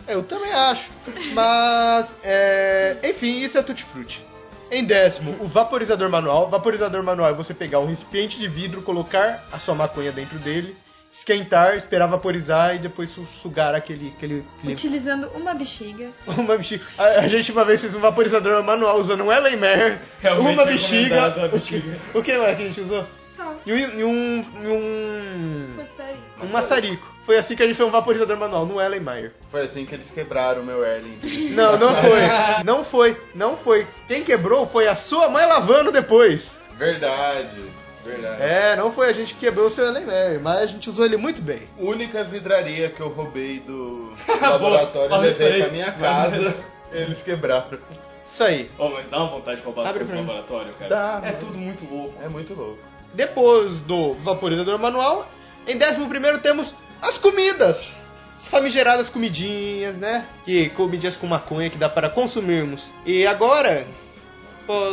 Eu 0.09 0.22
também 0.22 0.50
acho. 0.50 0.90
Mas, 1.35 2.07
é... 2.22 2.96
enfim, 3.04 3.40
isso 3.40 3.59
é 3.59 3.62
Tutti 3.62 3.85
Frutti. 3.85 4.24
Em 4.70 4.85
décimo, 4.85 5.37
o 5.40 5.46
vaporizador 5.46 6.09
manual. 6.11 6.48
Vaporizador 6.50 7.03
manual 7.03 7.31
é 7.31 7.35
você 7.35 7.55
pegar 7.55 7.81
um 7.81 7.87
recipiente 7.87 8.38
de 8.38 8.48
vidro, 8.48 8.83
colocar 8.83 9.44
a 9.53 9.59
sua 9.59 9.74
maconha 9.74 10.11
dentro 10.11 10.38
dele, 10.38 10.74
esquentar, 11.12 11.77
esperar 11.77 12.07
vaporizar 12.09 12.74
e 12.74 12.79
depois 12.79 13.11
su- 13.11 13.27
sugar 13.40 13.74
aquele. 13.74 14.12
aquele, 14.16 14.44
aquele... 14.59 14.72
Utilizando 14.72 15.29
uma 15.35 15.55
bexiga. 15.55 16.11
Uma 16.27 16.57
bexiga. 16.57 16.85
A, 16.98 17.05
a 17.20 17.29
gente 17.29 17.53
uma 17.53 17.64
vez 17.64 17.81
fez 17.81 17.94
um 17.94 18.00
vaporizador 18.00 18.62
manual 18.64 18.98
usando 18.98 19.22
um 19.22 19.31
Ellenmer, 19.33 20.00
Realmente 20.20 20.55
uma 20.57 20.64
recomendado 20.64 21.40
bexiga. 21.40 21.48
bexiga. 21.48 21.98
O 22.14 22.22
que 22.22 22.37
mais 22.37 22.57
que 22.57 22.62
a 22.64 22.66
gente 22.66 22.81
usou? 22.81 23.07
Só. 23.36 23.54
E 23.66 23.72
um. 23.72 23.76
E 23.76 24.04
um, 24.04 24.44
e 24.62 24.66
um, 24.68 25.74
Gostaria. 25.76 26.16
um 26.42 26.46
maçarico. 26.48 27.14
Foi 27.24 27.36
assim 27.38 27.56
que 27.56 27.62
a 27.62 27.66
gente 27.66 27.76
fez 27.76 27.88
um 27.88 27.92
vaporizador 27.92 28.36
manual, 28.36 28.66
no 28.66 28.80
Ellenmeyer. 28.80 29.32
Foi 29.50 29.62
assim 29.62 29.84
que 29.86 29.94
eles 29.94 30.10
quebraram 30.10 30.62
o 30.62 30.64
meu 30.64 30.84
Erling. 30.84 31.18
Não, 31.54 31.78
não 31.78 31.94
foi. 32.02 32.20
Não 32.64 32.84
foi. 32.84 33.20
Não 33.34 33.56
foi. 33.56 33.86
Quem 34.06 34.22
quebrou 34.22 34.66
foi 34.66 34.86
a 34.86 34.94
sua 34.94 35.28
mãe 35.28 35.46
lavando 35.46 35.90
depois. 35.90 36.56
Verdade, 36.76 37.62
verdade. 38.04 38.42
É, 38.42 38.76
não 38.76 38.92
foi 38.92 39.08
a 39.08 39.12
gente 39.12 39.32
que 39.34 39.40
quebrou 39.40 39.66
o 39.68 39.70
seu 39.70 39.86
Ellenmeyer, 39.86 40.40
mas 40.42 40.58
a 40.62 40.66
gente 40.66 40.90
usou 40.90 41.04
ele 41.06 41.16
muito 41.16 41.40
bem. 41.40 41.62
Única 41.78 42.22
vidraria 42.24 42.90
que 42.90 43.00
eu 43.00 43.08
roubei 43.08 43.60
do 43.60 44.12
laboratório 44.40 45.14
e 45.14 45.18
levei 45.18 45.62
pra 45.62 45.70
minha 45.72 45.92
casa, 45.92 46.54
eles 46.92 47.22
quebraram. 47.22 47.78
Isso 48.26 48.42
aí. 48.42 48.70
Oh, 48.78 48.88
mas 48.88 49.08
dá 49.08 49.18
uma 49.18 49.30
vontade 49.30 49.60
de 49.60 49.64
roubar 49.66 49.82
as 49.82 49.88
Abre 49.88 50.00
coisas 50.00 50.16
no 50.18 50.24
pra 50.24 50.34
mim. 50.34 50.40
laboratório, 50.40 50.74
cara. 50.78 50.88
Dá, 50.90 51.20
é 51.22 51.32
mano. 51.32 51.38
tudo 51.46 51.58
muito 51.58 51.84
louco. 51.90 52.14
É 52.22 52.28
muito 52.28 52.54
louco. 52.54 52.78
Depois 53.14 53.81
do 53.81 54.14
vaporizador 54.14 54.79
manual, 54.79 55.29
em 55.66 55.79
décimo 55.79 56.09
primeiro 56.09 56.40
temos 56.40 56.74
as 57.00 57.18
comidas. 57.18 57.94
As 58.37 58.48
famigeradas 58.48 59.09
comidinhas, 59.09 59.94
né? 59.96 60.27
Que 60.44 60.68
comidinhas 60.70 61.16
com 61.16 61.27
maconha 61.27 61.70
que 61.70 61.79
dá 61.79 61.88
para 61.88 62.11
consumirmos. 62.11 62.90
E 63.07 63.27
agora, 63.27 63.87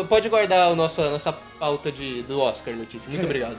pode 0.07 0.29
guardar 0.29 0.71
a 0.71 0.75
nossa, 0.75 1.09
nossa 1.09 1.33
pauta 1.59 1.91
de, 1.91 2.21
do 2.23 2.39
Oscar, 2.39 2.75
Letícia. 2.75 3.09
Muito 3.09 3.25
obrigado. 3.25 3.57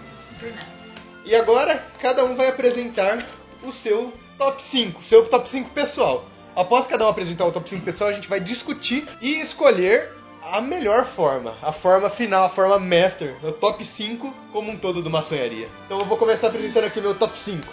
E 1.25 1.35
agora, 1.35 1.85
cada 2.01 2.25
um 2.25 2.37
vai 2.37 2.49
apresentar 2.49 3.27
o 3.63 3.73
seu 3.73 4.13
top 4.39 4.63
5, 4.63 5.03
seu 5.03 5.25
top 5.29 5.49
5 5.49 5.71
pessoal. 5.71 6.27
Após 6.55 6.87
cada 6.87 7.07
um 7.07 7.09
apresentar 7.09 7.47
o 7.47 7.53
top 7.53 7.69
5 7.69 7.85
pessoal, 7.85 8.11
a 8.11 8.13
gente 8.13 8.29
vai 8.29 8.41
discutir 8.41 9.05
e 9.21 9.41
escolher 9.41 10.13
a 10.43 10.61
melhor 10.61 11.07
forma, 11.07 11.55
a 11.63 11.73
forma 11.73 12.11
final, 12.11 12.45
a 12.45 12.51
forma 12.51 12.79
master, 12.79 13.37
o 13.43 13.53
top 13.53 13.85
5 13.85 14.35
como 14.53 14.71
um 14.71 14.77
todo 14.77 15.03
do 15.03 15.11
maçonharia. 15.11 15.69
Então 15.87 15.99
eu 16.01 16.05
vou 16.07 16.19
começar 16.19 16.49
apresentando 16.49 16.85
aqui 16.85 17.01
meu 17.01 17.15
top 17.15 17.39
5. 17.39 17.67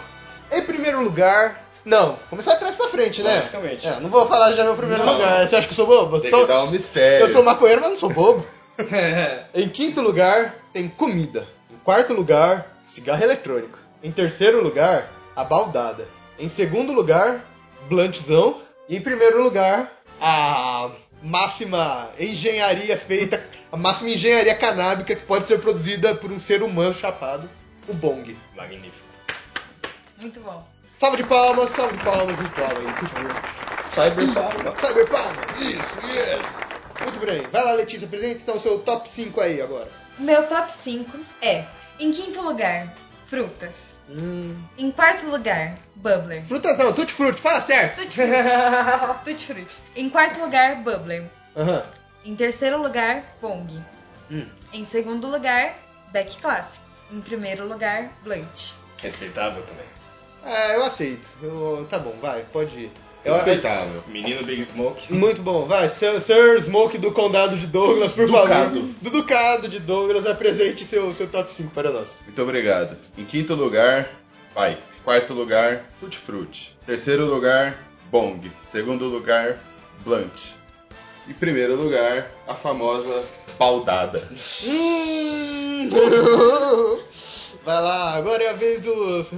Em 0.52 0.62
primeiro 0.62 1.02
lugar, 1.02 1.64
não, 1.84 2.16
começar 2.28 2.54
de 2.54 2.60
trás 2.60 2.74
pra 2.76 2.88
frente, 2.88 3.22
né? 3.22 3.36
Logicamente. 3.36 3.86
É, 3.86 4.00
não 4.00 4.10
vou 4.10 4.26
falar 4.28 4.52
já 4.52 4.64
meu 4.64 4.74
primeiro 4.74 5.04
Não. 5.04 5.12
lugar. 5.14 5.48
Você 5.48 5.56
acha 5.56 5.66
que 5.66 5.72
eu 5.72 5.76
sou 5.76 5.86
bobo? 5.86 6.20
Tem 6.20 6.30
Sou- 6.30 6.40
que 6.40 6.46
dar 6.46 6.64
um 6.64 6.70
mistério. 6.70 7.26
eu 7.26 7.30
sou 7.30 7.42
maconheiro, 7.42 7.80
mas 7.80 7.90
não 7.90 7.98
sou 7.98 8.10
bobo. 8.12 8.44
Em 9.54 9.68
quinto 9.68 10.00
lugar, 10.00 10.54
tem 10.72 10.88
comida. 10.88 11.46
Em 11.70 11.76
quarto 11.84 12.12
lugar, 12.14 12.66
cigarro 12.88 13.22
eletrônico. 13.22 13.78
Em 14.02 14.10
terceiro 14.10 14.62
lugar, 14.62 15.08
a 15.36 15.44
baldada. 15.44 16.08
Em 16.38 16.48
segundo 16.48 16.92
lugar, 16.92 17.44
blantzão. 17.88 18.56
E 18.88 18.96
em 18.96 19.00
primeiro 19.02 19.42
lugar, 19.42 19.90
a 20.20 20.90
máxima 21.22 22.10
engenharia 22.18 22.96
feita, 22.98 23.42
a 23.70 23.76
máxima 23.76 24.10
engenharia 24.10 24.54
canábica 24.56 25.14
que 25.14 25.26
pode 25.26 25.46
ser 25.46 25.60
produzida 25.60 26.14
por 26.14 26.32
um 26.32 26.38
ser 26.38 26.62
humano 26.62 26.94
chapado, 26.94 27.48
o 27.88 27.94
bong. 27.94 28.36
Magnífico. 28.56 29.06
Muito 30.20 30.40
bom. 30.40 30.66
Salve 30.96 31.18
de 31.18 31.24
palmas, 31.24 31.70
salve 31.70 31.96
de 31.96 32.04
palmas 32.04 32.36
virtual 32.36 32.72
aí, 32.76 32.92
por 32.92 33.08
favor. 33.08 33.60
Cyberpunk. 33.88 34.86
Cyber 34.86 35.08
palmas, 35.08 35.60
isso, 35.60 36.06
yes. 36.06 36.70
Muito 37.02 37.18
bem, 37.20 37.42
vai 37.50 37.64
lá 37.64 37.72
Letícia, 37.72 38.06
apresenta 38.06 38.42
então 38.42 38.56
o 38.56 38.60
seu 38.60 38.78
top 38.80 39.10
5 39.10 39.40
aí 39.40 39.62
agora. 39.62 39.90
Meu 40.18 40.46
top 40.46 40.70
5 40.84 41.18
é: 41.40 41.64
em 41.98 42.12
quinto 42.12 42.42
lugar, 42.42 42.94
frutas. 43.26 43.89
Hum. 44.10 44.56
Em 44.76 44.90
quarto 44.90 45.26
lugar, 45.28 45.76
bubbler. 45.94 46.42
Frutas 46.46 46.76
não, 46.76 46.92
tutti 46.92 47.12
frutti, 47.14 47.40
fala 47.40 47.62
certo. 47.64 48.02
Tutti 48.02 48.14
frutti. 48.14 48.32
Tutti 49.24 49.44
frutti. 49.46 49.74
Em 49.94 50.10
quarto 50.10 50.40
lugar, 50.40 50.82
bubbler. 50.82 51.30
Aham. 51.56 51.82
Em 52.24 52.34
terceiro 52.34 52.82
lugar, 52.82 53.22
bong. 53.40 53.72
Hum. 54.30 54.46
Em 54.72 54.84
segundo 54.86 55.28
lugar, 55.28 55.76
Beck 56.12 56.36
Clássico. 56.40 56.84
Em 57.10 57.20
primeiro 57.20 57.66
lugar, 57.66 58.10
Blunt. 58.22 58.72
Respeitável 58.98 59.62
também. 59.62 59.86
É, 60.44 60.76
eu 60.76 60.84
aceito. 60.84 61.28
Eu- 61.42 61.86
tá 61.88 61.98
bom, 61.98 62.16
vai, 62.20 62.44
pode 62.52 62.78
ir. 62.78 62.92
Respeitável. 63.24 64.02
Menino 64.08 64.44
Big 64.44 64.64
Smoke. 64.64 65.12
muito 65.12 65.42
bom, 65.42 65.66
vai. 65.66 65.88
Sir, 65.90 66.20
Sir 66.20 66.60
Smoke 66.62 66.98
do 66.98 67.12
Condado 67.12 67.56
de 67.56 67.66
Douglas, 67.66 68.12
por 68.12 68.26
Ducado. 68.26 68.48
favor. 68.48 68.88
Do 69.02 69.10
Ducado 69.10 69.68
de 69.68 69.78
Douglas, 69.78 70.26
apresente 70.26 70.84
seu, 70.84 71.12
seu 71.14 71.26
top 71.28 71.52
5 71.52 71.70
para 71.74 71.90
nós. 71.90 72.08
Muito 72.24 72.42
obrigado. 72.42 72.96
Em 73.18 73.24
quinto 73.24 73.54
lugar, 73.54 74.08
pai. 74.54 74.78
Quarto 75.04 75.32
lugar, 75.32 75.86
Tutti 75.98 76.18
Frutti. 76.18 76.76
Terceiro 76.86 77.24
lugar, 77.24 77.78
Bong. 78.10 78.50
Segundo 78.70 79.06
lugar, 79.06 79.58
Blunt. 80.04 80.30
E 81.26 81.32
primeiro 81.34 81.74
lugar, 81.74 82.30
a 82.46 82.54
famosa 82.54 83.24
baldada. 83.58 84.22
Hum. 84.66 85.88
Vai 87.64 87.82
lá, 87.82 88.14
agora 88.14 88.42
é 88.42 88.50
a 88.50 88.54
vez 88.54 88.80
do 88.80 88.94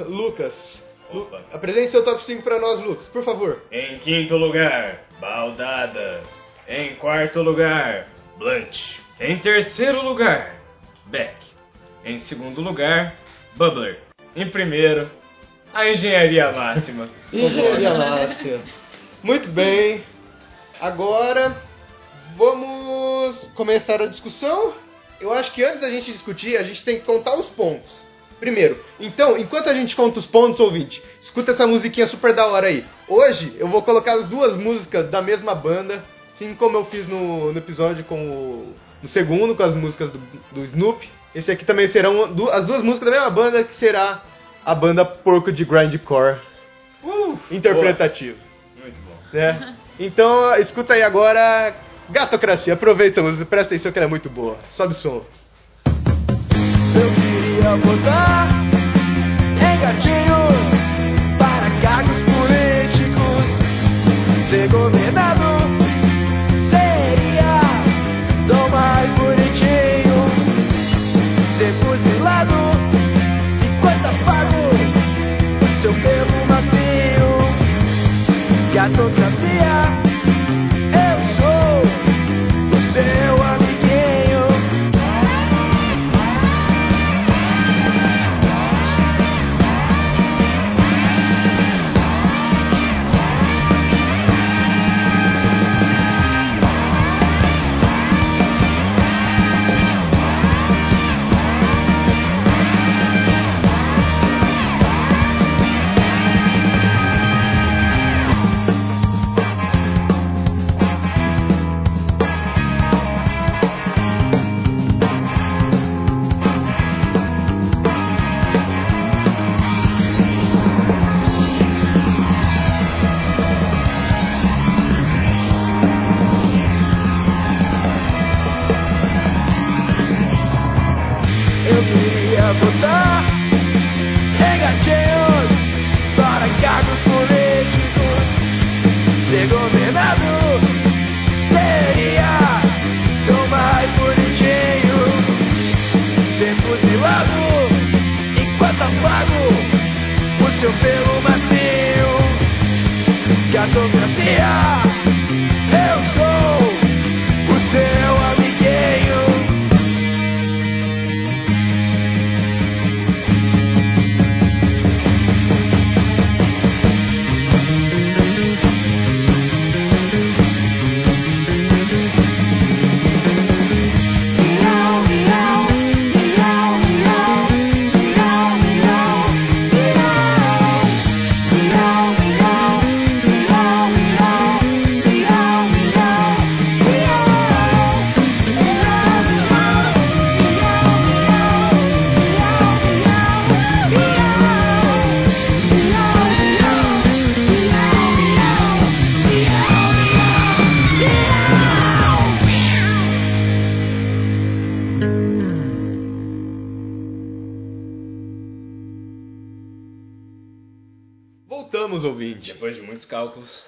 Lucas. 0.08 0.81
Opa. 1.12 1.42
apresente 1.52 1.90
seu 1.90 2.04
top 2.04 2.22
5 2.22 2.42
para 2.42 2.58
nós, 2.58 2.80
Lucas, 2.80 3.08
por 3.08 3.22
favor. 3.22 3.62
Em 3.70 3.98
quinto 3.98 4.36
lugar, 4.36 5.04
Baldada. 5.20 6.22
Em 6.68 6.94
quarto 6.96 7.42
lugar, 7.42 8.08
Blunt. 8.38 8.96
Em 9.20 9.38
terceiro 9.38 10.02
lugar, 10.02 10.56
Beck. 11.06 11.36
Em 12.04 12.18
segundo 12.18 12.60
lugar, 12.60 13.14
Bubbler. 13.56 14.00
Em 14.34 14.48
primeiro, 14.48 15.10
a 15.72 15.88
engenharia 15.88 16.50
máxima. 16.52 17.08
Engenharia 17.32 17.92
Lácia. 17.92 18.60
Muito 19.22 19.48
bem. 19.48 20.02
Agora 20.80 21.56
vamos 22.36 23.36
começar 23.54 24.02
a 24.02 24.06
discussão. 24.06 24.74
Eu 25.20 25.32
acho 25.32 25.52
que 25.52 25.62
antes 25.64 25.80
da 25.80 25.90
gente 25.90 26.12
discutir, 26.12 26.56
a 26.56 26.62
gente 26.62 26.84
tem 26.84 26.98
que 26.98 27.04
contar 27.06 27.38
os 27.38 27.48
pontos. 27.48 28.02
Primeiro, 28.42 28.76
então, 28.98 29.38
enquanto 29.38 29.68
a 29.68 29.74
gente 29.74 29.94
conta 29.94 30.18
os 30.18 30.26
pontos, 30.26 30.58
ouvinte, 30.58 31.00
escuta 31.20 31.52
essa 31.52 31.64
musiquinha 31.64 32.08
super 32.08 32.34
da 32.34 32.44
hora 32.48 32.66
aí. 32.66 32.84
Hoje 33.06 33.54
eu 33.56 33.68
vou 33.68 33.80
colocar 33.82 34.14
as 34.14 34.26
duas 34.26 34.56
músicas 34.56 35.08
da 35.08 35.22
mesma 35.22 35.54
banda, 35.54 36.02
assim 36.34 36.52
como 36.56 36.76
eu 36.76 36.84
fiz 36.86 37.06
no, 37.06 37.52
no 37.52 37.58
episódio 37.58 38.02
com 38.02 38.16
o. 38.18 38.74
No 39.00 39.08
segundo, 39.08 39.54
com 39.54 39.62
as 39.62 39.72
músicas 39.74 40.10
do, 40.10 40.18
do 40.50 40.64
Snoop. 40.64 41.08
Esse 41.32 41.52
aqui 41.52 41.64
também 41.64 41.86
serão 41.86 42.32
du- 42.32 42.50
as 42.50 42.66
duas 42.66 42.82
músicas 42.82 43.10
da 43.12 43.16
mesma 43.16 43.30
banda, 43.30 43.62
que 43.62 43.74
será 43.76 44.20
a 44.66 44.74
banda 44.74 45.04
Porco 45.04 45.52
de 45.52 45.64
Grindcore 45.64 46.36
Uh, 47.04 47.38
interpretativo, 47.50 48.36
boa. 48.74 48.84
Muito 48.86 49.00
bom. 49.02 49.36
né? 49.38 49.76
Então, 50.00 50.52
escuta 50.56 50.94
aí 50.94 51.02
agora 51.02 51.76
Gatocracia. 52.10 52.74
Aproveita 52.74 53.20
essa 53.20 53.28
música, 53.28 53.46
presta 53.46 53.66
atenção 53.74 53.92
que 53.92 53.98
ela 54.00 54.06
é 54.06 54.08
muito 54.10 54.28
boa. 54.28 54.56
Sobe 54.70 54.94
o 54.94 54.96
som. 54.96 55.24
Em 59.60 59.78
gatinhos 59.78 60.66
para 61.38 61.70
cargos 61.80 62.20
políticos. 62.22 63.44
Ser 64.50 64.68
governador 64.68 65.51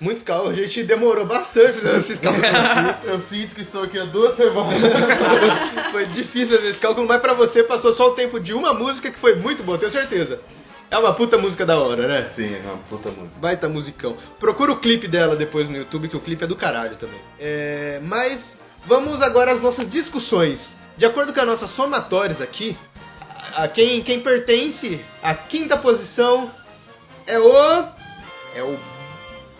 Muitos 0.00 0.22
cálculos, 0.22 0.58
a 0.58 0.60
gente 0.60 0.82
demorou 0.82 1.24
bastante 1.24 1.78
fazendo 1.78 2.00
esses 2.00 2.18
cálculos 2.18 2.44
aqui. 2.52 3.06
Eu 3.06 3.20
sinto 3.20 3.54
que 3.54 3.60
estou 3.60 3.84
aqui 3.84 3.98
há 3.98 4.04
duas 4.04 4.36
semanas. 4.36 4.80
Foi 5.92 6.06
difícil 6.06 6.56
fazer 6.56 6.68
esse 6.68 6.80
cálculo, 6.80 7.06
mas 7.06 7.20
pra 7.20 7.34
você 7.34 7.62
passou 7.62 7.92
só 7.92 8.08
o 8.08 8.10
tempo 8.12 8.40
de 8.40 8.52
uma 8.52 8.74
música 8.74 9.10
que 9.10 9.18
foi 9.18 9.36
muito 9.36 9.62
boa, 9.62 9.78
tenho 9.78 9.92
certeza. 9.92 10.40
É 10.90 10.98
uma 10.98 11.14
puta 11.14 11.38
música 11.38 11.64
da 11.64 11.78
hora, 11.78 12.06
né? 12.06 12.30
Sim, 12.34 12.54
é 12.54 12.60
uma 12.64 12.78
puta 12.78 13.10
música. 13.10 13.40
Baita 13.40 13.68
musicão. 13.68 14.16
Procura 14.38 14.72
o 14.72 14.78
clipe 14.78 15.08
dela 15.08 15.36
depois 15.36 15.68
no 15.68 15.76
YouTube, 15.76 16.08
que 16.08 16.16
o 16.16 16.20
clipe 16.20 16.44
é 16.44 16.46
do 16.46 16.56
caralho 16.56 16.96
também. 16.96 17.20
É, 17.38 18.00
mas 18.02 18.56
vamos 18.86 19.22
agora 19.22 19.52
às 19.52 19.60
nossas 19.60 19.88
discussões. 19.88 20.76
De 20.96 21.06
acordo 21.06 21.32
com 21.32 21.40
as 21.40 21.46
nossas 21.46 21.70
somatórias 21.70 22.40
aqui, 22.40 22.76
a 23.54 23.66
quem, 23.68 24.02
quem 24.02 24.20
pertence 24.20 25.00
à 25.22 25.34
quinta 25.34 25.76
posição 25.76 26.50
é 27.26 27.38
o. 27.38 27.52
É 28.56 28.62
o 28.62 28.93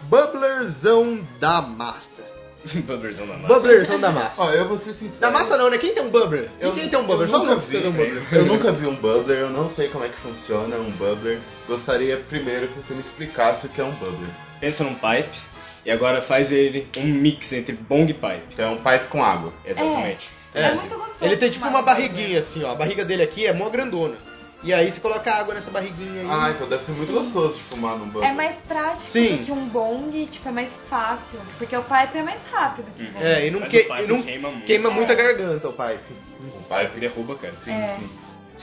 Bubblerzão 0.09 1.27
da 1.41 1.63
Massa. 1.63 2.23
Bubblerzão 2.87 3.27
da 3.27 3.35
massa. 3.37 3.55
Bubblerzão 3.55 4.01
da 4.01 4.11
Massa. 4.11 4.35
Ó, 4.39 4.51
eu 4.51 4.67
vou 4.67 4.79
ser 4.79 4.95
sincero. 4.95 5.21
Da 5.21 5.31
massa 5.31 5.57
não, 5.59 5.69
né? 5.69 5.77
Quem 5.77 5.93
tem 5.95 6.03
um 6.03 6.09
Bubbler? 6.11 6.49
Eu- 6.59 6.73
Quem 6.75 6.89
tem 6.89 6.99
um 6.99 7.03
Bubbler? 7.05 7.29
eu 7.29 7.29
Só 7.29 7.39
nunca 7.45 7.57
vi, 7.57 7.77
um 7.77 7.93
Bubbler. 7.93 8.23
Eu 8.33 8.47
nunca 8.47 8.73
vi 8.73 8.87
um 8.87 8.95
bubbler, 8.97 9.39
eu 9.39 9.51
não 9.51 9.69
sei 9.69 9.89
como 9.89 10.05
é 10.05 10.09
que 10.09 10.17
funciona 10.21 10.77
um 10.77 10.91
bubbler. 10.93 11.41
Gostaria 11.69 12.17
primeiro 12.29 12.69
que 12.69 12.79
você 12.83 12.95
me 12.95 13.01
explicasse 13.01 13.67
o 13.67 13.69
que 13.69 13.81
é 13.81 13.85
um 13.85 13.93
bubbler. 13.93 14.31
Pensa 14.61 14.83
num 14.83 14.95
pipe 14.95 15.39
e 15.85 15.91
agora 15.91 16.23
faz 16.23 16.51
ele 16.53 16.89
um 16.97 17.05
mix 17.05 17.53
entre 17.53 17.75
bong 17.75 18.11
e 18.11 18.15
pipe. 18.15 18.43
Então 18.55 18.65
é 18.65 18.71
um 18.71 18.79
pipe 18.79 19.09
com 19.11 19.23
água. 19.23 19.53
Exatamente. 19.65 20.31
É, 20.55 20.73
muito 20.73 20.95
gostoso. 20.97 21.19
Ele 21.21 21.37
tem 21.37 21.51
tipo 21.51 21.67
uma 21.67 21.81
no 21.81 21.85
barriguinha 21.85 22.39
assim, 22.39 22.63
ó. 22.65 22.71
A 22.71 22.75
barriga 22.75 23.05
dele 23.05 23.23
aqui 23.23 23.45
é 23.45 23.53
mó 23.53 23.69
grandona. 23.69 24.17
E 24.65 24.73
aí 24.73 24.91
você 24.91 24.99
coloca 24.99 25.31
água 25.31 25.53
nessa 25.55 25.71
barriguinha 25.71 26.23
aí. 26.23 26.27
Ah, 26.29 26.51
então 26.51 26.67
deve 26.69 26.85
ser 26.85 26.93
muito 26.93 27.13
gostoso 27.13 27.55
de 27.55 27.63
fumar 27.65 27.99
num 27.99 28.07
bubbler. 28.07 28.31
É 28.31 28.33
mais 28.33 28.57
prático 28.63 29.13
Sim. 29.13 29.37
do 29.37 29.45
que 29.45 29.53
um 29.53 29.69
bong, 29.69 30.27
tipo, 30.27 30.49
é 30.49 30.53
mais 30.53 30.73
fácil. 30.89 31.39
Porque 31.59 31.77
o 31.77 31.83
pipe 31.83 32.17
é 32.19 32.23
mais 32.23 32.41
rápido 32.51 32.87
que 32.97 33.03
o 33.05 33.11
bong. 33.13 33.23
É, 33.25 33.47
e 33.47 33.51
não, 33.51 33.61
que- 33.61 33.77
o 33.89 33.97
e 33.99 34.07
não 34.07 34.23
queima 34.23 34.51
muito. 34.51 34.65
queima 34.65 34.89
É. 34.89 34.93
muito 34.95 35.13
a 35.13 35.15
garganta 35.15 35.69
o 35.69 35.73
pipe. 35.73 36.15
Um 36.43 36.63
pipe 36.63 37.01
Derruba, 37.01 37.37
cara. 37.37 37.55
Sim, 37.63 37.73
É. 37.73 37.97
sim. 37.99 38.11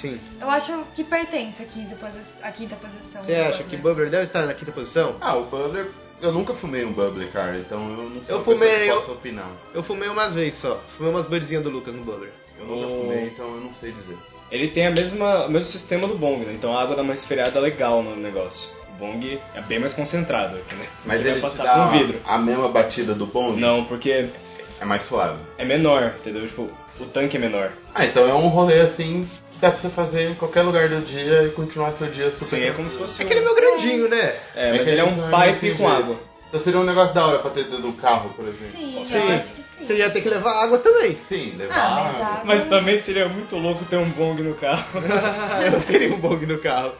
Sim. 0.01 0.19
Eu 0.39 0.49
acho 0.49 0.85
que 0.95 1.03
pertence 1.03 1.61
à 1.61 1.65
quinta, 1.65 1.95
à 2.41 2.51
quinta 2.51 2.75
posição. 2.77 3.21
Você 3.21 3.35
acha 3.35 3.63
que 3.65 3.77
Bubbler 3.77 4.09
deve 4.09 4.23
estar 4.23 4.47
na 4.47 4.53
quinta 4.55 4.71
posição? 4.71 5.15
Ah, 5.21 5.35
o 5.35 5.45
bubbler... 5.45 5.91
Eu 6.21 6.31
nunca 6.31 6.53
fumei 6.55 6.85
um 6.85 6.91
bubbler, 6.93 7.31
cara, 7.31 7.57
então 7.57 7.79
eu 7.89 8.09
não 8.09 8.23
sei 8.23 8.35
Eu 8.35 8.43
fumei, 8.43 8.89
eu- 8.91 8.99
posso 9.01 9.11
opinar. 9.13 9.49
Eu 9.73 9.81
fumei 9.83 10.07
umas 10.07 10.33
vezes 10.33 10.59
só. 10.59 10.77
Fumei 10.97 11.11
umas 11.11 11.25
birdzinhas 11.27 11.63
do 11.63 11.69
Lucas 11.71 11.93
no 11.95 12.03
Bubbler. 12.03 12.31
Eu 12.59 12.65
nunca 12.67 12.87
O- 12.87 13.01
fumei, 13.01 13.25
então 13.25 13.45
eu 13.55 13.61
não 13.61 13.73
sei 13.73 13.91
dizer. 13.91 14.17
Ele 14.51 14.67
tem 14.67 14.85
a 14.87 14.91
mesma, 14.91 15.45
o 15.45 15.49
mesmo 15.51 15.69
sistema 15.69 16.07
do 16.07 16.15
bong, 16.17 16.45
né? 16.45 16.53
Então 16.53 16.75
a 16.77 16.81
água 16.81 16.95
dá 16.95 17.01
uma 17.01 17.13
esfriada 17.13 17.59
legal 17.59 18.03
no 18.03 18.15
negócio. 18.15 18.67
O 18.89 18.93
bong 18.99 19.39
é 19.55 19.61
bem 19.61 19.79
mais 19.79 19.93
concentrado, 19.93 20.55
né? 20.55 20.61
Mas 21.05 21.17
Porque 21.17 21.29
ele 21.31 21.39
vai 21.39 21.49
te 21.49 21.57
passar 21.57 21.63
dá 21.63 21.73
por 21.73 21.95
um 21.95 21.99
vidro. 21.99 22.19
a 22.25 22.37
mesma 22.37 22.69
batida 22.69 23.13
do 23.15 23.25
bong? 23.25 23.59
Não, 23.59 23.85
porque 23.85 24.27
É 24.79 24.85
mais 24.85 25.03
suave. 25.03 25.39
é 25.57 25.63
menor, 25.65 26.13
entendeu? 26.19 26.45
Tipo, 26.45 26.69
o 26.99 27.05
tanque 27.05 27.37
é 27.37 27.39
menor. 27.39 27.71
Ah, 27.95 28.05
então 28.05 28.27
é 28.27 28.33
um 28.33 28.47
rolê 28.49 28.81
assim 28.81 29.27
que 29.51 29.59
dá 29.59 29.71
pra 29.71 29.79
você 29.79 29.89
fazer 29.89 30.29
em 30.31 30.35
qualquer 30.35 30.63
lugar 30.63 30.89
do 30.89 30.99
dia 31.01 31.43
e 31.43 31.49
continuar 31.51 31.93
seu 31.93 32.07
dia 32.07 32.29
super 32.31 32.45
Sim, 32.45 32.63
é 32.63 32.71
como 32.71 32.89
se 32.89 32.97
fosse 32.97 33.21
É 33.21 33.25
que 33.25 33.31
ele 33.31 33.39
é 33.39 33.43
meu 33.43 33.55
grandinho, 33.55 34.07
né? 34.09 34.35
É, 34.55 34.69
É 34.69 34.77
mas 34.77 34.87
ele 34.87 34.99
é 34.99 35.03
um 35.03 35.15
são 35.15 35.29
pipe 35.31 35.51
desse 35.53 35.71
com 35.77 35.87
jeito. 35.89 36.03
água. 36.03 36.19
Então 36.49 36.59
seria 36.61 36.79
um 36.81 36.83
negócio 36.83 37.15
da 37.15 37.25
hora 37.25 37.39
pra 37.39 37.51
ter 37.51 37.63
dentro 37.63 37.81
do 37.83 37.93
carro, 37.93 38.31
por 38.35 38.45
exemplo. 38.45 38.71
Sim, 38.77 39.05
Sim. 39.05 39.63
Você 39.85 39.97
ia 39.97 40.09
ter 40.09 40.21
que 40.21 40.29
levar 40.29 40.63
água 40.63 40.77
também. 40.79 41.17
Sim, 41.27 41.55
levar 41.57 41.73
Ah, 41.75 41.89
mas 41.95 42.15
água. 42.15 42.25
água- 42.27 42.41
Mas 42.45 42.63
também 42.69 42.97
seria 42.97 43.27
muito 43.29 43.55
louco 43.57 43.83
ter 43.85 43.97
um 43.97 44.09
bong 44.09 44.41
no 44.43 44.53
carro. 44.55 44.85
eu 45.65 45.71
não 45.71 45.81
teria 45.81 46.13
um 46.13 46.19
bong 46.19 46.45
no 46.45 46.59
carro. 46.59 46.93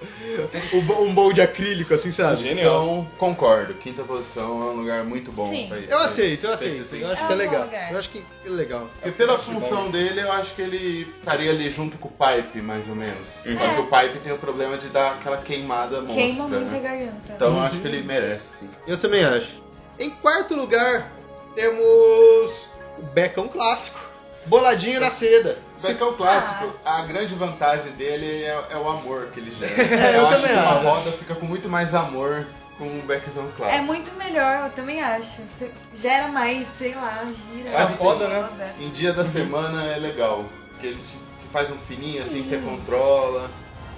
Um 0.74 0.82
bo- 0.82 1.02
Um 1.04 1.14
bowl 1.14 1.34
de 1.34 1.42
acrílico, 1.42 1.94
assim, 1.94 2.12
sabe? 2.12 2.42
Genial. 2.44 2.84
Então, 2.84 3.12
concordo. 3.18 3.74
Quinta 3.76 4.04
posição 4.04 4.62
é 4.62 4.66
um 4.72 4.76
lugar 4.78 5.04
muito 5.04 5.32
bom 5.32 5.50
Sim. 5.50 5.68
pra 5.68 5.78
isso. 5.80 5.92
Eu 5.92 5.98
aceito, 6.00 6.46
eu 6.46 6.50
Pra 6.50 6.56
aceito. 6.56 6.96
Eu 6.96 7.08
acho 7.08 7.14
É 7.14 7.16
que 7.16 7.22
é 7.22 7.26
um 7.26 7.30
bom 7.30 7.36
legal. 7.36 7.64
lugar. 7.66 7.92
Eu 7.92 8.00
acho 8.00 8.10
que 8.10 8.26
é 8.46 8.50
legal. 8.50 8.90
Porque 8.96 9.12
pela 9.12 9.40
função 9.40 9.90
dele, 9.92 10.22
eu 10.22 10.32
acho 10.32 10.56
que 10.56 10.62
ele 10.62 11.08
estaria 11.20 11.52
ali 11.52 11.70
junto 11.72 11.98
com 11.98 12.08
o 12.08 12.12
pipe, 12.12 12.62
mais 12.62 12.88
ou 12.90 12.96
menos. 12.96 13.28
Uhum. 13.46 13.58
Só 13.58 13.64
É. 13.64 13.76
que 13.76 13.82
o 13.82 13.86
pipe 13.88 14.20
tem 14.24 14.32
o 14.34 14.38
problema 14.38 14.78
de 14.78 14.88
dar 14.88 15.12
aquela 15.14 15.38
queimada 15.38 15.98
monstra, 16.02 16.16
Queima 16.16 16.48
muito 16.48 16.68
a 16.68 16.72
né? 16.72 16.80
garganta. 16.80 17.34
Então 17.36 17.54
eu 17.56 17.62
acho 17.62 17.80
que 17.80 17.88
ele 17.88 18.02
merece, 18.04 18.46
sim. 18.60 18.70
Eu 18.88 18.98
também 19.00 19.24
acho. 19.24 19.62
Em 20.00 20.10
quarto 20.10 20.56
lugar, 20.56 21.12
temos 21.54 22.68
Becão 23.14 23.48
Clássico. 23.48 24.00
Boladinho 24.48 25.00
na 25.00 25.12
seda. 25.12 25.60
Becão 25.84 26.14
clássico, 26.16 26.74
a 26.84 27.02
grande 27.04 27.36
vantagem 27.36 27.92
dele 27.92 28.44
é, 28.44 28.66
é 28.72 28.76
o 28.78 28.90
amor 28.90 29.28
que 29.32 29.40
ele 29.40 29.52
gera. 29.52 29.72
É, 29.84 30.18
eu 30.18 30.26
acho 30.28 30.42
também 30.42 30.56
que 30.56 30.62
uma 30.64 30.72
acho. 30.78 30.84
roda 30.84 31.12
fica 31.12 31.36
com 31.36 31.46
muito 31.46 31.70
mais 31.70 31.94
amor 31.94 32.48
com 32.80 32.86
um 32.86 33.02
beckzão 33.02 33.48
clássico. 33.56 33.80
É 33.80 33.82
muito 33.86 34.12
melhor, 34.18 34.66
eu 34.66 34.72
também 34.72 35.00
acho. 35.02 35.42
Você 35.44 35.72
gera 35.94 36.28
mais, 36.30 36.68
sei 36.80 36.96
lá, 36.96 37.24
gira. 37.54 37.70
É 37.70 37.88
foda, 37.98 38.28
né? 38.28 38.74
Em 38.80 38.90
dia 38.90 39.14
da 39.14 39.26
semana 39.26 39.86
é 39.86 39.98
legal. 39.98 40.44
Porque 40.72 40.88
ele 40.88 40.98
te- 41.00 41.20
você 41.40 41.48
faz 41.54 41.70
um 41.70 41.78
fininho 41.82 42.24
assim, 42.24 42.44
você 42.44 42.58
controla. 42.58 43.48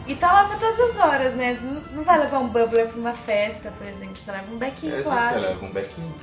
E 0.05 0.13
tá 0.15 0.29
lá 0.29 0.43
pra 0.49 0.57
todas 0.57 0.77
as 0.89 0.97
horas, 0.97 1.33
né? 1.35 1.57
Não 1.91 2.03
vai 2.03 2.19
levar 2.19 2.39
um 2.39 2.49
bubbler 2.49 2.87
pra 2.89 2.97
uma 2.99 3.13
festa, 3.13 3.71
por 3.77 3.87
exemplo. 3.87 4.17
Você 4.17 4.29
leva 4.29 4.53
um 4.53 4.57
beckinho 4.57 4.93
É, 4.93 4.97
você 4.97 5.03
clássico. 5.03 5.39
leva 5.39 5.65
um 5.65 5.71
beckinho. 5.71 6.15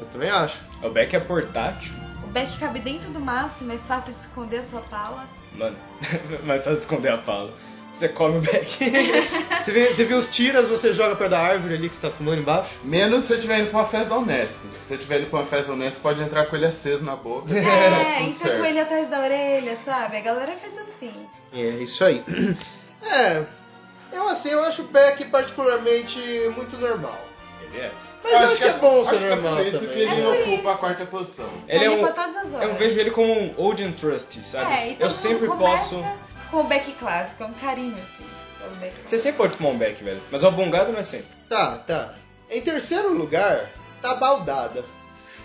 Eu 0.00 0.06
também 0.06 0.30
acho. 0.30 0.60
O 0.82 0.88
beck 0.88 1.14
é 1.14 1.20
portátil. 1.20 1.92
O 2.24 2.28
beck 2.28 2.58
cabe 2.58 2.80
dentro 2.80 3.10
do 3.10 3.20
maço, 3.20 3.64
mais 3.64 3.80
fácil 3.82 4.12
de 4.14 4.20
esconder 4.20 4.58
a 4.58 4.64
sua 4.64 4.80
pala. 4.82 5.26
Mano, 5.54 5.76
mais 6.44 6.64
fácil 6.64 6.80
esconder 6.80 7.12
a 7.12 7.18
pala. 7.18 7.52
Você 7.94 8.08
come 8.08 8.38
o 8.38 8.40
beck. 8.40 8.78
Você 9.60 9.72
vê, 9.72 9.92
você 9.92 10.04
vê 10.06 10.14
os 10.14 10.28
tiras, 10.30 10.68
você 10.70 10.94
joga 10.94 11.14
perto 11.16 11.32
da 11.32 11.38
árvore 11.38 11.74
ali 11.74 11.88
que 11.90 11.96
você 11.96 12.00
tá 12.00 12.10
fumando 12.10 12.40
embaixo? 12.40 12.78
Menos 12.82 13.22
se 13.22 13.28
você 13.28 13.34
estiver 13.34 13.60
indo 13.60 13.70
pra 13.70 13.80
uma 13.80 13.88
festa 13.88 14.08
da 14.08 14.16
Unesp. 14.16 14.56
Se 14.56 14.88
você 14.88 14.94
estiver 14.94 15.20
indo 15.20 15.28
pra 15.28 15.40
uma 15.40 15.46
festa 15.46 15.66
da 15.66 15.72
Unesp, 15.74 16.00
pode 16.00 16.22
entrar 16.22 16.46
com 16.46 16.56
ele 16.56 16.64
aceso 16.64 17.04
na 17.04 17.14
boca. 17.14 17.52
É, 17.54 18.22
entra 18.24 18.56
com 18.56 18.64
ele 18.64 18.80
atrás 18.80 19.10
da 19.10 19.20
orelha, 19.20 19.76
sabe? 19.84 20.16
A 20.16 20.20
galera 20.22 20.52
faz 20.52 20.78
assim. 20.78 21.12
É, 21.52 21.82
isso 21.82 22.02
aí. 22.02 22.24
É, 23.02 23.44
eu 24.12 24.28
assim, 24.28 24.48
eu 24.48 24.60
acho 24.64 24.80
o 24.80 24.86
Beck 24.86 25.26
particularmente 25.26 26.18
muito 26.56 26.78
normal. 26.78 27.20
Ele 27.60 27.80
é. 27.80 27.92
Mas 28.22 28.32
eu 28.32 28.38
acho, 28.38 28.56
que 28.56 28.64
é 28.64 28.72
bom 28.74 29.04
ser 29.04 29.10
acho 29.16 29.18
que 29.18 29.24
é 29.24 29.28
normal 29.36 29.56
por 29.56 29.66
isso 29.66 29.78
também. 29.78 29.88
que 29.94 29.98
ele 30.02 30.20
É 30.20 30.24
por 30.24 30.34
ocupa 30.34 30.52
isso. 30.60 30.68
a 30.68 30.76
quarta 30.78 31.06
posição. 31.06 31.50
Ele 31.68 31.84
é 31.84 31.90
um, 31.90 32.00
pra 32.00 32.12
todas 32.12 32.36
as 32.36 32.54
horas. 32.54 32.68
eu 32.68 32.74
vejo 32.74 33.00
ele 33.00 33.10
como 33.10 33.32
um 33.32 33.52
old 33.56 33.82
and 33.82 33.92
trusty, 33.92 34.42
sabe? 34.42 34.72
É, 34.72 34.90
e 34.90 34.94
todo 34.96 35.02
eu 35.04 35.10
sempre 35.10 35.46
começa 35.48 35.94
posso. 35.96 36.04
Com 36.50 36.56
o 36.58 36.64
beck 36.64 36.92
clássico, 36.98 37.42
é 37.42 37.46
um 37.46 37.54
carinho 37.54 37.94
assim. 37.96 38.26
pelo 38.58 38.74
beck 38.76 38.94
Você 39.04 39.18
sempre 39.18 39.38
pode 39.38 39.56
tomar 39.56 39.70
um 39.70 39.78
beck, 39.78 40.02
velho. 40.02 40.20
Mas 40.30 40.42
o 40.42 40.46
abongado 40.48 40.92
não 40.92 41.00
é 41.00 41.04
sempre. 41.04 41.28
Tá, 41.48 41.78
tá. 41.78 42.14
Em 42.50 42.60
terceiro 42.60 43.12
lugar, 43.14 43.70
tá 44.02 44.10
a 44.12 44.14
baldada. 44.16 44.84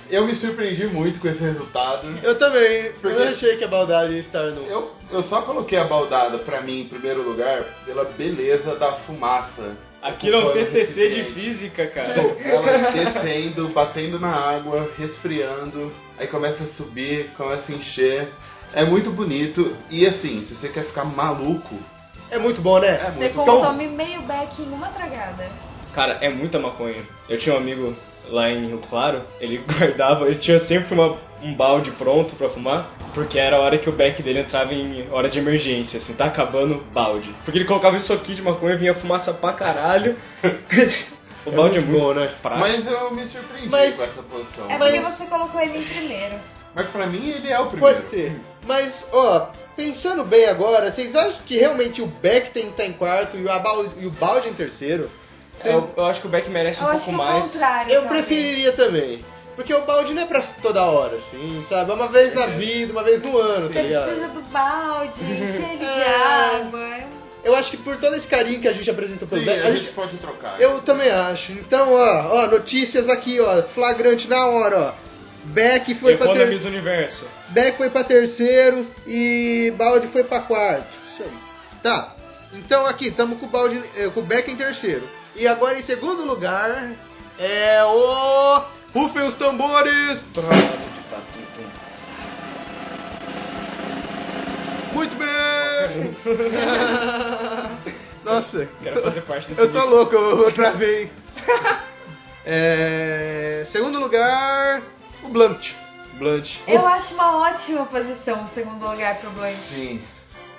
Eu 0.09 0.27
me 0.27 0.35
surpreendi 0.35 0.85
muito 0.85 1.19
com 1.19 1.27
esse 1.27 1.41
resultado. 1.41 2.07
Eu 2.21 2.37
também. 2.37 2.91
Porque- 2.93 3.07
Eu 3.07 3.29
achei 3.29 3.57
que 3.57 3.63
a 3.63 3.67
baldade 3.67 4.13
ia 4.13 4.19
estar 4.19 4.43
no. 4.51 4.63
Eu, 4.67 4.93
eu 5.11 5.23
só 5.23 5.41
coloquei 5.43 5.79
a 5.79 5.85
baldada 5.85 6.37
pra 6.39 6.61
mim 6.61 6.81
em 6.81 6.87
primeiro 6.87 7.23
lugar 7.23 7.63
pela 7.85 8.03
beleza 8.05 8.75
da 8.75 8.93
fumaça. 8.99 9.75
Aquilo 10.05 10.35
é 10.35 10.39
um 10.39 10.47
o 10.49 10.53
TCC 10.53 11.09
de 11.09 11.23
física, 11.33 11.87
cara. 11.87 12.13
Ela 12.13 12.91
descendo, 12.91 13.69
batendo 13.69 14.19
na 14.19 14.29
água, 14.31 14.87
resfriando, 14.97 15.91
aí 16.17 16.27
começa 16.27 16.63
a 16.63 16.67
subir, 16.67 17.31
começa 17.35 17.71
a 17.71 17.75
encher. 17.75 18.27
É 18.73 18.85
muito 18.85 19.09
bonito 19.11 19.75
e 19.89 20.05
assim, 20.05 20.43
se 20.43 20.55
você 20.55 20.69
quer 20.69 20.83
ficar 20.85 21.05
maluco, 21.05 21.75
É 22.29 22.37
muito 22.37 22.61
bom, 22.61 22.79
né? 22.79 22.87
é 22.89 23.11
Você 23.11 23.19
muito 23.19 23.35
bom. 23.35 23.45
consome 23.45 23.87
meio 23.87 24.21
beck 24.23 24.59
em 24.61 24.71
uma 24.71 24.89
tragada. 24.89 25.47
Cara, 25.93 26.17
é 26.21 26.29
muita 26.29 26.59
maconha. 26.59 27.01
Eu 27.29 27.37
tinha 27.37 27.55
um 27.55 27.57
amigo 27.59 27.95
lá 28.27 28.49
em 28.49 28.67
Rio 28.67 28.81
Claro, 28.89 29.21
ele 29.39 29.57
guardava, 29.65 30.27
ele 30.27 30.35
tinha 30.35 30.59
sempre 30.59 30.93
uma- 30.93 31.17
um 31.45 31.53
balde 31.55 31.91
pronto 31.91 32.35
pra 32.35 32.49
fumar, 32.49 32.91
porque 33.13 33.37
era 33.37 33.57
a 33.57 33.59
hora 33.59 33.77
que 33.77 33.87
o 33.87 33.91
beck 33.93 34.21
dele 34.23 34.39
entrava 34.39 34.73
em 34.73 35.07
hora 35.11 35.29
de 35.29 35.37
emergência, 35.39 35.97
assim, 35.97 36.13
tá 36.13 36.25
acabando 36.25 36.83
balde. 36.91 37.33
Porque 37.43 37.57
ele 37.59 37.65
colocava 37.65 37.95
isso 37.95 38.11
aqui 38.11 38.33
de 38.33 38.41
maconha, 38.41 38.75
vinha 38.77 38.93
fumaça 38.95 39.31
pra 39.33 39.53
caralho. 39.53 40.17
o 41.45 41.49
É 41.49 41.55
balde 41.55 41.79
muito 41.79 41.89
é 41.89 41.91
muito 41.91 41.99
bom, 42.01 42.13
né? 42.13 42.31
prático. 42.41 42.67
Mas 42.67 42.87
eu 42.87 43.11
me 43.11 43.25
surpreendi 43.27 43.69
Mas- 43.69 43.95
com 43.95 44.03
essa 44.03 44.23
posição. 44.23 44.71
É 44.71 44.77
porque 44.77 44.99
você 44.99 45.25
colocou 45.25 45.61
ele 45.61 45.77
em 45.79 45.83
primeiro. 45.83 46.35
Mas 46.73 46.87
pra 46.87 47.05
mim 47.05 47.29
ele 47.29 47.49
é 47.49 47.59
o 47.59 47.67
primeiro. 47.67 47.95
Pode 47.95 48.09
ser. 48.09 48.35
Mas, 48.67 49.05
ó, 49.13 49.49
pensando 49.75 50.25
bem 50.25 50.45
agora, 50.45 50.91
vocês 50.91 51.15
acham 51.15 51.41
que 51.45 51.57
realmente 51.57 52.01
o 52.01 52.07
Beck 52.07 52.51
tem 52.51 52.63
que 52.65 52.69
estar 52.71 52.85
em 52.85 52.93
quarto 52.93 53.37
e 53.37 53.43
o, 53.43 53.51
Abal- 53.51 53.85
e 53.97 54.05
o 54.07 54.11
balde 54.11 54.49
em 54.49 54.53
terceiro? 54.53 55.09
Eu, 55.63 55.89
eu 55.95 56.05
acho 56.05 56.19
que 56.19 56.27
o 56.27 56.29
beck 56.29 56.49
merece 56.49 56.81
um 56.83 56.87
Eu 56.87 56.91
acho 56.91 57.05
pouco 57.05 57.17
que 57.17 57.23
o 57.23 57.25
mais. 57.33 57.47
contrário. 57.53 57.91
Eu 57.93 58.01
talvez. 58.01 58.25
preferiria 58.25 58.73
também. 58.73 59.23
Porque 59.55 59.73
o 59.73 59.85
balde 59.85 60.13
não 60.13 60.23
é 60.23 60.25
pra 60.25 60.41
toda 60.61 60.83
hora, 60.83 61.15
assim, 61.15 61.65
sabe? 61.69 61.89
É 61.89 61.93
uma 61.93 62.07
vez 62.09 62.33
na 62.33 62.47
vida, 62.47 62.91
uma 62.91 63.03
vez 63.03 63.21
no 63.21 63.37
ano, 63.37 63.69
tá 63.69 63.81
ligado? 63.81 64.05
precisa 64.07 64.27
do 64.27 64.41
balde, 64.41 65.23
encher 65.23 65.69
ele 65.71 65.77
de 65.77 65.85
É. 65.85 66.15
água. 66.57 67.15
Eu 67.43 67.55
acho 67.55 67.69
que 67.71 67.77
por 67.77 67.95
todo 67.97 68.15
esse 68.15 68.27
carinho 68.27 68.59
que 68.59 68.67
a 68.67 68.73
gente 68.73 68.89
apresentou 68.89 69.27
pelo 69.27 69.41
Sim, 69.41 69.47
Beck, 69.47 69.59
a 69.61 69.67
a 69.67 69.71
gente 69.71 69.83
gente- 69.83 69.93
pode 69.93 70.17
trocar. 70.17 70.59
eu 70.59 70.81
também 70.81 71.09
acho. 71.11 71.51
Então, 71.53 71.93
ó, 71.93 72.43
ó, 72.43 72.47
notícias 72.47 73.07
aqui, 73.07 73.39
ó, 73.39 73.61
flagrante 73.63 74.27
na 74.27 74.45
hora, 74.47 74.79
ó. 74.79 74.93
Beck 75.45 75.93
foi 75.95 76.17
pra 76.17 76.33
ter... 76.33 76.49
Universo. 76.65 77.25
Beck 77.49 77.77
foi 77.77 77.91
pra 77.91 78.03
terceiro 78.03 78.87
e 79.05 79.71
Balde 79.77 80.07
foi 80.07 80.23
pra 80.23 80.39
quarto. 80.39 80.87
Isso 81.05 81.21
aí. 81.21 81.29
Tá. 81.83 82.15
Então 82.51 82.83
aqui, 82.87 83.09
estamos 83.09 83.37
com 83.39 83.45
o 83.45 83.49
Balde, 83.49 83.79
eh, 83.95 84.09
com 84.09 84.21
o 84.21 84.23
Beck 84.23 84.49
em 84.51 84.55
terceiro. 84.55 85.07
E 85.35 85.47
agora 85.47 85.77
em 85.77 85.83
segundo 85.83 86.25
lugar 86.25 86.93
é 87.37 87.83
o. 87.85 88.61
Rufem 88.95 89.23
os 89.23 89.33
tambores! 89.35 90.25
Muito 94.93 95.15
bem! 95.17 96.15
Nossa, 98.23 98.69
Quero 98.81 99.01
fazer 99.03 99.21
parte 99.23 99.49
desse 99.49 99.59
eu 99.59 99.69
tô 99.71 99.79
mix. 99.79 99.91
louco, 99.91 100.15
eu, 100.15 100.43
eu 100.45 100.51
travei. 100.53 101.11
É, 102.47 103.65
segundo 103.71 103.99
lugar, 103.99 104.79
o 105.23 105.29
Blunt. 105.29 105.71
Blunt. 106.13 106.57
Eu 106.67 106.85
acho 106.85 107.15
uma 107.15 107.39
ótima 107.39 107.87
posição, 107.87 108.47
segundo 108.53 108.87
lugar, 108.87 109.15
pro 109.15 109.31
blunt. 109.31 109.55
Sim. 109.55 109.99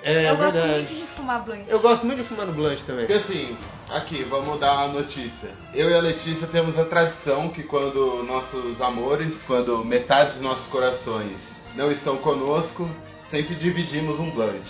É 0.07 0.31
eu 0.31 0.37
gosto 0.37 0.53
muito 0.53 0.65
verdade. 0.67 0.95
de 0.95 1.07
fumar 1.07 1.43
blunt. 1.43 1.65
Eu 1.67 1.79
gosto 1.81 2.05
muito 2.05 2.21
de 2.21 2.27
fumar 2.29 2.45
no 2.47 2.53
Blunt 2.53 2.81
também. 2.83 3.05
Porque 3.05 3.19
assim, 3.21 3.57
aqui, 3.89 4.23
vamos 4.23 4.57
dar 4.59 4.83
a 4.83 4.87
notícia. 4.87 5.49
Eu 5.73 5.89
e 5.89 5.93
a 5.93 5.99
Letícia 5.99 6.47
temos 6.47 6.79
a 6.79 6.85
tradição 6.85 7.49
que 7.49 7.63
quando 7.63 8.23
nossos 8.23 8.81
amores, 8.81 9.41
quando 9.43 9.83
metade 9.83 10.33
dos 10.33 10.41
nossos 10.41 10.67
corações 10.67 11.61
não 11.75 11.91
estão 11.91 12.17
conosco, 12.17 12.89
sempre 13.29 13.53
dividimos 13.55 14.17
um 14.19 14.31
blunt. 14.31 14.69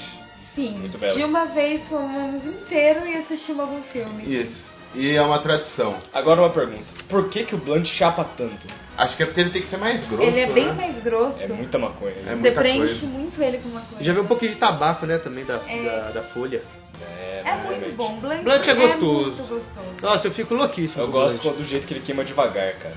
Sim, 0.56 0.72
Muito 0.80 0.98
belo. 0.98 1.16
de 1.16 1.24
uma 1.24 1.46
vez 1.46 1.88
fumamos 1.88 2.44
inteiro 2.44 3.06
e 3.08 3.16
assistimos 3.18 3.62
algum 3.62 3.84
filme. 3.84 4.24
Isso. 4.26 4.68
E 4.96 5.16
é 5.16 5.22
uma 5.22 5.40
tradição. 5.40 5.96
Agora 6.14 6.42
uma 6.42 6.50
pergunta. 6.50 6.84
Por 7.10 7.30
que, 7.30 7.44
que 7.44 7.54
o 7.56 7.58
blunt 7.58 7.86
chapa 7.86 8.24
tanto? 8.38 8.68
Acho 8.98 9.16
que 9.16 9.24
é 9.24 9.26
porque 9.28 9.42
ele 9.42 9.50
tem 9.52 9.62
que 9.62 9.68
ser 9.68 9.78
mais 9.78 10.04
grosso, 10.08 10.24
ele 10.24 10.40
é 10.40 10.48
bem 10.52 10.66
né? 10.68 10.74
mais 10.74 11.00
grosso. 11.04 11.42
É 11.44 11.48
muita 11.48 11.78
maconha. 11.78 12.14
É? 12.14 12.24
Você 12.30 12.36
muita 12.36 12.52
preenche 12.60 13.00
coisa. 13.02 13.06
muito 13.08 13.42
ele 13.44 13.58
com 13.60 13.70
uma 13.70 13.82
coisa. 13.82 14.04
Já 14.04 14.14
vi 14.14 14.20
um 14.20 14.26
pouquinho 14.26 14.52
de 14.52 14.58
tabaco, 14.58 15.06
né, 15.06 15.20
também, 15.20 15.46
da, 15.46 15.62
É. 15.68 15.84
da, 15.84 16.12
da 16.12 16.24
folha. 16.24 16.64
É, 17.00 17.44
É 17.46 17.56
muito 17.58 17.96
bom. 17.96 18.20
Blunt, 18.20 18.44
Blunt 18.44 18.68
é 18.68 18.74
gostoso. 18.74 19.38
muito 19.38 19.48
gostoso. 19.54 19.72
Nossa, 20.02 20.28
eu 20.28 20.32
fico 20.32 20.56
louquíssimo. 20.56 21.04
Eu 21.04 21.08
com 21.08 21.12
gosto 21.14 21.42
Blunt. 21.44 21.58
do 21.58 21.64
jeito 21.64 21.86
que 21.86 21.94
ele 21.94 22.02
queima 22.02 22.26
devagar, 22.26 22.74
cara. 22.80 22.96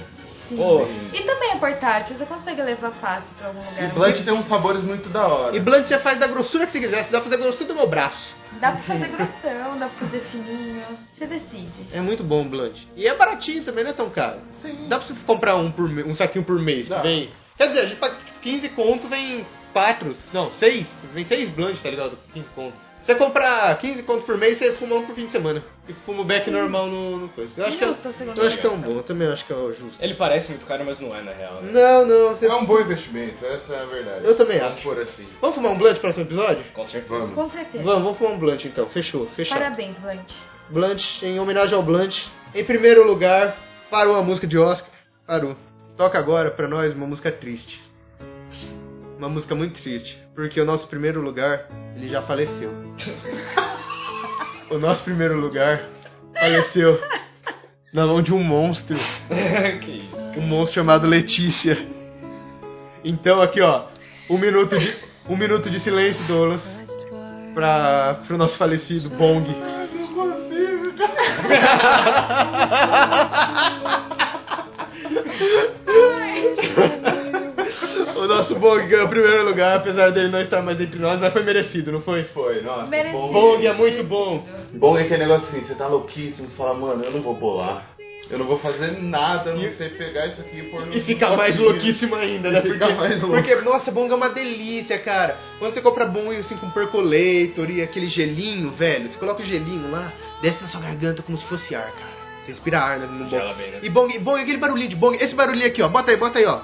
Pô, 0.57 0.87
E 1.13 1.23
também 1.23 1.51
é 1.53 1.57
portátil, 1.57 2.17
você 2.17 2.27
consegue 2.27 2.63
levar 2.63 2.91
fácil 2.93 3.35
pra 3.39 3.49
algum 3.49 3.61
lugar. 3.61 3.85
E 3.85 3.87
blunt 3.89 4.25
tem 4.25 4.33
uns 4.35 4.47
sabores 4.47 4.83
muito 4.83 5.09
da 5.09 5.27
hora. 5.27 5.57
E 5.57 5.61
Blunt 5.61 5.87
você 5.87 5.99
faz 5.99 6.19
da 6.19 6.27
grossura 6.27 6.67
que 6.67 6.73
você 6.73 6.81
quiser. 6.81 7.05
Você 7.05 7.11
dá 7.11 7.21
pra 7.21 7.31
fazer 7.31 7.35
a 7.37 7.45
grossura 7.45 7.69
do 7.69 7.75
meu 7.75 7.87
braço. 7.87 8.37
Dá 8.61 8.73
pra 8.73 8.83
fazer 8.83 9.09
grossão, 9.09 9.79
dá 9.79 9.89
pra 9.89 10.07
fazer 10.07 10.21
fininho. 10.21 10.85
Você 11.17 11.27
decide. 11.27 11.87
É 11.93 12.01
muito 12.01 12.23
bom 12.23 12.43
o 12.43 12.45
Blunt. 12.45 12.83
E 12.97 13.07
é 13.07 13.15
baratinho 13.15 13.65
também, 13.65 13.85
não 13.85 13.91
é 13.91 13.95
tão 13.95 14.11
caro. 14.11 14.41
Sim. 14.63 14.87
Dá 14.89 14.99
pra 14.99 15.07
você 15.07 15.15
comprar 15.25 15.57
um, 15.57 15.71
por, 15.71 15.89
um 15.89 16.15
saquinho 16.15 16.45
por 16.45 16.59
mês. 16.59 16.89
que 16.89 16.95
Dá. 16.95 17.03
Vem. 17.03 17.31
Quer 17.57 17.69
dizer, 17.69 17.81
a 17.81 17.87
gente 17.87 17.99
paga 17.99 18.17
15 18.43 18.69
conto, 18.71 19.07
vem 19.09 19.47
4. 19.73 20.17
Não, 20.33 20.51
6. 20.53 20.89
Vem 21.15 21.25
6 21.25 21.51
Blunt, 21.51 21.79
tá 21.81 21.91
ligado? 21.91 22.19
15 22.33 22.49
conto. 22.51 22.90
Você 23.03 23.15
comprar 23.15 23.77
15 23.79 24.03
conto 24.03 24.25
por 24.25 24.37
mês, 24.37 24.59
você 24.59 24.73
fuma 24.75 24.97
um 24.97 25.07
por 25.07 25.15
fim 25.15 25.27
de 25.27 25.33
semana. 25.33 25.63
E 25.89 25.93
fuma 25.93 26.21
o 26.21 26.25
back 26.25 26.51
normal 26.51 26.87
no, 26.87 27.17
no 27.17 27.29
coisa. 27.31 27.51
Eu 27.57 27.67
acho, 27.67 27.79
que 27.79 27.85
é, 27.85 27.87
Justo 27.89 28.09
a 28.09 28.13
segunda 28.13 28.41
eu 28.41 28.47
acho 28.47 28.59
que 28.59 28.67
é 28.67 28.71
um 28.71 28.81
bom. 28.81 28.93
Eu 28.93 29.03
também 29.03 29.27
acho 29.27 29.45
que 29.47 29.53
é 29.53 29.57
o 29.57 29.73
justo. 29.73 29.97
ele 30.01 30.15
parece 30.15 30.51
muito 30.51 30.67
caro, 30.67 30.85
mas 30.85 31.01
não 31.01 31.17
é 31.17 31.23
na 31.23 31.33
real. 31.33 31.63
né? 31.63 31.73
Não, 31.73 32.07
não. 32.07 32.29
Você... 32.35 32.47
É 32.47 32.55
um 32.55 32.65
bom 32.65 32.79
investimento, 32.79 33.45
essa 33.47 33.75
é 33.75 33.83
a 33.83 33.87
verdade. 33.87 34.25
Eu 34.25 34.37
também 34.37 34.59
Vamos 34.59 34.75
acho. 34.75 34.83
por 34.83 34.99
assim. 34.99 35.27
Vamos 35.41 35.57
fumar 35.57 35.73
um 35.73 35.79
blunt 35.79 35.95
no 35.95 36.01
próximo 36.01 36.25
episódio? 36.25 36.65
Com 36.75 36.87
certeza. 36.87 37.15
Vamos. 37.15 37.31
Com 37.31 37.49
certeza. 37.49 37.85
Vamos, 37.85 38.03
vamos 38.03 38.19
fumar 38.19 38.33
um 38.35 38.39
blunt 38.39 38.65
então. 38.67 38.87
Fechou, 38.91 39.27
fechado. 39.29 39.59
Parabéns, 39.59 39.99
Blunt. 39.99 40.33
Blunt, 40.69 41.23
em 41.23 41.41
homenagem 41.41 41.75
ao 41.75 41.83
Blunt. 41.83 42.27
Em 42.55 42.65
primeiro 42.65 43.05
lugar, 43.07 43.57
parou 43.91 44.15
a 44.15 44.23
música 44.23 44.47
de 44.47 44.59
Oscar. 44.59 44.91
Parou. 45.27 45.57
Toca 45.97 46.19
agora 46.19 46.51
pra 46.51 46.69
nós 46.69 46.95
uma 46.95 47.07
música 47.07 47.33
triste. 47.33 47.81
Uma 49.21 49.29
música 49.29 49.55
muito 49.55 49.81
triste. 49.83 50.19
Porque 50.35 50.59
o 50.59 50.65
nosso 50.65 50.87
primeiro 50.87 51.21
lugar, 51.21 51.69
ele 51.95 52.09
já 52.09 52.23
faleceu. 52.23 52.73
o 54.71 54.79
nosso 54.79 55.05
primeiro 55.05 55.39
lugar 55.39 55.83
faleceu 56.33 56.99
na 57.93 58.07
mão 58.07 58.23
de 58.23 58.33
um 58.33 58.43
monstro. 58.43 58.97
que 59.83 59.91
isso. 59.91 60.17
Um 60.39 60.41
monstro 60.41 60.77
chamado 60.77 61.07
Letícia. 61.07 61.87
Então 63.05 63.43
aqui 63.43 63.61
ó, 63.61 63.89
um 64.31 64.39
minuto 64.39 64.79
de, 64.79 64.97
um 65.29 65.37
minuto 65.37 65.69
de 65.69 65.79
silêncio, 65.81 66.27
Douglas, 66.27 66.79
para 67.53 68.23
pro 68.27 68.39
nosso 68.39 68.57
falecido 68.57 69.11
Bong. 69.11 69.45
O 78.21 78.27
nosso 78.27 78.55
Bong 78.57 78.87
ganhou 78.87 79.07
o 79.07 79.09
primeiro 79.09 79.45
lugar, 79.45 79.77
apesar 79.77 80.11
dele 80.11 80.29
não 80.29 80.41
estar 80.41 80.61
mais 80.61 80.79
entre 80.79 81.01
nós, 81.01 81.19
mas 81.19 81.33
foi 81.33 81.43
merecido, 81.43 81.91
não 81.91 82.01
foi? 82.03 82.23
Foi, 82.25 82.61
nossa. 82.61 82.87
Merecido. 82.87 83.19
Bong 83.29 83.67
é 83.67 83.73
muito 83.73 84.05
bom. 84.05 84.47
Bom 84.75 84.99
é 84.99 85.03
aquele 85.03 85.21
negócio 85.21 85.49
assim, 85.49 85.67
você 85.67 85.75
tá 85.75 85.87
louquíssimo, 85.87 86.47
você 86.47 86.55
fala, 86.55 86.75
mano, 86.75 87.03
eu 87.03 87.13
não 87.13 87.23
vou 87.23 87.35
bolar. 87.35 87.87
Eu 88.31 88.39
não 88.39 88.47
vou 88.47 88.59
fazer 88.59 89.01
nada, 89.01 89.51
a 89.51 89.55
não 89.55 89.71
sei 89.73 89.89
pegar 89.89 90.27
isso 90.27 90.41
aqui 90.41 90.59
e 90.59 90.63
pôr 90.65 90.87
no 90.87 90.95
E 90.95 91.01
ficar 91.01 91.37
mais 91.37 91.59
louquíssimo 91.59 92.15
ainda, 92.15 92.49
E 92.49 92.53
né? 92.53 92.61
Porque, 92.61 92.85
mais 92.95 93.23
louco. 93.23 93.37
porque, 93.37 93.55
nossa, 93.57 93.91
bong 93.91 94.13
é 94.13 94.15
uma 94.15 94.29
delícia, 94.29 94.99
cara. 94.99 95.37
Quando 95.59 95.73
você 95.73 95.81
compra 95.81 96.07
bong 96.07 96.37
assim 96.37 96.57
com 96.57 96.71
percolator 96.71 97.69
e 97.71 97.83
aquele 97.83 98.07
gelinho, 98.07 98.71
velho, 98.71 99.09
você 99.09 99.19
coloca 99.19 99.43
o 99.43 99.45
gelinho 99.45 99.91
lá, 99.91 100.13
desce 100.43 100.63
na 100.63 100.69
sua 100.69 100.81
garganta 100.81 101.23
como 101.23 101.37
se 101.37 101.45
fosse 101.47 101.75
ar, 101.75 101.91
cara. 101.91 102.21
Você 102.43 102.53
respira 102.53 102.79
ar 102.79 102.99
né, 103.01 103.07
no 103.07 103.25
bong. 103.25 103.55
Bem, 103.55 103.71
né? 103.73 103.79
E 103.83 103.89
bong, 103.89 104.17
bong, 104.21 104.41
aquele 104.41 104.59
barulhinho 104.59 104.91
de 104.91 104.97
bong, 104.97 105.17
esse 105.21 105.35
barulhinho 105.35 105.67
aqui, 105.67 105.83
ó. 105.83 105.89
Bota 105.89 106.13
aí, 106.13 106.17
bota 106.17 106.39
aí, 106.39 106.47
ó. 106.47 106.61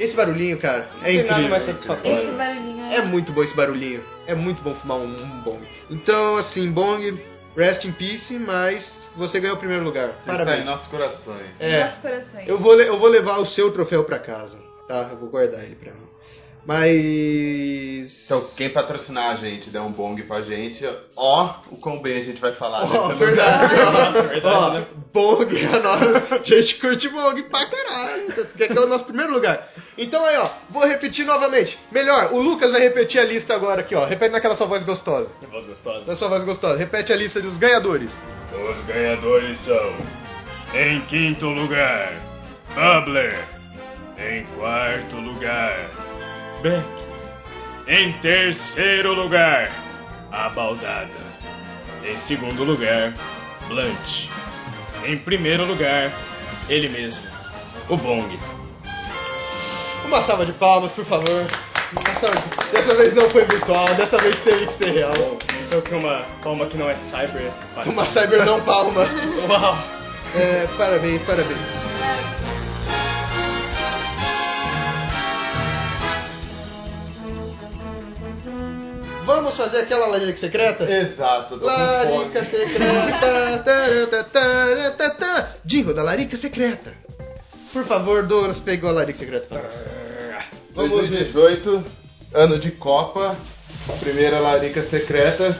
Esse 0.00 0.16
barulhinho, 0.16 0.58
cara, 0.58 0.88
é 1.00 1.04
tem 1.04 1.14
incrível. 1.16 1.36
nada 1.36 1.48
mais 1.48 1.62
Esse 1.62 1.72
satisfatório. 1.72 2.36
barulhinho 2.36 2.84
é... 2.86 2.96
É 2.96 3.02
muito 3.02 3.32
bom 3.32 3.42
esse 3.42 3.54
barulhinho. 3.54 4.02
É 4.26 4.34
muito 4.34 4.62
bom 4.62 4.74
fumar 4.74 4.96
um, 4.98 5.04
um 5.04 5.42
bong. 5.42 5.60
Então, 5.90 6.36
assim, 6.36 6.70
bong, 6.72 7.16
rest 7.56 7.84
in 7.84 7.92
peace, 7.92 8.38
mas 8.38 9.08
você 9.16 9.38
ganhou 9.40 9.56
o 9.56 9.58
primeiro 9.58 9.84
lugar. 9.84 10.08
Você 10.08 10.20
está 10.20 10.32
Parabéns. 10.32 10.62
em 10.62 10.64
nossos 10.64 10.88
corações. 10.88 11.42
É, 11.60 11.84
Nossos 11.84 12.00
corações. 12.00 12.48
eu 12.48 12.58
vou, 12.58 12.74
le- 12.74 12.88
eu 12.88 12.98
vou 12.98 13.08
levar 13.08 13.38
o 13.38 13.46
seu 13.46 13.70
troféu 13.72 14.02
pra 14.04 14.18
casa, 14.18 14.58
tá? 14.88 15.08
Eu 15.12 15.18
vou 15.18 15.28
guardar 15.28 15.62
ele 15.62 15.74
pra 15.76 15.92
mim. 15.92 16.08
Mas. 16.70 18.26
Então, 18.26 18.46
quem 18.56 18.70
patrocinar 18.70 19.32
a 19.32 19.34
gente, 19.34 19.70
der 19.70 19.80
um 19.80 19.90
bong 19.90 20.22
pra 20.22 20.40
gente, 20.40 20.88
ó 21.16 21.56
o 21.68 21.76
quão 21.76 22.00
bem 22.00 22.18
a 22.18 22.22
gente 22.22 22.40
vai 22.40 22.52
falar 22.52 22.84
Ó, 22.84 23.08
desse 23.08 23.24
verdade, 23.24 23.74
ó. 23.74 24.18
É 24.18 24.22
verdade, 24.28 24.44
Ó, 24.46 24.70
né? 24.74 24.86
Bong, 25.12 25.66
a 25.66 25.78
nossa, 25.80 26.34
a 26.36 26.42
gente 26.44 26.76
curte 26.76 27.08
Bong 27.08 27.42
pra 27.42 27.66
caralho. 27.66 28.32
Que 28.56 28.68
que 28.68 28.78
é 28.78 28.80
o 28.80 28.86
nosso 28.86 29.04
primeiro 29.04 29.32
lugar. 29.32 29.68
Então 29.98 30.24
aí, 30.24 30.36
ó, 30.36 30.48
vou 30.70 30.86
repetir 30.86 31.26
novamente. 31.26 31.76
Melhor, 31.90 32.32
o 32.32 32.40
Lucas 32.40 32.70
vai 32.70 32.80
repetir 32.80 33.20
a 33.20 33.24
lista 33.24 33.52
agora 33.52 33.80
aqui, 33.80 33.96
ó. 33.96 34.04
Repete 34.04 34.30
naquela 34.30 34.56
sua 34.56 34.66
voz 34.68 34.84
gostosa. 34.84 35.28
Que 35.40 35.46
voz 35.46 35.66
gostosa. 35.66 36.04
Na 36.06 36.14
sua 36.14 36.28
voz 36.28 36.44
gostosa. 36.44 36.78
Repete 36.78 37.12
a 37.12 37.16
lista 37.16 37.40
dos 37.40 37.58
ganhadores. 37.58 38.16
Os 38.70 38.80
ganhadores 38.84 39.58
são 39.58 39.92
Em 40.72 41.00
quinto 41.00 41.46
lugar, 41.46 42.12
Bubbler. 42.76 43.36
Em 44.16 44.44
quarto 44.56 45.16
lugar, 45.16 45.90
Beck. 46.62 46.84
Em 47.88 48.12
terceiro 48.20 49.14
lugar, 49.14 49.70
a 50.30 50.48
Baldada. 50.50 51.08
Em 52.04 52.16
segundo 52.16 52.64
lugar, 52.64 53.12
Blunt. 53.66 54.28
Em 55.04 55.16
primeiro 55.16 55.64
lugar, 55.64 56.12
ele 56.68 56.88
mesmo, 56.88 57.24
o 57.88 57.96
Bong. 57.96 58.38
Uma 60.04 60.20
salva 60.22 60.44
de 60.44 60.52
palmas, 60.52 60.92
por 60.92 61.04
favor. 61.04 61.46
Dessa 62.72 62.94
vez 62.94 63.14
não 63.14 63.28
foi 63.30 63.44
virtual, 63.46 63.86
dessa 63.94 64.18
vez 64.18 64.38
teve 64.40 64.66
que 64.66 64.74
ser 64.74 64.90
real. 64.92 65.38
Isso 65.58 65.74
é 65.74 65.80
que 65.80 65.94
uma 65.94 66.24
palma 66.42 66.66
que 66.66 66.76
não 66.76 66.88
é 66.88 66.94
cyber. 66.94 67.50
Uma 67.86 68.06
cyber 68.06 68.44
não 68.44 68.60
palma. 68.60 69.06
Uau! 69.48 69.78
É, 70.34 70.68
parabéns, 70.78 71.22
parabéns. 71.22 71.58
Vamos 79.24 79.56
fazer 79.56 79.78
aquela 79.78 80.06
larica 80.06 80.38
secreta? 80.38 80.90
Exato, 80.90 81.58
tô 81.58 81.66
Larica 81.66 82.44
secreta. 82.44 84.00
Jingle 85.64 85.94
da 85.94 86.02
larica 86.02 86.36
secreta. 86.36 86.92
Por 87.72 87.84
favor, 87.84 88.26
Douglas, 88.26 88.58
pegou 88.58 88.90
a 88.90 88.92
larica 88.92 89.18
secreta 89.18 89.46
pra 89.46 89.62
nós. 89.62 89.76
Vamos 90.74 90.90
ver. 90.90 91.08
2018, 91.08 91.84
ano 92.34 92.58
de 92.58 92.70
Copa, 92.72 93.36
primeira 94.00 94.40
larica 94.40 94.82
secreta, 94.88 95.56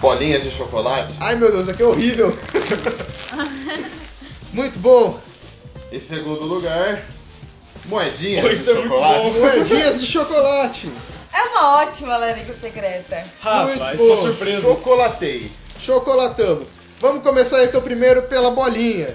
bolinhas 0.00 0.42
de 0.42 0.50
chocolate. 0.50 1.14
Ai 1.20 1.36
meu 1.36 1.52
Deus, 1.52 1.68
aqui 1.68 1.82
é 1.82 1.86
horrível. 1.86 2.36
Muito 4.52 4.78
bom. 4.78 5.20
Em 5.92 6.00
segundo 6.00 6.44
lugar, 6.44 7.04
moedinhas 7.84 8.42
Pô, 8.42 8.48
de 8.48 8.64
chocolate. 8.64 9.38
Moedinhas 9.38 10.00
de 10.00 10.06
chocolate. 10.06 10.92
É 11.36 11.42
uma 11.50 11.82
ótima 11.82 12.16
larica 12.16 12.54
secreta. 12.60 13.22
Rapaz, 13.40 13.78
Muito 13.78 13.96
tô 13.98 14.16
bom. 14.16 14.22
surpreso. 14.22 14.62
Chocolatei. 14.62 15.52
Chocolatamos. 15.78 16.70
Vamos 17.00 17.22
começar 17.22 17.62
então 17.64 17.80
primeiro 17.82 18.22
pela 18.22 18.50
bolinha. 18.52 19.14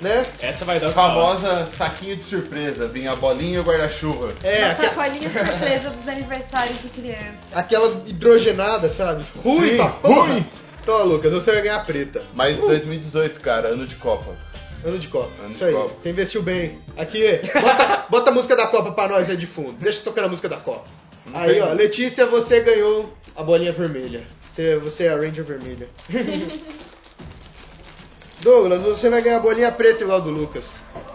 Né? 0.00 0.26
Essa 0.38 0.64
vai 0.64 0.78
dar 0.78 0.88
A 0.88 0.92
famosa 0.92 1.66
saquinho 1.76 2.14
de 2.16 2.22
surpresa, 2.22 2.86
vinha 2.86 3.10
a 3.12 3.16
bolinha 3.16 3.56
e 3.56 3.58
o 3.58 3.64
guarda-chuva. 3.64 4.32
É, 4.44 4.58
Uma 4.64 4.70
aque- 4.72 4.88
sacolinha 4.88 5.30
surpresa 5.46 5.90
dos 5.90 6.06
aniversários 6.08 6.82
de 6.82 6.88
criança. 6.90 7.34
aquela 7.52 7.88
hidrogenada, 8.06 8.88
sabe? 8.90 9.24
Ruim 9.42 9.70
Sim, 9.70 9.76
pra 9.76 9.88
porra. 9.88 10.26
ruim. 10.34 10.46
Então, 10.82 11.04
Lucas, 11.04 11.32
você 11.32 11.50
vai 11.50 11.62
ganhar 11.62 11.84
preta. 11.84 12.22
Mas 12.32 12.56
2018, 12.58 13.40
cara, 13.40 13.68
ano 13.68 13.86
de 13.88 13.96
Copa. 13.96 14.36
Ano 14.84 14.98
de 15.00 15.08
Copa. 15.08 15.30
Ano 15.40 15.48
Isso 15.50 15.58
de 15.58 15.64
aí. 15.64 15.72
Copa. 15.72 15.94
Você 16.00 16.10
investiu 16.10 16.42
bem. 16.42 16.78
Aqui, 16.96 17.40
bota, 17.60 18.04
bota 18.08 18.30
a 18.30 18.34
música 18.34 18.54
da 18.56 18.68
Copa 18.68 18.92
pra 18.92 19.08
nós 19.08 19.28
aí 19.28 19.36
de 19.36 19.46
fundo. 19.48 19.72
Deixa 19.80 20.00
tocando 20.02 20.26
a 20.26 20.28
música 20.28 20.48
da 20.48 20.58
Copa. 20.58 20.86
Não 21.32 21.40
Aí, 21.40 21.54
tem. 21.54 21.62
ó, 21.62 21.72
Letícia, 21.72 22.26
você 22.26 22.60
ganhou 22.60 23.12
a 23.36 23.42
bolinha 23.42 23.72
vermelha. 23.72 24.26
Você, 24.54 24.76
você 24.76 25.04
é 25.04 25.08
a 25.10 25.16
Ranger 25.16 25.44
vermelha. 25.44 25.88
Douglas, 28.40 28.80
você 28.82 29.10
vai 29.10 29.20
ganhar 29.20 29.36
a 29.38 29.40
bolinha 29.40 29.70
preta 29.72 30.02
igual 30.04 30.18
a 30.18 30.20
do 30.20 30.30
Lucas. 30.30 30.70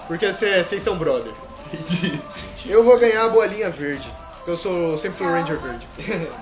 Porque 0.08 0.32
você- 0.32 0.64
vocês 0.64 0.82
são 0.84 0.98
brother. 0.98 1.32
Eu 2.66 2.84
vou 2.84 2.98
ganhar 3.00 3.26
a 3.26 3.30
bolinha 3.30 3.70
verde. 3.70 4.12
porque 4.38 4.52
Eu 4.52 4.58
sou 4.58 4.98
sempre 4.98 5.18
fui 5.18 5.28
o 5.28 5.32
Ranger 5.32 5.58
verde. 5.58 5.88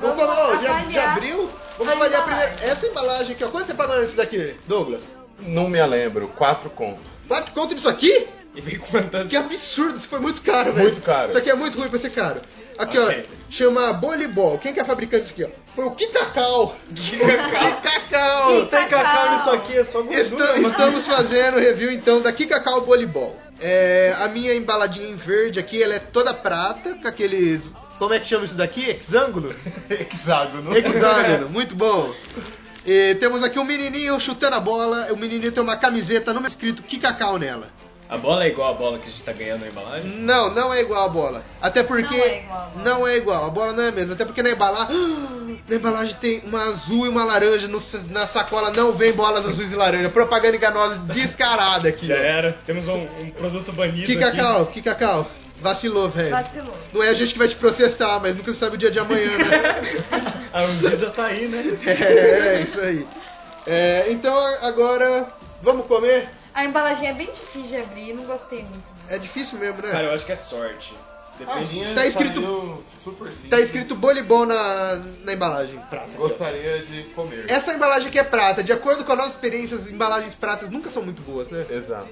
Vamos, 0.02 0.18
Vamos 0.26 0.38
ó, 0.38 0.62
já, 0.62 0.84
já 0.90 1.12
abriu? 1.14 1.50
Vamos 1.78 1.94
a 1.94 1.96
avaliar 1.96 2.24
primeiro. 2.26 2.52
Essa 2.62 2.88
embalagem 2.88 3.36
aqui, 3.36 3.44
ó. 3.44 3.50
Quanto 3.50 3.68
você 3.68 3.74
pagou 3.76 4.00
nesse 4.00 4.16
daqui, 4.18 4.56
Douglas? 4.68 5.14
Não 5.40 5.70
me 5.70 5.84
lembro, 5.86 6.28
quatro 6.30 6.70
contos. 6.72 7.02
Quatro 7.28 7.54
conto 7.54 7.74
disso 7.76 7.88
aqui? 7.90 8.28
E 8.54 8.60
vem 8.62 8.78
quantas. 8.80 9.30
Que 9.30 9.38
absurdo, 9.38 9.98
isso 9.98 10.10
foi 10.10 10.20
muito 10.20 10.42
caro, 10.42 10.74
velho. 10.74 10.90
Muito 10.90 11.02
caro. 11.04 11.30
Isso 11.30 11.38
aqui 11.38 11.50
é 11.50 11.56
muito 11.56 11.78
ruim 11.78 11.88
pra 11.90 11.98
ser 12.00 12.10
caro. 12.10 12.42
Aqui, 12.82 12.98
Ok. 13.00 13.26
ó, 13.30 13.52
chama 13.52 13.94
Bolibol. 13.94 14.58
Quem 14.58 14.74
que 14.74 14.80
é 14.80 14.86
fabricante 14.86 15.24
disso 15.24 15.34
aqui, 15.34 15.44
ó? 15.46 15.62
Foi 15.76 15.86
o 15.86 15.92
Kikacau. 15.92 16.76
Kikacau. 16.94 18.54
Não 18.60 18.66
tem 18.68 18.88
cacau 18.88 19.32
nisso 19.38 19.50
aqui, 19.52 19.78
é 19.78 19.84
só 19.84 20.02
gordura. 20.02 20.22
Esta- 20.22 20.36
mano. 20.62 20.68
estamos 20.70 21.06
fazendo 21.08 21.60
review 21.60 21.92
então 21.92 22.22
da 22.22 22.32
Kikacau 22.34 22.82
Bolibol. 22.82 23.38
É, 23.60 24.14
a 24.20 24.28
minha 24.28 24.54
embaladinha 24.56 25.08
em 25.08 25.16
verde 25.16 25.60
aqui, 25.60 25.82
ela 25.82 25.94
é 25.94 26.00
toda 26.00 26.34
prata, 26.34 26.96
com 26.96 27.08
aqueles. 27.08 27.70
Como 28.00 28.14
é 28.14 28.20
que 28.20 28.28
chama 28.28 28.46
isso 28.46 28.56
daqui? 28.56 28.90
Hexângulo? 28.90 29.54
Hexágono. 29.90 30.76
Hexágono, 30.76 31.50
muito 31.54 31.76
bom. 31.76 32.12
E 32.84 33.16
temos 33.20 33.44
aqui 33.44 33.60
um 33.60 33.64
menininho 33.64 34.20
chutando 34.20 34.56
a 34.56 34.60
bola. 34.60 35.14
O 35.14 35.18
menininho 35.18 35.52
tem 35.52 35.62
uma 35.62 35.78
camiseta 35.78 36.34
numa 36.34 36.48
escrito 36.48 36.82
Kikacau 36.82 37.38
nela. 37.38 37.70
A 38.12 38.18
bola 38.18 38.44
é 38.44 38.50
igual 38.50 38.70
a 38.74 38.74
bola 38.78 39.00
que 39.00 39.08
a 39.08 39.10
gente 39.10 39.24
tá 39.24 39.32
ganhando 39.32 39.62
na 39.62 39.68
embalagem? 39.70 40.12
Não, 40.18 40.54
não 40.54 40.74
é 40.74 40.82
igual 40.82 41.06
a 41.06 41.08
bola. 41.08 41.46
Até 41.62 41.82
porque. 41.82 42.14
Não 42.14 42.28
é 42.28 42.38
igual 42.44 42.60
a 42.60 42.66
bola. 42.68 42.84
Não 42.84 43.08
é 43.08 43.16
igual, 43.18 43.46
a 43.46 43.50
bola 43.50 43.72
não 43.74 43.84
é 43.84 43.92
mesmo. 43.92 44.12
Até 44.12 44.26
porque 44.26 44.44
na 44.44 44.50
embalagem. 44.52 44.96
Na 45.70 45.76
embalagem 45.78 46.16
tem 46.20 46.42
uma 46.44 46.62
azul 46.64 47.06
e 47.06 47.10
uma 47.10 47.24
laranja. 47.24 47.68
no- 47.68 47.82
na 48.10 48.28
sacola 48.28 48.72
não 48.72 48.92
vem 48.92 49.14
bolas 49.14 49.46
azuis 49.46 49.72
e 49.72 49.76
laranja. 49.76 50.10
Propaganda 50.10 50.58
enganosa 50.58 50.98
descarada 50.98 51.88
aqui. 51.88 52.08
Já 52.08 52.16
ó. 52.16 52.18
era. 52.18 52.52
Temos 52.66 52.86
um, 52.90 53.08
um 53.22 53.30
produto 53.32 53.72
banido 53.72 54.06
Que 54.06 54.14
aqui. 54.22 54.38
cacau, 54.38 54.66
que 54.66 54.82
cacau. 54.82 55.28
Vacilou, 55.62 56.10
velho. 56.10 56.32
Vacilou. 56.32 56.76
Não 56.92 57.02
é 57.04 57.10
a 57.10 57.14
gente 57.14 57.32
que 57.34 57.40
vai 57.40 57.48
te 57.48 57.56
processar, 57.56 58.20
mas 58.20 58.36
nunca 58.36 58.52
se 58.52 58.60
sabe 58.60 58.76
o 58.76 58.78
dia 58.78 58.92
de 58.92 59.00
amanhã, 59.00 59.38
né? 59.38 60.04
A 60.52 60.64
Anvisa 60.64 61.10
tá 61.12 61.28
aí, 61.28 61.48
né? 61.48 61.78
é, 61.86 61.92
é, 62.58 62.62
isso 62.64 62.80
aí. 62.82 63.08
É, 63.68 64.12
então 64.12 64.36
agora. 64.64 65.28
Vamos 65.62 65.86
comer? 65.86 66.28
A 66.54 66.66
embalagem 66.66 67.08
é 67.08 67.14
bem 67.14 67.28
difícil 67.32 67.64
de 67.64 67.78
abrir, 67.78 68.14
não 68.14 68.24
gostei 68.26 68.60
muito. 68.64 68.84
É 69.08 69.18
difícil 69.18 69.58
mesmo, 69.58 69.82
né? 69.82 69.92
Cara, 69.92 70.06
eu 70.08 70.12
acho 70.14 70.26
que 70.26 70.32
é 70.32 70.36
sorte. 70.36 70.94
A 71.34 71.38
Depende. 71.44 71.74
minha 71.74 71.96
Tá 71.96 72.06
escrito- 72.06 72.84
super 73.04 73.32
simples. 73.32 73.50
Tá 73.50 73.60
escrito 73.62 73.96
bolibol 73.96 74.46
na, 74.46 74.96
na 75.24 75.34
embalagem. 75.34 75.80
Prata. 75.90 76.08
aqui. 76.08 76.18
Gostaria 76.18 76.80
de 76.84 77.04
comer. 77.16 77.46
Essa 77.50 77.74
embalagem 77.74 78.10
aqui 78.10 78.20
é 78.20 78.24
prata. 78.24 78.64
De 78.64 78.72
acordo 78.72 79.04
com 79.06 79.12
a 79.14 79.16
nossa 79.16 79.30
experiência, 79.30 79.78
as 79.78 79.86
embalagens 79.88 80.36
pratas 80.36 80.70
nunca 80.70 80.90
são 80.90 81.02
muito 81.04 81.22
boas, 81.24 81.50
né? 81.50 81.66
Exato. 81.70 82.10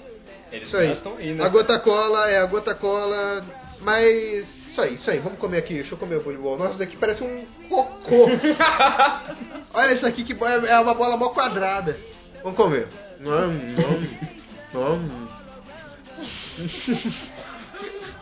Eles 0.51 0.67
Isso 0.67 0.77
aí. 0.77 0.87
gastam 0.87 1.17
aí, 1.17 1.33
né? 1.35 1.43
A 1.43 1.49
gota 1.49 1.77
cola 1.77 2.29
é 2.31 2.39
a 2.39 2.45
gota 2.45 2.73
cola. 2.73 3.45
Mas. 3.81 4.67
Isso 4.69 4.81
aí, 4.81 4.95
isso 4.95 5.11
aí. 5.11 5.19
Vamos 5.19 5.37
comer 5.37 5.57
aqui. 5.59 5.75
Deixa 5.75 5.93
eu 5.93 5.97
comer 5.99 6.15
o 6.15 6.21
bolibol. 6.23 6.57
Nossa, 6.57 6.71
isso 6.71 6.79
daqui 6.79 6.97
parece 6.97 7.23
um 7.23 7.45
cocô. 7.67 8.25
Olha 9.75 9.93
isso 9.93 10.05
aqui 10.07 10.23
que 10.23 10.33
é 10.33 10.71
é 10.71 10.79
uma 10.79 10.93
bola 10.95 11.17
mó 11.17 11.29
quadrada. 11.29 11.95
Vamos 12.41 12.57
comer. 12.57 12.87
Nom, 13.19 13.51
nom, 13.51 13.99
nom. 14.73 14.99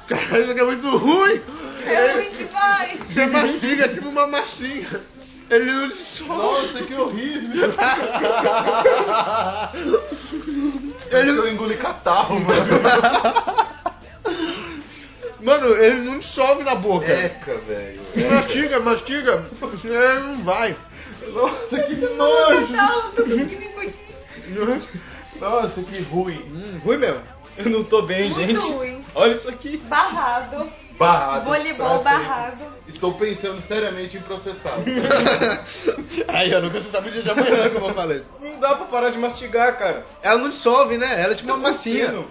Caralho, 0.08 0.42
isso 0.42 0.52
aqui 0.52 0.60
é 0.60 0.64
muito 0.64 0.98
ruim. 0.98 1.42
É 1.86 2.14
ruim 2.14 2.32
demais! 2.32 3.00
Você 3.08 3.26
mastiga 3.28 3.86
é 3.86 3.88
tipo 3.90 4.10
uma 4.10 4.26
massinha. 4.28 5.02
Ele 5.50 5.72
não 5.72 5.92
solta. 5.92 6.34
Nossa, 6.34 6.84
que 6.84 6.96
horrível. 6.96 7.74
Ele, 11.12 11.30
Eu 11.30 11.48
engoli 11.54 11.78
catarro, 11.78 12.40
mano. 12.40 12.66
mano, 15.42 15.78
ele 15.78 16.02
não 16.02 16.20
dissolve 16.20 16.64
na 16.64 16.76
boca. 16.76 17.06
Eca, 17.06 17.58
velho. 17.60 18.02
Mastiga, 18.32 18.80
mastiga. 18.80 19.46
É, 19.86 20.20
não 20.20 20.40
vai. 20.44 20.76
Nossa, 21.34 21.80
que 21.84 21.96
nojo. 21.96 22.74
Não, 22.74 23.12
tô 23.12 23.24
conseguindo. 23.24 24.07
Nossa, 25.40 25.82
que 25.84 26.02
ruim. 26.04 26.42
Hum, 26.52 26.80
ruim 26.84 26.98
mesmo. 26.98 27.22
Eu 27.58 27.70
não 27.72 27.84
tô 27.84 28.04
bem, 28.04 28.30
Muito 28.30 28.62
gente. 28.62 28.72
ruim. 28.74 29.04
Olha 29.16 29.36
isso 29.36 29.50
aqui. 29.50 29.78
Barrado. 29.78 30.72
Barrado. 30.98 31.46
Voleibol 31.46 32.00
pra 32.02 32.12
sempre. 32.14 32.28
barrado. 32.28 32.64
Estou 32.88 33.14
pensando 33.16 33.62
seriamente 33.62 34.18
em 34.18 34.22
processá-lo. 34.22 34.84
Aí, 36.28 36.52
eu 36.52 36.62
nunca 36.62 36.82
se 36.82 36.90
sabe 36.92 37.10
o 37.10 37.12
dia 37.12 37.22
de 37.22 37.30
amanhã, 37.30 37.70
como 37.72 37.88
eu 37.88 37.94
falei. 37.94 38.24
Não 38.42 38.60
dá 38.60 38.76
pra 38.76 38.86
parar 38.86 39.10
de 39.10 39.18
mastigar, 39.18 39.78
cara. 39.78 40.06
Ela 40.22 40.40
não 40.40 40.50
dissolve, 40.50 40.98
né? 40.98 41.22
Ela 41.22 41.34
é 41.34 41.36
tipo 41.36 41.50
uma 41.50 41.58
massinha. 41.58 42.26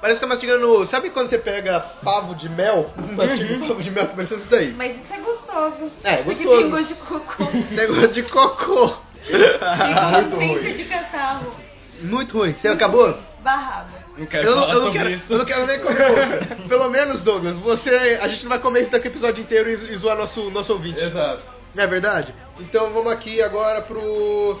Parece 0.00 0.18
que 0.18 0.26
tá 0.26 0.28
mastigando. 0.28 0.86
Sabe 0.86 1.10
quando 1.10 1.28
você 1.28 1.38
pega 1.38 1.80
pavo 2.02 2.34
de 2.34 2.48
mel? 2.48 2.90
Mastiga 3.16 3.54
um 3.62 3.68
pavo 3.68 3.82
de 3.82 3.90
mel, 3.90 4.06
tá 4.06 4.14
parecendo 4.14 4.40
isso 4.40 4.50
daí. 4.50 4.72
Mas 4.72 4.96
isso 4.98 5.12
é 5.12 5.18
gostoso. 5.18 5.92
É, 6.02 6.16
Porque 6.22 6.42
gostoso. 6.44 6.62
tem 6.62 6.70
gosto 6.70 6.88
de 6.88 6.94
cocô. 6.94 7.44
Tem 7.74 7.86
gosto 7.86 8.08
de 8.12 8.22
cocô. 8.24 8.96
Muito 9.28 10.36
ruim. 10.36 10.74
de 10.74 10.84
catarro. 10.84 11.54
Muito 12.02 12.38
ruim. 12.38 12.52
Você 12.54 12.68
acabou? 12.68 13.16
Barrado. 13.42 13.90
Não 14.16 14.26
quero 14.26 14.44
Eu 14.46 14.54
não, 14.56 14.62
falar 14.62 14.72
eu, 14.74 14.78
não 14.78 14.86
sobre 14.86 14.98
quero, 14.98 15.10
isso. 15.10 15.32
eu 15.32 15.38
não 15.38 15.44
quero 15.44 15.66
nem 15.66 15.78
comer. 15.80 16.56
Pelo 16.68 16.88
menos, 16.90 17.22
Douglas, 17.22 17.56
você. 17.56 18.18
A 18.22 18.28
gente 18.28 18.42
não 18.42 18.50
vai 18.50 18.58
comer 18.58 18.82
isso 18.82 18.90
daqui 18.90 19.08
o 19.08 19.10
episódio 19.10 19.40
inteiro 19.42 19.70
e, 19.70 19.74
e 19.74 19.96
zoar 19.96 20.16
nosso, 20.16 20.50
nosso 20.50 20.72
ouvinte. 20.72 21.00
Exato. 21.00 21.42
Não 21.74 21.84
é 21.84 21.86
verdade? 21.86 22.34
Então 22.58 22.92
vamos 22.92 23.12
aqui 23.12 23.40
agora 23.40 23.82
pro 23.82 24.60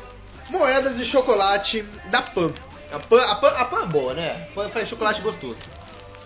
moedas 0.50 0.96
de 0.96 1.04
chocolate 1.04 1.82
da 2.10 2.22
Pan. 2.22 2.52
A 2.92 2.98
Pan, 3.00 3.20
a 3.22 3.34
Pan, 3.36 3.48
a 3.48 3.64
Pan 3.66 3.82
é 3.82 3.86
boa, 3.86 4.14
né? 4.14 4.48
A 4.50 4.54
Pan 4.54 4.68
faz 4.70 4.88
chocolate 4.88 5.20
gostoso. 5.20 5.58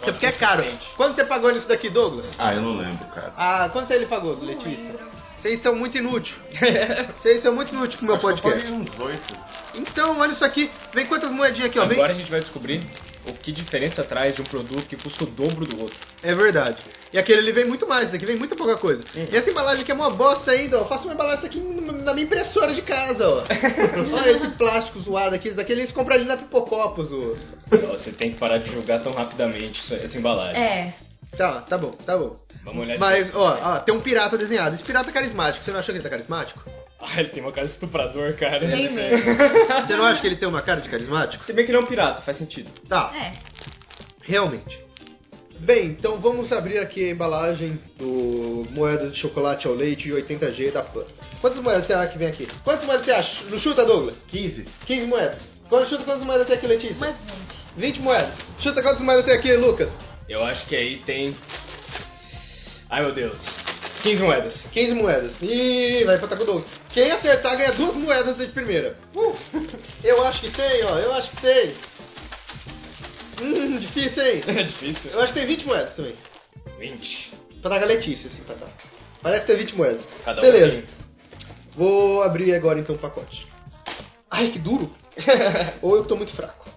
Até 0.03 0.13
porque 0.13 0.27
é 0.27 0.33
caro. 0.33 0.63
Quanto 0.97 1.15
você 1.17 1.25
pagou 1.25 1.51
nisso 1.51 1.67
daqui, 1.67 1.89
Douglas? 1.89 2.35
Ah, 2.39 2.55
eu 2.55 2.61
não 2.61 2.77
lembro, 2.77 3.05
cara. 3.07 3.33
Ah, 3.37 3.69
quanto 3.73 3.91
ele 3.91 4.07
pagou, 4.07 4.39
Letícia? 4.41 4.95
Vocês 5.39 5.61
são 5.61 5.75
muito 5.75 5.99
inúteis. 5.99 6.35
Vocês 7.21 7.43
são 7.43 7.55
muito 7.55 7.73
inúteis 7.75 7.97
com 7.97 8.03
o 8.05 8.09
meu 8.09 8.19
podcast. 8.19 8.71
uns 8.73 8.99
oito. 9.01 9.37
Então, 9.75 10.19
olha 10.19 10.33
isso 10.33 10.45
aqui. 10.45 10.71
Vem 10.95 11.07
quantas 11.07 11.31
moedinhas 11.31 11.69
aqui, 11.69 11.79
ó. 11.79 11.85
Vem. 11.87 11.99
Agora 11.99 12.13
a 12.13 12.17
gente 12.17 12.31
vai 12.31 12.41
descobrir 12.41 12.81
o 13.29 13.33
que 13.33 13.53
diferença 13.53 14.03
traz 14.05 14.35
de 14.35 14.43
um 14.43 14.45
produto 14.45 14.87
que 14.87 14.97
custa 14.97 15.25
o 15.25 15.27
dobro 15.27 15.67
do 15.67 15.81
outro. 15.81 15.97
É 16.23 16.35
verdade. 16.35 16.79
E 17.13 17.19
aquele 17.19 17.39
ali 17.41 17.53
vem 17.53 17.65
muito 17.67 17.87
mais, 17.87 18.07
esse 18.09 18.17
aqui 18.17 18.27
vem 18.27 18.37
muito 18.37 18.55
pouca 18.57 18.77
coisa. 18.77 19.03
Uhum. 19.15 19.27
E 19.33 19.37
essa 19.37 19.51
embalagem 19.51 19.83
aqui 19.83 19.93
é 19.93 19.95
uma 19.95 20.11
bosta 20.11 20.51
ainda, 20.51 20.79
ó. 20.79 20.81
Eu 20.83 20.89
faço 20.89 21.05
uma 21.05 21.15
embalagem 21.15 21.45
aqui 21.47 21.61
na 21.61 22.13
minha 22.15 22.25
impressora 22.25 22.73
de 22.73 22.83
casa, 22.83 23.29
ó. 23.29 23.45
Olha 24.15 24.31
esse 24.31 24.49
plástico 24.49 24.99
zoado 25.01 25.35
aqui. 25.35 25.49
Isso 25.49 25.57
daqui 25.57 25.73
eles 25.73 25.93
compram 25.93 26.17
ali 26.17 26.25
na 26.25 26.37
Pipocopos, 26.37 27.13
ó. 27.13 27.35
Só 27.77 27.87
você 27.89 28.13
tem 28.13 28.33
que 28.33 28.39
parar 28.39 28.59
de 28.59 28.71
julgar 28.71 29.03
tão 29.03 29.13
rapidamente 29.13 29.81
isso- 29.81 29.95
essa 29.95 30.19
embalagem. 30.19 30.63
É. 30.63 30.95
Tá, 31.37 31.61
tá 31.63 31.77
bom, 31.79 31.91
tá 31.91 32.17
bom. 32.17 32.44
Vamos 32.65 32.83
olhar 32.83 32.95
de 32.95 33.01
Mas, 33.01 33.35
ó, 33.35 33.59
ó, 33.63 33.79
tem 33.81 33.95
um 33.95 34.01
pirata 34.01 34.39
desenhado. 34.39 34.75
Esse 34.75 34.85
pirata 34.85 35.11
é 35.11 35.13
carismático. 35.13 35.65
Você 35.65 35.71
não 35.71 35.79
achou 35.81 35.93
que 35.93 35.99
ele 35.99 36.05
tá 36.05 36.11
carismático? 36.11 36.63
Ah, 37.01 37.21
ele 37.21 37.29
tem 37.29 37.43
uma 37.43 37.53
cara 37.53 37.67
de 37.67 37.73
estuprador, 37.75 38.35
cara. 38.37 38.61
Tem 38.67 38.91
mesmo. 38.91 39.35
Você 39.87 39.95
não 39.95 40.05
acha 40.05 40.21
que 40.23 40.27
ele 40.27 40.37
tem 40.37 40.49
uma 40.49 40.63
cara 40.63 40.81
de 40.81 40.89
carismático? 40.89 41.45
Se 41.45 41.53
bem 41.53 41.65
que 41.67 41.71
ele 41.71 41.79
é 41.79 41.81
um 41.81 41.87
pirata, 41.87 42.23
faz 42.23 42.37
sentido. 42.39 42.71
Tá, 42.89 43.13
É. 43.15 43.33
realmente. 44.23 44.83
Bem, 45.61 45.87
então 45.87 46.19
vamos 46.19 46.51
abrir 46.53 46.79
aqui 46.79 47.09
a 47.09 47.13
embalagem 47.13 47.79
do 47.99 48.67
moedas 48.71 49.13
de 49.13 49.19
chocolate 49.19 49.67
ao 49.67 49.73
leite 49.75 50.11
80G 50.11 50.73
da 50.73 50.83
Pan. 50.83 51.05
Quantas 51.41 51.59
moedas 51.61 51.87
você 51.87 51.93
acha 51.93 52.09
que 52.13 52.19
vem 52.19 52.29
aqui? 52.29 52.47
Quantas 52.63 52.85
moedas 52.87 53.05
você 53.05 53.13
acha? 53.13 53.45
No 53.45 53.59
chuta, 53.59 53.85
Douglas? 53.85 54.23
15. 54.29 54.67
15 54.87 55.07
moedas. 55.07 55.55
Quantas 55.69 55.89
chuta 55.89 56.05
quantas 56.05 56.23
moedas 56.25 56.47
tem 56.47 56.57
aqui, 56.57 56.67
Letícia? 56.67 56.97
Umas 57.07 57.17
20. 57.21 57.37
20 57.77 58.01
moedas. 58.03 58.39
Chuta 58.59 58.83
quantas 58.83 59.01
moedas 59.03 59.25
tem 59.25 59.35
aqui, 59.35 59.55
Lucas? 59.57 59.95
Eu 60.29 60.43
acho 60.45 60.67
que 60.67 60.75
aí 60.77 60.97
tem. 61.05 61.35
Ai 62.95 63.03
meu 63.03 63.13
Deus. 63.13 63.41
15 64.05 64.23
moedas. 64.23 64.69
15 64.71 64.95
moedas. 64.95 65.43
Ih, 65.43 66.05
vai 66.05 66.15
empatar 66.15 66.39
com 66.39 66.45
o 66.45 66.47
Douglas. 66.47 66.71
Quem 66.91 67.11
acertar 67.11 67.57
ganha 67.57 67.73
duas 67.73 67.97
moedas 67.97 68.37
de 68.37 68.47
primeira. 68.47 68.97
Uh, 69.13 69.35
eu 70.05 70.23
acho 70.23 70.41
que 70.41 70.51
tem, 70.53 70.85
ó. 70.85 70.97
Eu 70.97 71.13
acho 71.15 71.29
que 71.33 71.43
tem. 71.43 71.75
Hum, 73.43 73.79
difícil, 73.79 74.25
hein? 74.25 74.43
É 74.47 74.63
difícil. 74.63 75.11
Eu 75.11 75.23
acho 75.23 75.33
que 75.33 75.41
tem 75.41 75.47
20 75.49 75.67
moedas 75.67 75.95
também. 75.97 76.15
20. 76.79 77.33
Pra 77.61 77.81
dar 77.81 77.85
Letícia, 77.85 78.29
assim, 78.29 78.43
pra 78.43 78.55
dar. 78.55 78.69
Parece 79.21 79.47
ter 79.47 79.57
20 79.57 79.75
moedas. 79.75 80.07
Cada 80.25 80.41
um 80.41 80.45
Beleza. 80.45 80.71
tem. 80.71 80.85
Vou 81.75 82.23
abrir 82.23 82.55
agora 82.55 82.79
então 82.79 82.95
o 82.95 82.99
pacote. 82.99 83.49
Ai, 84.31 84.53
que 84.53 84.61
duro. 84.61 84.89
Ou 85.83 85.97
eu 85.97 86.05
que 86.05 86.09
tô 86.11 86.15
muito 86.15 86.33
fraco. 86.33 86.71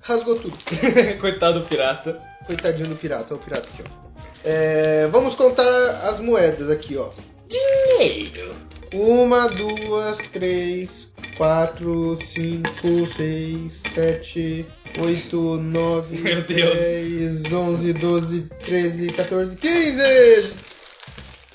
Rasgou 0.00 0.40
tudo. 0.40 0.58
Coitado 1.20 1.60
do 1.60 1.66
pirata. 1.66 2.20
Coitadinho 2.46 2.88
do 2.88 2.96
pirata. 2.96 3.32
Olha 3.32 3.40
o 3.40 3.44
pirata 3.44 3.68
aqui, 3.68 3.84
ó. 3.88 4.05
É, 4.48 5.08
vamos 5.08 5.34
contar 5.34 5.66
as 6.08 6.20
moedas 6.20 6.70
aqui, 6.70 6.96
ó. 6.96 7.10
Dinheiro. 7.48 8.54
Uma, 8.94 9.48
duas, 9.48 10.18
três, 10.32 11.08
quatro, 11.36 12.16
cinco, 12.32 13.12
seis, 13.16 13.82
sete, 13.92 14.64
oito, 15.00 15.56
nove, 15.56 16.18
Meu 16.18 16.42
Deus. 16.42 16.78
dez, 16.78 17.52
onze, 17.52 17.92
doze, 17.92 18.42
treze, 18.64 19.08
14, 19.08 19.56
15, 19.56 20.54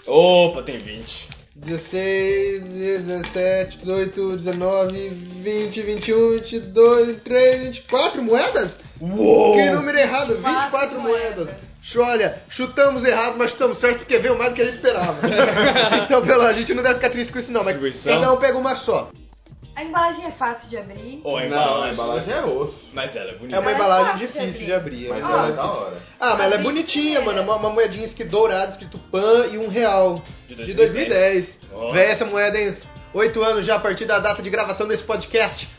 Opa, 0.06 0.62
tem 0.64 0.78
20. 0.78 1.30
16, 1.56 2.64
17, 2.64 3.78
18, 3.78 4.36
19, 4.38 5.10
20, 5.10 5.82
21, 5.82 6.30
22, 6.32 7.08
23, 7.08 7.62
24 7.64 8.22
moedas? 8.24 8.80
Uou! 9.00 9.54
Que 9.56 9.70
número 9.70 9.98
errado, 9.98 10.34
24 10.36 10.70
Quatro 10.72 11.00
moedas. 11.00 11.36
moedas. 11.38 11.71
Olha, 11.98 12.42
chutamos 12.50 13.04
errado, 13.04 13.36
mas 13.38 13.52
chutamos 13.52 13.80
certo 13.80 14.00
porque 14.00 14.20
veio 14.20 14.38
mais 14.38 14.52
do 14.52 14.56
que 14.56 14.62
a 14.62 14.66
gente 14.66 14.76
esperava. 14.76 15.20
então, 16.06 16.22
pelo 16.22 16.44
a 16.44 16.54
gente 16.54 16.74
não 16.74 16.84
deve 16.84 16.96
ficar 16.96 17.10
triste 17.10 17.34
com 17.34 17.40
isso 17.40 17.52
não, 17.52 17.64
mas 17.64 18.04
cada 18.04 18.32
um 18.34 18.38
pega 18.38 18.58
uma 18.58 18.76
só. 18.76 19.10
A 19.74 19.84
embalagem 19.84 20.26
é 20.26 20.32
fácil 20.32 20.70
de 20.70 20.78
abrir. 20.78 21.22
Ou 21.24 21.38
a 21.38 21.42
Não, 21.42 21.48
embalagem. 21.48 21.90
a 21.90 21.94
embalagem 21.94 22.34
é 22.34 22.42
osso. 22.44 22.76
Mas 22.94 23.16
ela 23.16 23.32
é 23.32 23.36
bonita. 23.36 23.56
É 23.56 23.60
uma 23.60 23.72
Ela 23.72 23.72
é 23.72 23.76
embalagem 23.76 24.12
fácil 24.12 24.28
de 24.28 24.34
difícil 24.34 24.66
de 24.66 24.74
abrir. 24.74 25.10
Mas 25.10 25.18
é 25.18 25.22
ela 25.22 25.48
é 25.48 25.52
da 25.54 25.64
hora. 25.72 25.98
Ah, 26.20 26.30
mas 26.32 26.40
ela 26.40 26.42
é 26.42 26.58
Abrir 26.58 26.64
bonitinha, 26.64 27.20
de 27.20 27.26
mano. 27.26 27.40
É 27.40 27.42
Uma, 27.42 27.56
uma 27.56 27.70
moedinha 27.70 28.08
dourada, 28.26 28.72
escrito 28.72 29.00
PAN 29.12 29.48
e 29.48 29.58
um 29.58 29.70
real. 29.70 30.22
De 30.48 30.56
De 30.56 30.74
2010. 30.74 31.58
2010. 31.58 31.60
Ó. 31.72 31.92
Véi, 31.94 32.12
essa 32.12 32.26
moeda 32.26 32.60
em 32.60 32.78
8 33.14 33.44
anos 33.44 33.66
já 33.66 33.76
a 33.76 33.80
partir 33.80 34.06
da 34.06 34.20
data 34.20 34.44
de 34.44 34.50
gravação 34.50 34.88
desse 34.88 35.04
podcast. 35.04 35.70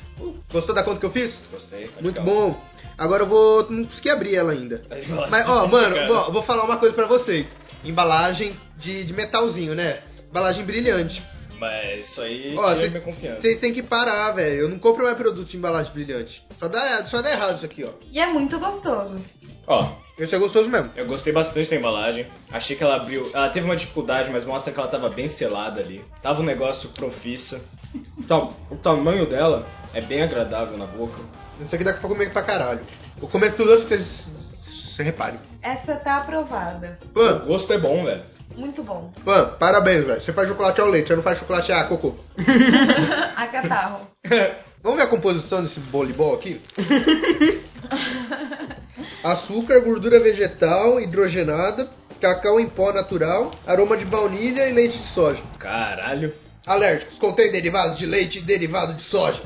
Gostou 0.50 0.74
da 0.74 0.82
conta 0.82 0.98
que 1.00 1.06
eu 1.06 1.10
fiz? 1.10 1.42
Gostei. 1.50 1.88
tá 1.88 2.00
Muito 2.00 2.20
legal. 2.20 2.34
bom. 2.50 2.60
Agora 3.02 3.22
eu 3.22 3.26
vou. 3.26 3.70
Não 3.70 3.84
consegui 3.84 4.10
abrir 4.10 4.34
ela 4.34 4.52
ainda. 4.52 4.82
Mas, 5.30 5.48
ó, 5.48 5.66
mano, 5.68 5.96
ó, 6.14 6.30
vou 6.30 6.42
falar 6.42 6.64
uma 6.64 6.76
coisa 6.78 6.94
pra 6.94 7.06
vocês. 7.06 7.46
Embalagem 7.84 8.54
de, 8.78 9.04
de 9.04 9.12
metalzinho, 9.12 9.74
né? 9.74 9.98
Embalagem 10.30 10.64
brilhante. 10.64 11.22
Mas 11.58 12.08
isso 12.08 12.20
aí 12.20 12.54
Ó, 12.56 12.66
tira 12.74 12.80
cê- 12.80 12.88
minha 12.88 13.00
confiança. 13.02 13.40
vocês 13.40 13.60
têm 13.60 13.72
que 13.72 13.82
parar, 13.84 14.32
velho. 14.32 14.62
Eu 14.62 14.68
não 14.68 14.78
compro 14.80 15.04
mais 15.04 15.16
produto 15.16 15.48
de 15.48 15.56
embalagem 15.56 15.92
brilhante. 15.92 16.42
Só 16.58 16.66
dá, 16.66 17.04
só 17.06 17.22
dá 17.22 17.30
errado 17.30 17.56
isso 17.58 17.64
aqui, 17.66 17.84
ó. 17.84 17.90
E 18.10 18.18
é 18.18 18.26
muito 18.26 18.58
gostoso. 18.58 19.20
Ó, 19.72 19.88
Esse 20.18 20.34
é 20.34 20.38
gostoso 20.38 20.68
mesmo. 20.68 20.90
eu 20.96 21.06
gostei 21.06 21.32
bastante 21.32 21.70
da 21.70 21.76
embalagem. 21.76 22.26
Achei 22.50 22.76
que 22.76 22.84
ela 22.84 22.96
abriu. 22.96 23.28
Ela 23.32 23.48
teve 23.48 23.64
uma 23.64 23.76
dificuldade, 23.76 24.30
mas 24.30 24.44
mostra 24.44 24.72
que 24.72 24.78
ela 24.78 24.88
tava 24.88 25.08
bem 25.08 25.28
selada 25.28 25.80
ali. 25.80 26.04
Tava 26.22 26.42
um 26.42 26.44
negócio 26.44 26.90
profissa. 26.90 27.62
Então, 28.18 28.52
o 28.70 28.76
tamanho 28.76 29.26
dela 29.26 29.66
é 29.94 30.00
bem 30.02 30.22
agradável 30.22 30.76
na 30.76 30.86
boca. 30.86 31.18
Isso 31.60 31.74
aqui 31.74 31.84
dá 31.84 31.94
pra 31.94 32.08
comer 32.08 32.30
pra 32.32 32.42
caralho. 32.42 32.80
Vou 33.18 33.28
comer 33.30 33.54
tudo 33.54 33.72
antes 33.72 33.84
que 33.84 33.96
vocês 33.96 34.28
se 34.94 35.02
reparem. 35.02 35.40
Essa 35.62 35.96
tá 35.96 36.18
aprovada. 36.18 36.98
O 37.04 37.08
Pan, 37.08 37.38
gosto 37.46 37.72
é 37.72 37.78
bom, 37.78 38.04
velho. 38.04 38.22
Muito 38.54 38.82
bom. 38.82 39.10
Pan, 39.24 39.54
parabéns, 39.58 40.04
velho. 40.04 40.20
Você 40.20 40.32
faz 40.32 40.46
chocolate 40.48 40.80
ao 40.80 40.88
leite, 40.88 41.08
você 41.08 41.16
não 41.16 41.22
faz 41.22 41.38
chocolate 41.38 41.72
a 41.72 41.84
cocô. 41.84 42.14
A 43.34 43.46
catarro. 43.46 44.06
Vamos 44.82 44.98
ver 44.98 45.04
a 45.04 45.10
composição 45.10 45.62
desse 45.62 45.80
bolibol 45.80 46.34
aqui? 46.34 46.60
Açúcar, 49.22 49.80
gordura 49.80 50.20
vegetal, 50.20 51.00
hidrogenada, 51.00 51.88
cacau 52.20 52.60
em 52.60 52.68
pó 52.68 52.92
natural, 52.92 53.52
aroma 53.66 53.96
de 53.96 54.04
baunilha 54.04 54.68
e 54.68 54.72
leite 54.72 54.98
de 54.98 55.06
soja. 55.06 55.42
Caralho. 55.58 56.32
Alérgicos, 56.66 57.18
contém 57.18 57.50
derivados 57.50 57.98
de 57.98 58.06
leite 58.06 58.38
e 58.38 58.42
derivado 58.42 58.94
de 58.94 59.02
soja. 59.02 59.42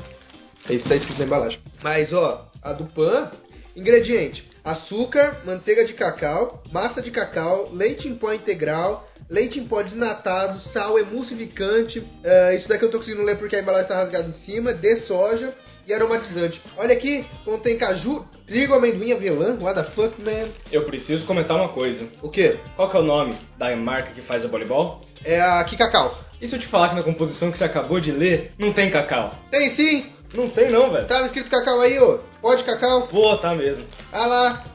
É 0.69 0.73
isso 0.73 0.83
que 0.83 0.89
tá 0.89 0.95
escrito 0.95 1.19
na 1.19 1.25
embalagem. 1.25 1.59
Mas, 1.81 2.13
ó, 2.13 2.47
a 2.61 2.73
do 2.73 2.85
pan, 2.85 3.31
ingrediente: 3.75 4.47
açúcar, 4.63 5.41
manteiga 5.45 5.85
de 5.85 5.93
cacau, 5.93 6.63
massa 6.71 7.01
de 7.01 7.09
cacau, 7.09 7.69
leite 7.71 8.07
em 8.07 8.15
pó 8.15 8.33
integral, 8.33 9.07
leite 9.29 9.59
em 9.59 9.67
pó 9.67 9.81
desnatado, 9.81 10.59
sal 10.59 10.99
emulsificante. 10.99 12.03
é, 12.23 12.55
isso 12.55 12.67
daqui 12.67 12.85
eu 12.85 12.91
tô 12.91 12.99
conseguindo 12.99 13.23
ler 13.23 13.37
porque 13.37 13.55
a 13.55 13.61
embalagem 13.61 13.87
tá 13.87 13.95
rasgada 13.95 14.29
em 14.29 14.33
cima, 14.33 14.73
de 14.73 14.97
soja 15.01 15.53
e 15.87 15.93
aromatizante. 15.93 16.61
Olha 16.77 16.93
aqui, 16.93 17.25
contém 17.45 17.77
caju, 17.77 18.25
trigo, 18.45 18.73
amendoim, 18.73 19.13
avelã. 19.13 19.57
What 19.59 19.81
the 19.81 19.91
fuck, 19.91 20.21
man? 20.21 20.49
Eu 20.71 20.83
preciso 20.83 21.25
comentar 21.25 21.57
uma 21.57 21.69
coisa. 21.69 22.07
O 22.21 22.29
que? 22.29 22.57
Qual 22.75 22.89
que 22.89 22.97
é 22.97 22.99
o 22.99 23.03
nome 23.03 23.35
da 23.57 23.75
marca 23.75 24.11
que 24.11 24.21
faz 24.21 24.43
a 24.43 24.47
voleibol? 24.47 25.01
É 25.23 25.39
a 25.41 25.63
Kikacau. 25.63 26.19
E 26.41 26.47
se 26.47 26.55
eu 26.55 26.59
te 26.59 26.67
falar 26.67 26.89
que 26.89 26.95
na 26.95 27.03
composição 27.03 27.51
que 27.51 27.57
você 27.57 27.63
acabou 27.63 27.99
de 27.99 28.11
ler, 28.11 28.51
não 28.59 28.73
tem 28.73 28.91
cacau? 28.91 29.33
Tem 29.49 29.69
sim! 29.69 30.05
Não 30.33 30.49
tem 30.49 30.69
não, 30.69 30.91
velho. 30.91 31.07
Tava 31.07 31.25
escrito 31.25 31.49
cacau 31.49 31.79
aí, 31.79 31.97
ó. 31.97 32.19
Pode 32.41 32.63
cacau? 32.65 33.07
Pô, 33.07 33.35
tá 33.37 33.55
mesmo. 33.55 33.85
Ah 34.11 34.27
lá, 34.27 34.65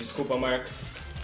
Desculpa, 0.00 0.34
marca. 0.36 0.66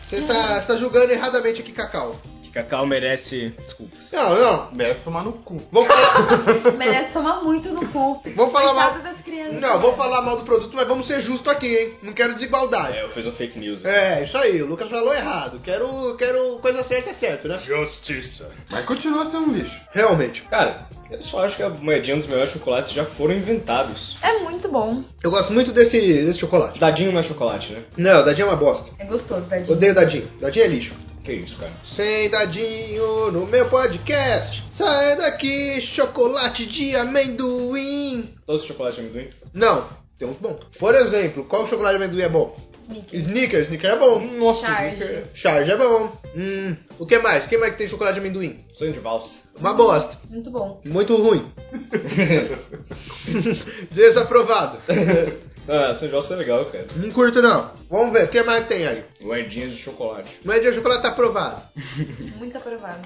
Você 0.07 0.21
tá, 0.21 0.61
você 0.61 0.67
tá 0.67 0.77
julgando 0.77 1.11
erradamente 1.11 1.63
aqui, 1.63 1.73
Cacau. 1.73 2.21
Que 2.57 2.63
cacau 2.63 2.87
merece 2.87 3.53
desculpas. 3.59 4.11
Não, 4.13 4.41
não. 4.41 4.73
Merece 4.73 5.01
tomar 5.01 5.23
no 5.23 5.35
cu. 5.35 5.61
Vamos 5.71 5.89
falar. 5.89 6.73
Merece 6.73 7.13
tomar 7.13 7.43
muito 7.43 7.69
no 7.69 7.87
cu. 7.89 8.23
Vamos 8.35 8.53
falar 8.53 8.73
mal. 8.73 9.03
das 9.03 9.21
crianças. 9.21 9.61
Não, 9.61 9.79
vou 9.79 9.93
falar 9.95 10.23
mal 10.23 10.39
do 10.39 10.45
produto, 10.45 10.75
mas 10.75 10.89
vamos 10.89 11.07
ser 11.07 11.21
justos 11.21 11.53
aqui, 11.53 11.67
hein? 11.67 11.93
Não 12.03 12.15
quero 12.15 12.33
desigualdade. 12.33 12.97
É, 12.97 13.03
eu 13.03 13.11
fiz 13.11 13.27
um 13.27 13.33
fake 13.33 13.59
news. 13.59 13.85
É, 13.85 14.25
isso 14.25 14.39
aí. 14.39 14.63
O 14.63 14.67
Lucas 14.67 14.89
falou 14.89 15.13
errado. 15.15 15.61
Quero, 15.63 16.17
quero 16.17 16.59
coisa 16.61 16.83
certa 16.83 17.11
é 17.11 17.15
certo, 17.15 17.47
né? 17.47 17.59
Justiça. 17.59 18.51
Mas 18.71 18.87
continua 18.87 19.27
sendo 19.27 19.51
um 19.51 19.53
lixo. 19.53 19.79
Realmente. 19.93 20.41
Cara, 20.45 20.87
eu 21.11 21.21
só 21.21 21.45
acho 21.45 21.57
que 21.59 21.63
a 21.63 21.69
moedinha 21.69 22.17
dos 22.17 22.27
melhores 22.27 22.53
chocolates 22.53 22.93
já 22.93 23.05
foram 23.05 23.35
inventados. 23.35 24.17
É 24.23 24.39
muito 24.39 24.67
bom. 24.69 25.05
Eu 25.23 25.31
gosto 25.31 25.53
muito 25.53 25.73
desse, 25.73 26.01
desse 26.01 26.39
chocolate. 26.39 26.79
Dadinho 26.79 27.13
não 27.13 27.21
é 27.21 27.23
chocolate, 27.23 27.73
né? 27.75 27.83
Não, 27.99 28.25
dadinho 28.25 28.47
é 28.47 28.51
uma 28.51 28.57
bosta. 28.57 28.91
É 28.99 29.05
gostoso, 29.05 29.43
Dadinho. 29.43 29.73
Odeio 29.73 29.95
dadinho. 29.95 30.29
Dadinho 30.41 30.65
é 30.65 30.69
lixo. 30.69 31.06
Que 31.27 31.33
isso, 31.33 31.59
cara. 31.59 31.73
Sem 31.85 32.31
dadinho 32.31 33.33
no 33.33 33.49
meu 33.49 33.69
podcast. 33.69 34.63
Sai 34.73 35.17
daqui, 35.17 35.81
chocolate 35.81 36.65
de 36.67 36.95
amendoim. 36.95 38.33
Todos 38.47 38.63
os 38.63 38.69
chocolates 38.69 39.01
de 39.01 39.03
amendoim? 39.03 39.31
Não, 39.53 39.89
tem 40.17 40.29
uns 40.29 40.37
bons. 40.37 40.61
Por 40.79 40.95
exemplo, 40.95 41.45
qual 41.47 41.67
chocolate 41.69 41.99
de 41.99 42.05
amendoim 42.05 42.23
é 42.23 42.29
bom? 42.29 42.57
Snickers. 42.89 43.25
Snickers, 43.25 43.65
Snickers 43.65 43.95
é 43.95 43.99
bom. 43.99 44.21
Nossa, 44.39 44.67
Charge. 44.67 44.95
Snicker. 44.95 45.25
Charge 45.35 45.71
é 45.73 45.77
bom. 45.77 46.17
Hum, 46.37 46.77
o 46.97 47.07
que 47.07 47.19
mais? 47.19 47.45
Quem 47.49 47.59
mais 47.59 47.73
que 47.73 47.79
tem 47.79 47.89
chocolate 47.89 48.15
de 48.15 48.21
amendoim? 48.21 48.65
Sonho 48.73 48.93
de 48.93 49.01
valsa. 49.01 49.41
Uma 49.59 49.75
bosta. 49.75 50.17
Muito 50.31 50.49
bom. 50.49 50.81
Muito 50.85 51.17
ruim. 51.17 51.45
Desaprovado. 53.91 54.79
ah, 55.69 55.93
de 55.93 56.09
valsa 56.09 56.35
é 56.35 56.37
legal, 56.37 56.65
cara. 56.67 56.87
Não 56.97 57.11
curto 57.11 57.43
não. 57.43 57.71
Vamos 57.91 58.13
ver, 58.13 58.25
o 58.25 58.29
que 58.29 58.43
mais 58.43 58.67
tem 58.67 58.87
aí? 58.87 59.05
Moedinhas 59.21 59.73
de 59.73 59.79
chocolate. 59.79 60.33
Moedinha 60.45 60.71
de 60.71 60.77
chocolate 60.77 61.03
tá 61.03 61.09
aprovado. 61.09 61.63
Muito 62.37 62.57
aprovado. 62.57 63.01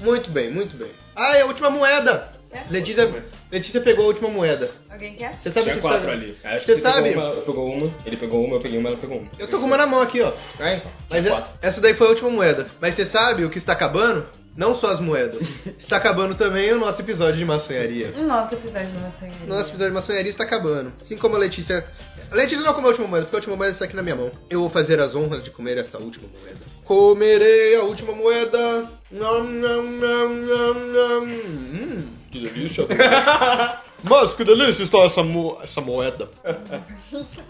Muito 0.00 0.30
bem, 0.30 0.50
muito 0.50 0.76
bem. 0.76 0.90
Ah, 1.16 1.36
é 1.36 1.42
a 1.42 1.46
última 1.46 1.70
moeda. 1.70 2.32
É? 2.50 2.62
Letícia, 2.70 3.10
Letícia 3.50 3.80
pegou 3.80 4.04
a 4.04 4.08
última 4.08 4.28
moeda. 4.30 4.70
Alguém 4.90 5.14
quer? 5.14 5.38
Você 5.38 5.50
sabe 5.50 5.64
Tinha 5.64 5.74
que 5.76 5.80
quatro 5.82 6.00
está... 6.00 6.12
ali. 6.12 6.36
Acho 6.44 6.66
Você 6.66 6.74
que 6.76 6.80
sabe? 6.80 7.08
Pegou 7.10 7.22
uma, 7.24 7.34
eu 7.34 7.42
pegou 7.42 7.72
uma, 7.72 7.94
ele 8.06 8.16
pegou 8.16 8.44
uma, 8.44 8.56
eu 8.56 8.60
peguei 8.60 8.78
uma, 8.78 8.88
ela 8.88 8.98
pegou 8.98 9.18
uma. 9.18 9.30
Eu 9.38 9.48
tô 9.48 9.58
com 9.58 9.66
uma 9.66 9.76
na 9.76 9.86
mão 9.86 10.00
aqui, 10.00 10.22
ó. 10.22 10.32
Ah, 10.58 10.74
então. 10.74 10.90
Mas 11.10 11.26
é- 11.26 11.44
essa 11.60 11.80
daí 11.80 11.94
foi 11.94 12.06
a 12.06 12.10
última 12.10 12.30
moeda. 12.30 12.70
Mas 12.80 12.94
você 12.94 13.04
sabe 13.04 13.44
o 13.44 13.50
que 13.50 13.58
está 13.58 13.72
acabando? 13.74 14.26
Não 14.58 14.74
só 14.74 14.88
as 14.88 14.98
moedas. 14.98 15.40
está 15.78 15.98
acabando 15.98 16.34
também 16.34 16.72
o 16.72 16.80
nosso 16.80 17.00
episódio 17.00 17.36
de 17.36 17.44
maçonharia. 17.44 18.10
Nosso 18.10 18.56
episódio 18.56 18.88
de 18.88 18.98
maçonharia. 18.98 19.46
Nosso 19.46 19.68
episódio 19.70 19.86
de 19.86 19.94
maçonharia 19.94 20.30
está 20.30 20.42
acabando. 20.42 20.92
Assim 21.00 21.16
como 21.16 21.36
a 21.36 21.38
Letícia. 21.38 21.86
A 22.28 22.34
Letícia 22.34 22.64
não 22.64 22.74
comeu 22.74 22.88
a 22.88 22.90
última 22.90 23.06
moeda, 23.06 23.26
porque 23.26 23.36
a 23.36 23.38
última 23.38 23.56
moeda 23.56 23.72
está 23.74 23.84
aqui 23.84 23.94
na 23.94 24.02
minha 24.02 24.16
mão. 24.16 24.32
Eu 24.50 24.62
vou 24.62 24.68
fazer 24.68 24.98
as 24.98 25.14
honras 25.14 25.44
de 25.44 25.52
comer 25.52 25.78
esta 25.78 25.98
última 25.98 26.26
moeda. 26.28 26.58
Comerei 26.84 27.76
a 27.76 27.84
última 27.84 28.12
moeda. 28.12 28.90
Nham, 29.12 29.44
nham, 29.44 29.82
nham, 29.84 30.28
nham, 30.28 30.74
nham. 30.92 31.22
Hum, 31.22 32.04
que 32.32 32.40
delícia. 32.40 32.84
Mas 34.02 34.32
que 34.34 34.44
delícia 34.44 34.82
está 34.82 34.98
essa, 34.98 35.22
mo 35.22 35.58
essa 35.62 35.80
moeda. 35.80 36.28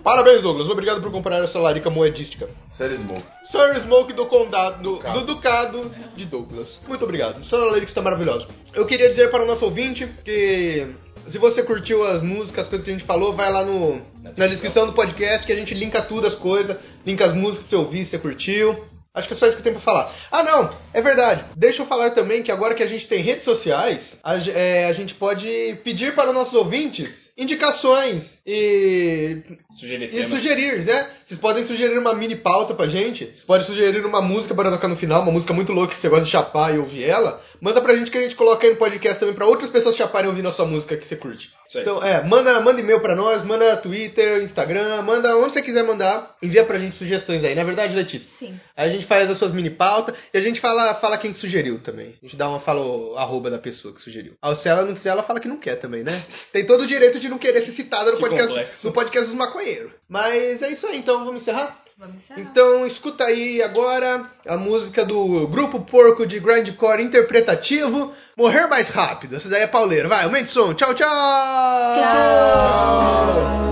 Parabéns, 0.03 0.43
Douglas. 0.43 0.69
Obrigado 0.71 1.03
por 1.03 1.11
comprar 1.11 1.43
essa 1.45 1.59
larica 1.59 1.91
moedística. 1.91 2.49
Sério 2.69 2.97
Smoke. 2.97 3.25
Sir 3.45 3.81
Smoke 3.81 4.13
do 4.15 4.27
condado, 4.27 4.83
do, 4.83 4.97
Ducado. 4.97 5.21
do 5.21 5.27
ducado 5.27 5.93
de 6.17 6.25
Douglas. 6.25 6.79
Muito 6.87 7.05
obrigado. 7.05 7.45
Sir 7.45 7.57
Larica 7.57 7.87
está 7.87 8.01
maravilhoso. 8.01 8.49
Eu 8.73 8.87
queria 8.87 9.09
dizer 9.11 9.31
para 9.31 9.45
o 9.45 9.47
nosso 9.47 9.65
ouvinte 9.65 10.07
que 10.25 10.87
se 11.29 11.37
você 11.39 11.63
curtiu 11.63 12.03
as 12.05 12.23
músicas, 12.23 12.65
as 12.65 12.69
coisas 12.69 12.85
que 12.85 12.91
a 12.91 12.95
gente 12.95 13.05
falou, 13.05 13.35
vai 13.35 13.51
lá 13.53 13.65
no, 13.65 14.01
na 14.37 14.47
descrição 14.47 14.87
do 14.87 14.93
podcast 14.93 15.47
que 15.47 15.53
a 15.53 15.57
gente 15.57 15.75
linka 15.75 16.01
tudo 16.01 16.27
as 16.27 16.35
coisas, 16.35 16.77
linka 17.05 17.27
as 17.27 17.35
músicas 17.35 17.65
que 17.65 17.71
você 17.71 17.77
ouviu, 17.77 18.05
se 18.05 18.11
você 18.11 18.19
curtiu. 18.19 18.85
Acho 19.15 19.27
que 19.27 19.35
é 19.35 19.37
só 19.37 19.47
isso 19.47 19.57
que 19.57 19.61
eu 19.61 19.65
tenho 19.65 19.77
pra 19.77 19.85
falar. 19.85 20.15
Ah, 20.31 20.43
não, 20.43 20.71
é 20.93 21.03
verdade. 21.03 21.45
Deixa 21.57 21.83
eu 21.83 21.87
falar 21.87 22.11
também 22.11 22.43
que 22.43 22.53
agora 22.53 22.75
que 22.75 22.83
a 22.83 22.87
gente 22.87 23.07
tem 23.07 23.23
redes 23.23 23.43
sociais, 23.43 24.19
a, 24.23 24.37
é, 24.37 24.87
a 24.87 24.93
gente 24.93 25.15
pode 25.15 25.49
pedir 25.83 26.15
para 26.15 26.29
os 26.29 26.35
nossos 26.35 26.55
ouvintes 26.55 27.31
indicações 27.37 28.39
e 28.47 29.43
Sugerir 29.79 30.13
e 30.13 30.29
sugerir, 30.29 30.85
né? 30.85 31.09
Vocês 31.25 31.39
podem 31.39 31.65
sugerir 31.65 31.99
uma 31.99 32.13
mini 32.13 32.35
pauta 32.37 32.75
pra 32.75 32.89
gente. 32.89 33.27
Pode 33.47 33.65
sugerir 33.65 34.05
uma 34.05 34.21
música 34.21 34.55
para 34.55 34.71
tocar 34.71 34.89
no 34.89 34.97
final, 34.97 35.23
uma 35.23 35.33
música 35.33 35.55
muito 35.55 35.73
louca 35.73 35.95
que 35.95 36.01
você 36.01 36.09
gosta 36.09 36.25
de 36.25 36.31
chapar 36.31 36.75
e 36.75 36.79
ouvir 36.79 37.05
ela. 37.05 37.41
Manda 37.61 37.81
pra 37.81 37.95
gente 37.97 38.11
que 38.11 38.19
a 38.19 38.23
gente 38.23 38.37
coloca 38.37 38.67
aí 38.67 38.73
no 38.73 38.79
podcast 38.79 39.19
também 39.19 39.35
pra 39.35 39.47
outras 39.47 39.71
pessoas 39.71 39.97
chaparem 39.97 40.29
ouvindo 40.29 40.49
a 40.49 40.53
sua 40.53 40.65
música 40.67 40.97
que 40.97 41.07
você 41.07 41.17
curte. 41.17 41.51
Isso 41.69 41.79
aí. 41.79 41.83
Então, 41.83 42.03
é, 42.03 42.23
manda, 42.25 42.61
manda 42.61 42.81
e-mail 42.81 43.01
pra 43.01 43.15
nós, 43.15 43.43
manda 43.45 43.77
Twitter, 43.77 44.43
Instagram, 44.43 45.03
manda 45.03 45.37
onde 45.37 45.53
você 45.53 45.63
quiser 45.63 45.83
mandar. 45.85 46.37
Envia 46.43 46.65
pra 46.65 46.79
gente 46.79 46.95
sugestões 46.95 47.45
aí, 47.45 47.55
não 47.55 47.63
é 47.63 47.65
verdade, 47.65 47.95
Letícia? 47.95 48.29
Sim. 48.39 48.59
Aí 48.77 48.89
a 48.89 48.93
gente 48.93 49.07
faz 49.07 49.29
as 49.29 49.39
suas 49.39 49.53
mini 49.53 49.71
pautas 49.71 50.15
e 50.33 50.39
a 50.39 50.41
gente 50.41 50.61
fala, 50.61 50.95
fala 50.97 51.19
quem 51.19 51.33
que 51.33 51.39
sugeriu 51.39 51.79
também. 51.81 52.15
A 52.23 52.27
gente 52.27 52.37
dá 52.37 52.49
uma 52.49 52.61
fala 52.61 52.81
o 52.81 53.17
arroba 53.17 53.51
da 53.51 53.59
pessoa 53.59 53.93
que 53.95 54.01
sugeriu. 54.01 54.35
Ah, 54.41 54.55
se 54.55 54.69
ela 54.69 54.85
não 54.85 54.95
quiser, 54.95 55.11
ela 55.11 55.23
fala 55.23 55.41
que 55.41 55.49
não 55.49 55.59
quer 55.59 55.77
também, 55.77 56.03
né? 56.05 56.25
Tem 56.53 56.65
todo 56.65 56.83
o 56.83 56.87
direito 56.87 57.19
de 57.19 57.29
não 57.29 57.39
querer 57.39 57.65
ser 57.65 57.73
citada 57.73 58.11
no 58.11 58.17
Que 58.17 58.23
podcast, 58.23 58.49
complexo. 58.49 58.87
no 58.87 58.93
podcast 58.93 59.27
dos 59.29 59.37
maconheiros. 59.37 59.93
Mas 60.09 60.63
é 60.63 60.71
isso 60.71 60.87
aí, 60.87 60.99
então 60.99 61.25
vamos 61.25 61.43
encerrar? 61.43 61.88
Então 62.37 62.87
escuta 62.87 63.25
aí 63.25 63.61
agora 63.61 64.25
a 64.47 64.57
música 64.57 65.05
do 65.05 65.49
Grupo 65.49 65.81
Porco 65.81 66.25
de 66.25 66.39
Grindcore 66.39 67.03
interpretativo, 67.03 68.13
Morrer 68.37 68.69
Mais 68.69 68.89
Rápido. 68.89 69.35
Essa 69.35 69.49
daí 69.49 69.63
é 69.63 69.67
pauleira. 69.67 70.09
Vai, 70.09 70.25
aumenta 70.25 70.45
o 70.45 70.53
som. 70.53 70.75
Tchau, 70.75 70.95
tchau! 70.95 71.09
Tchau. 71.99 73.68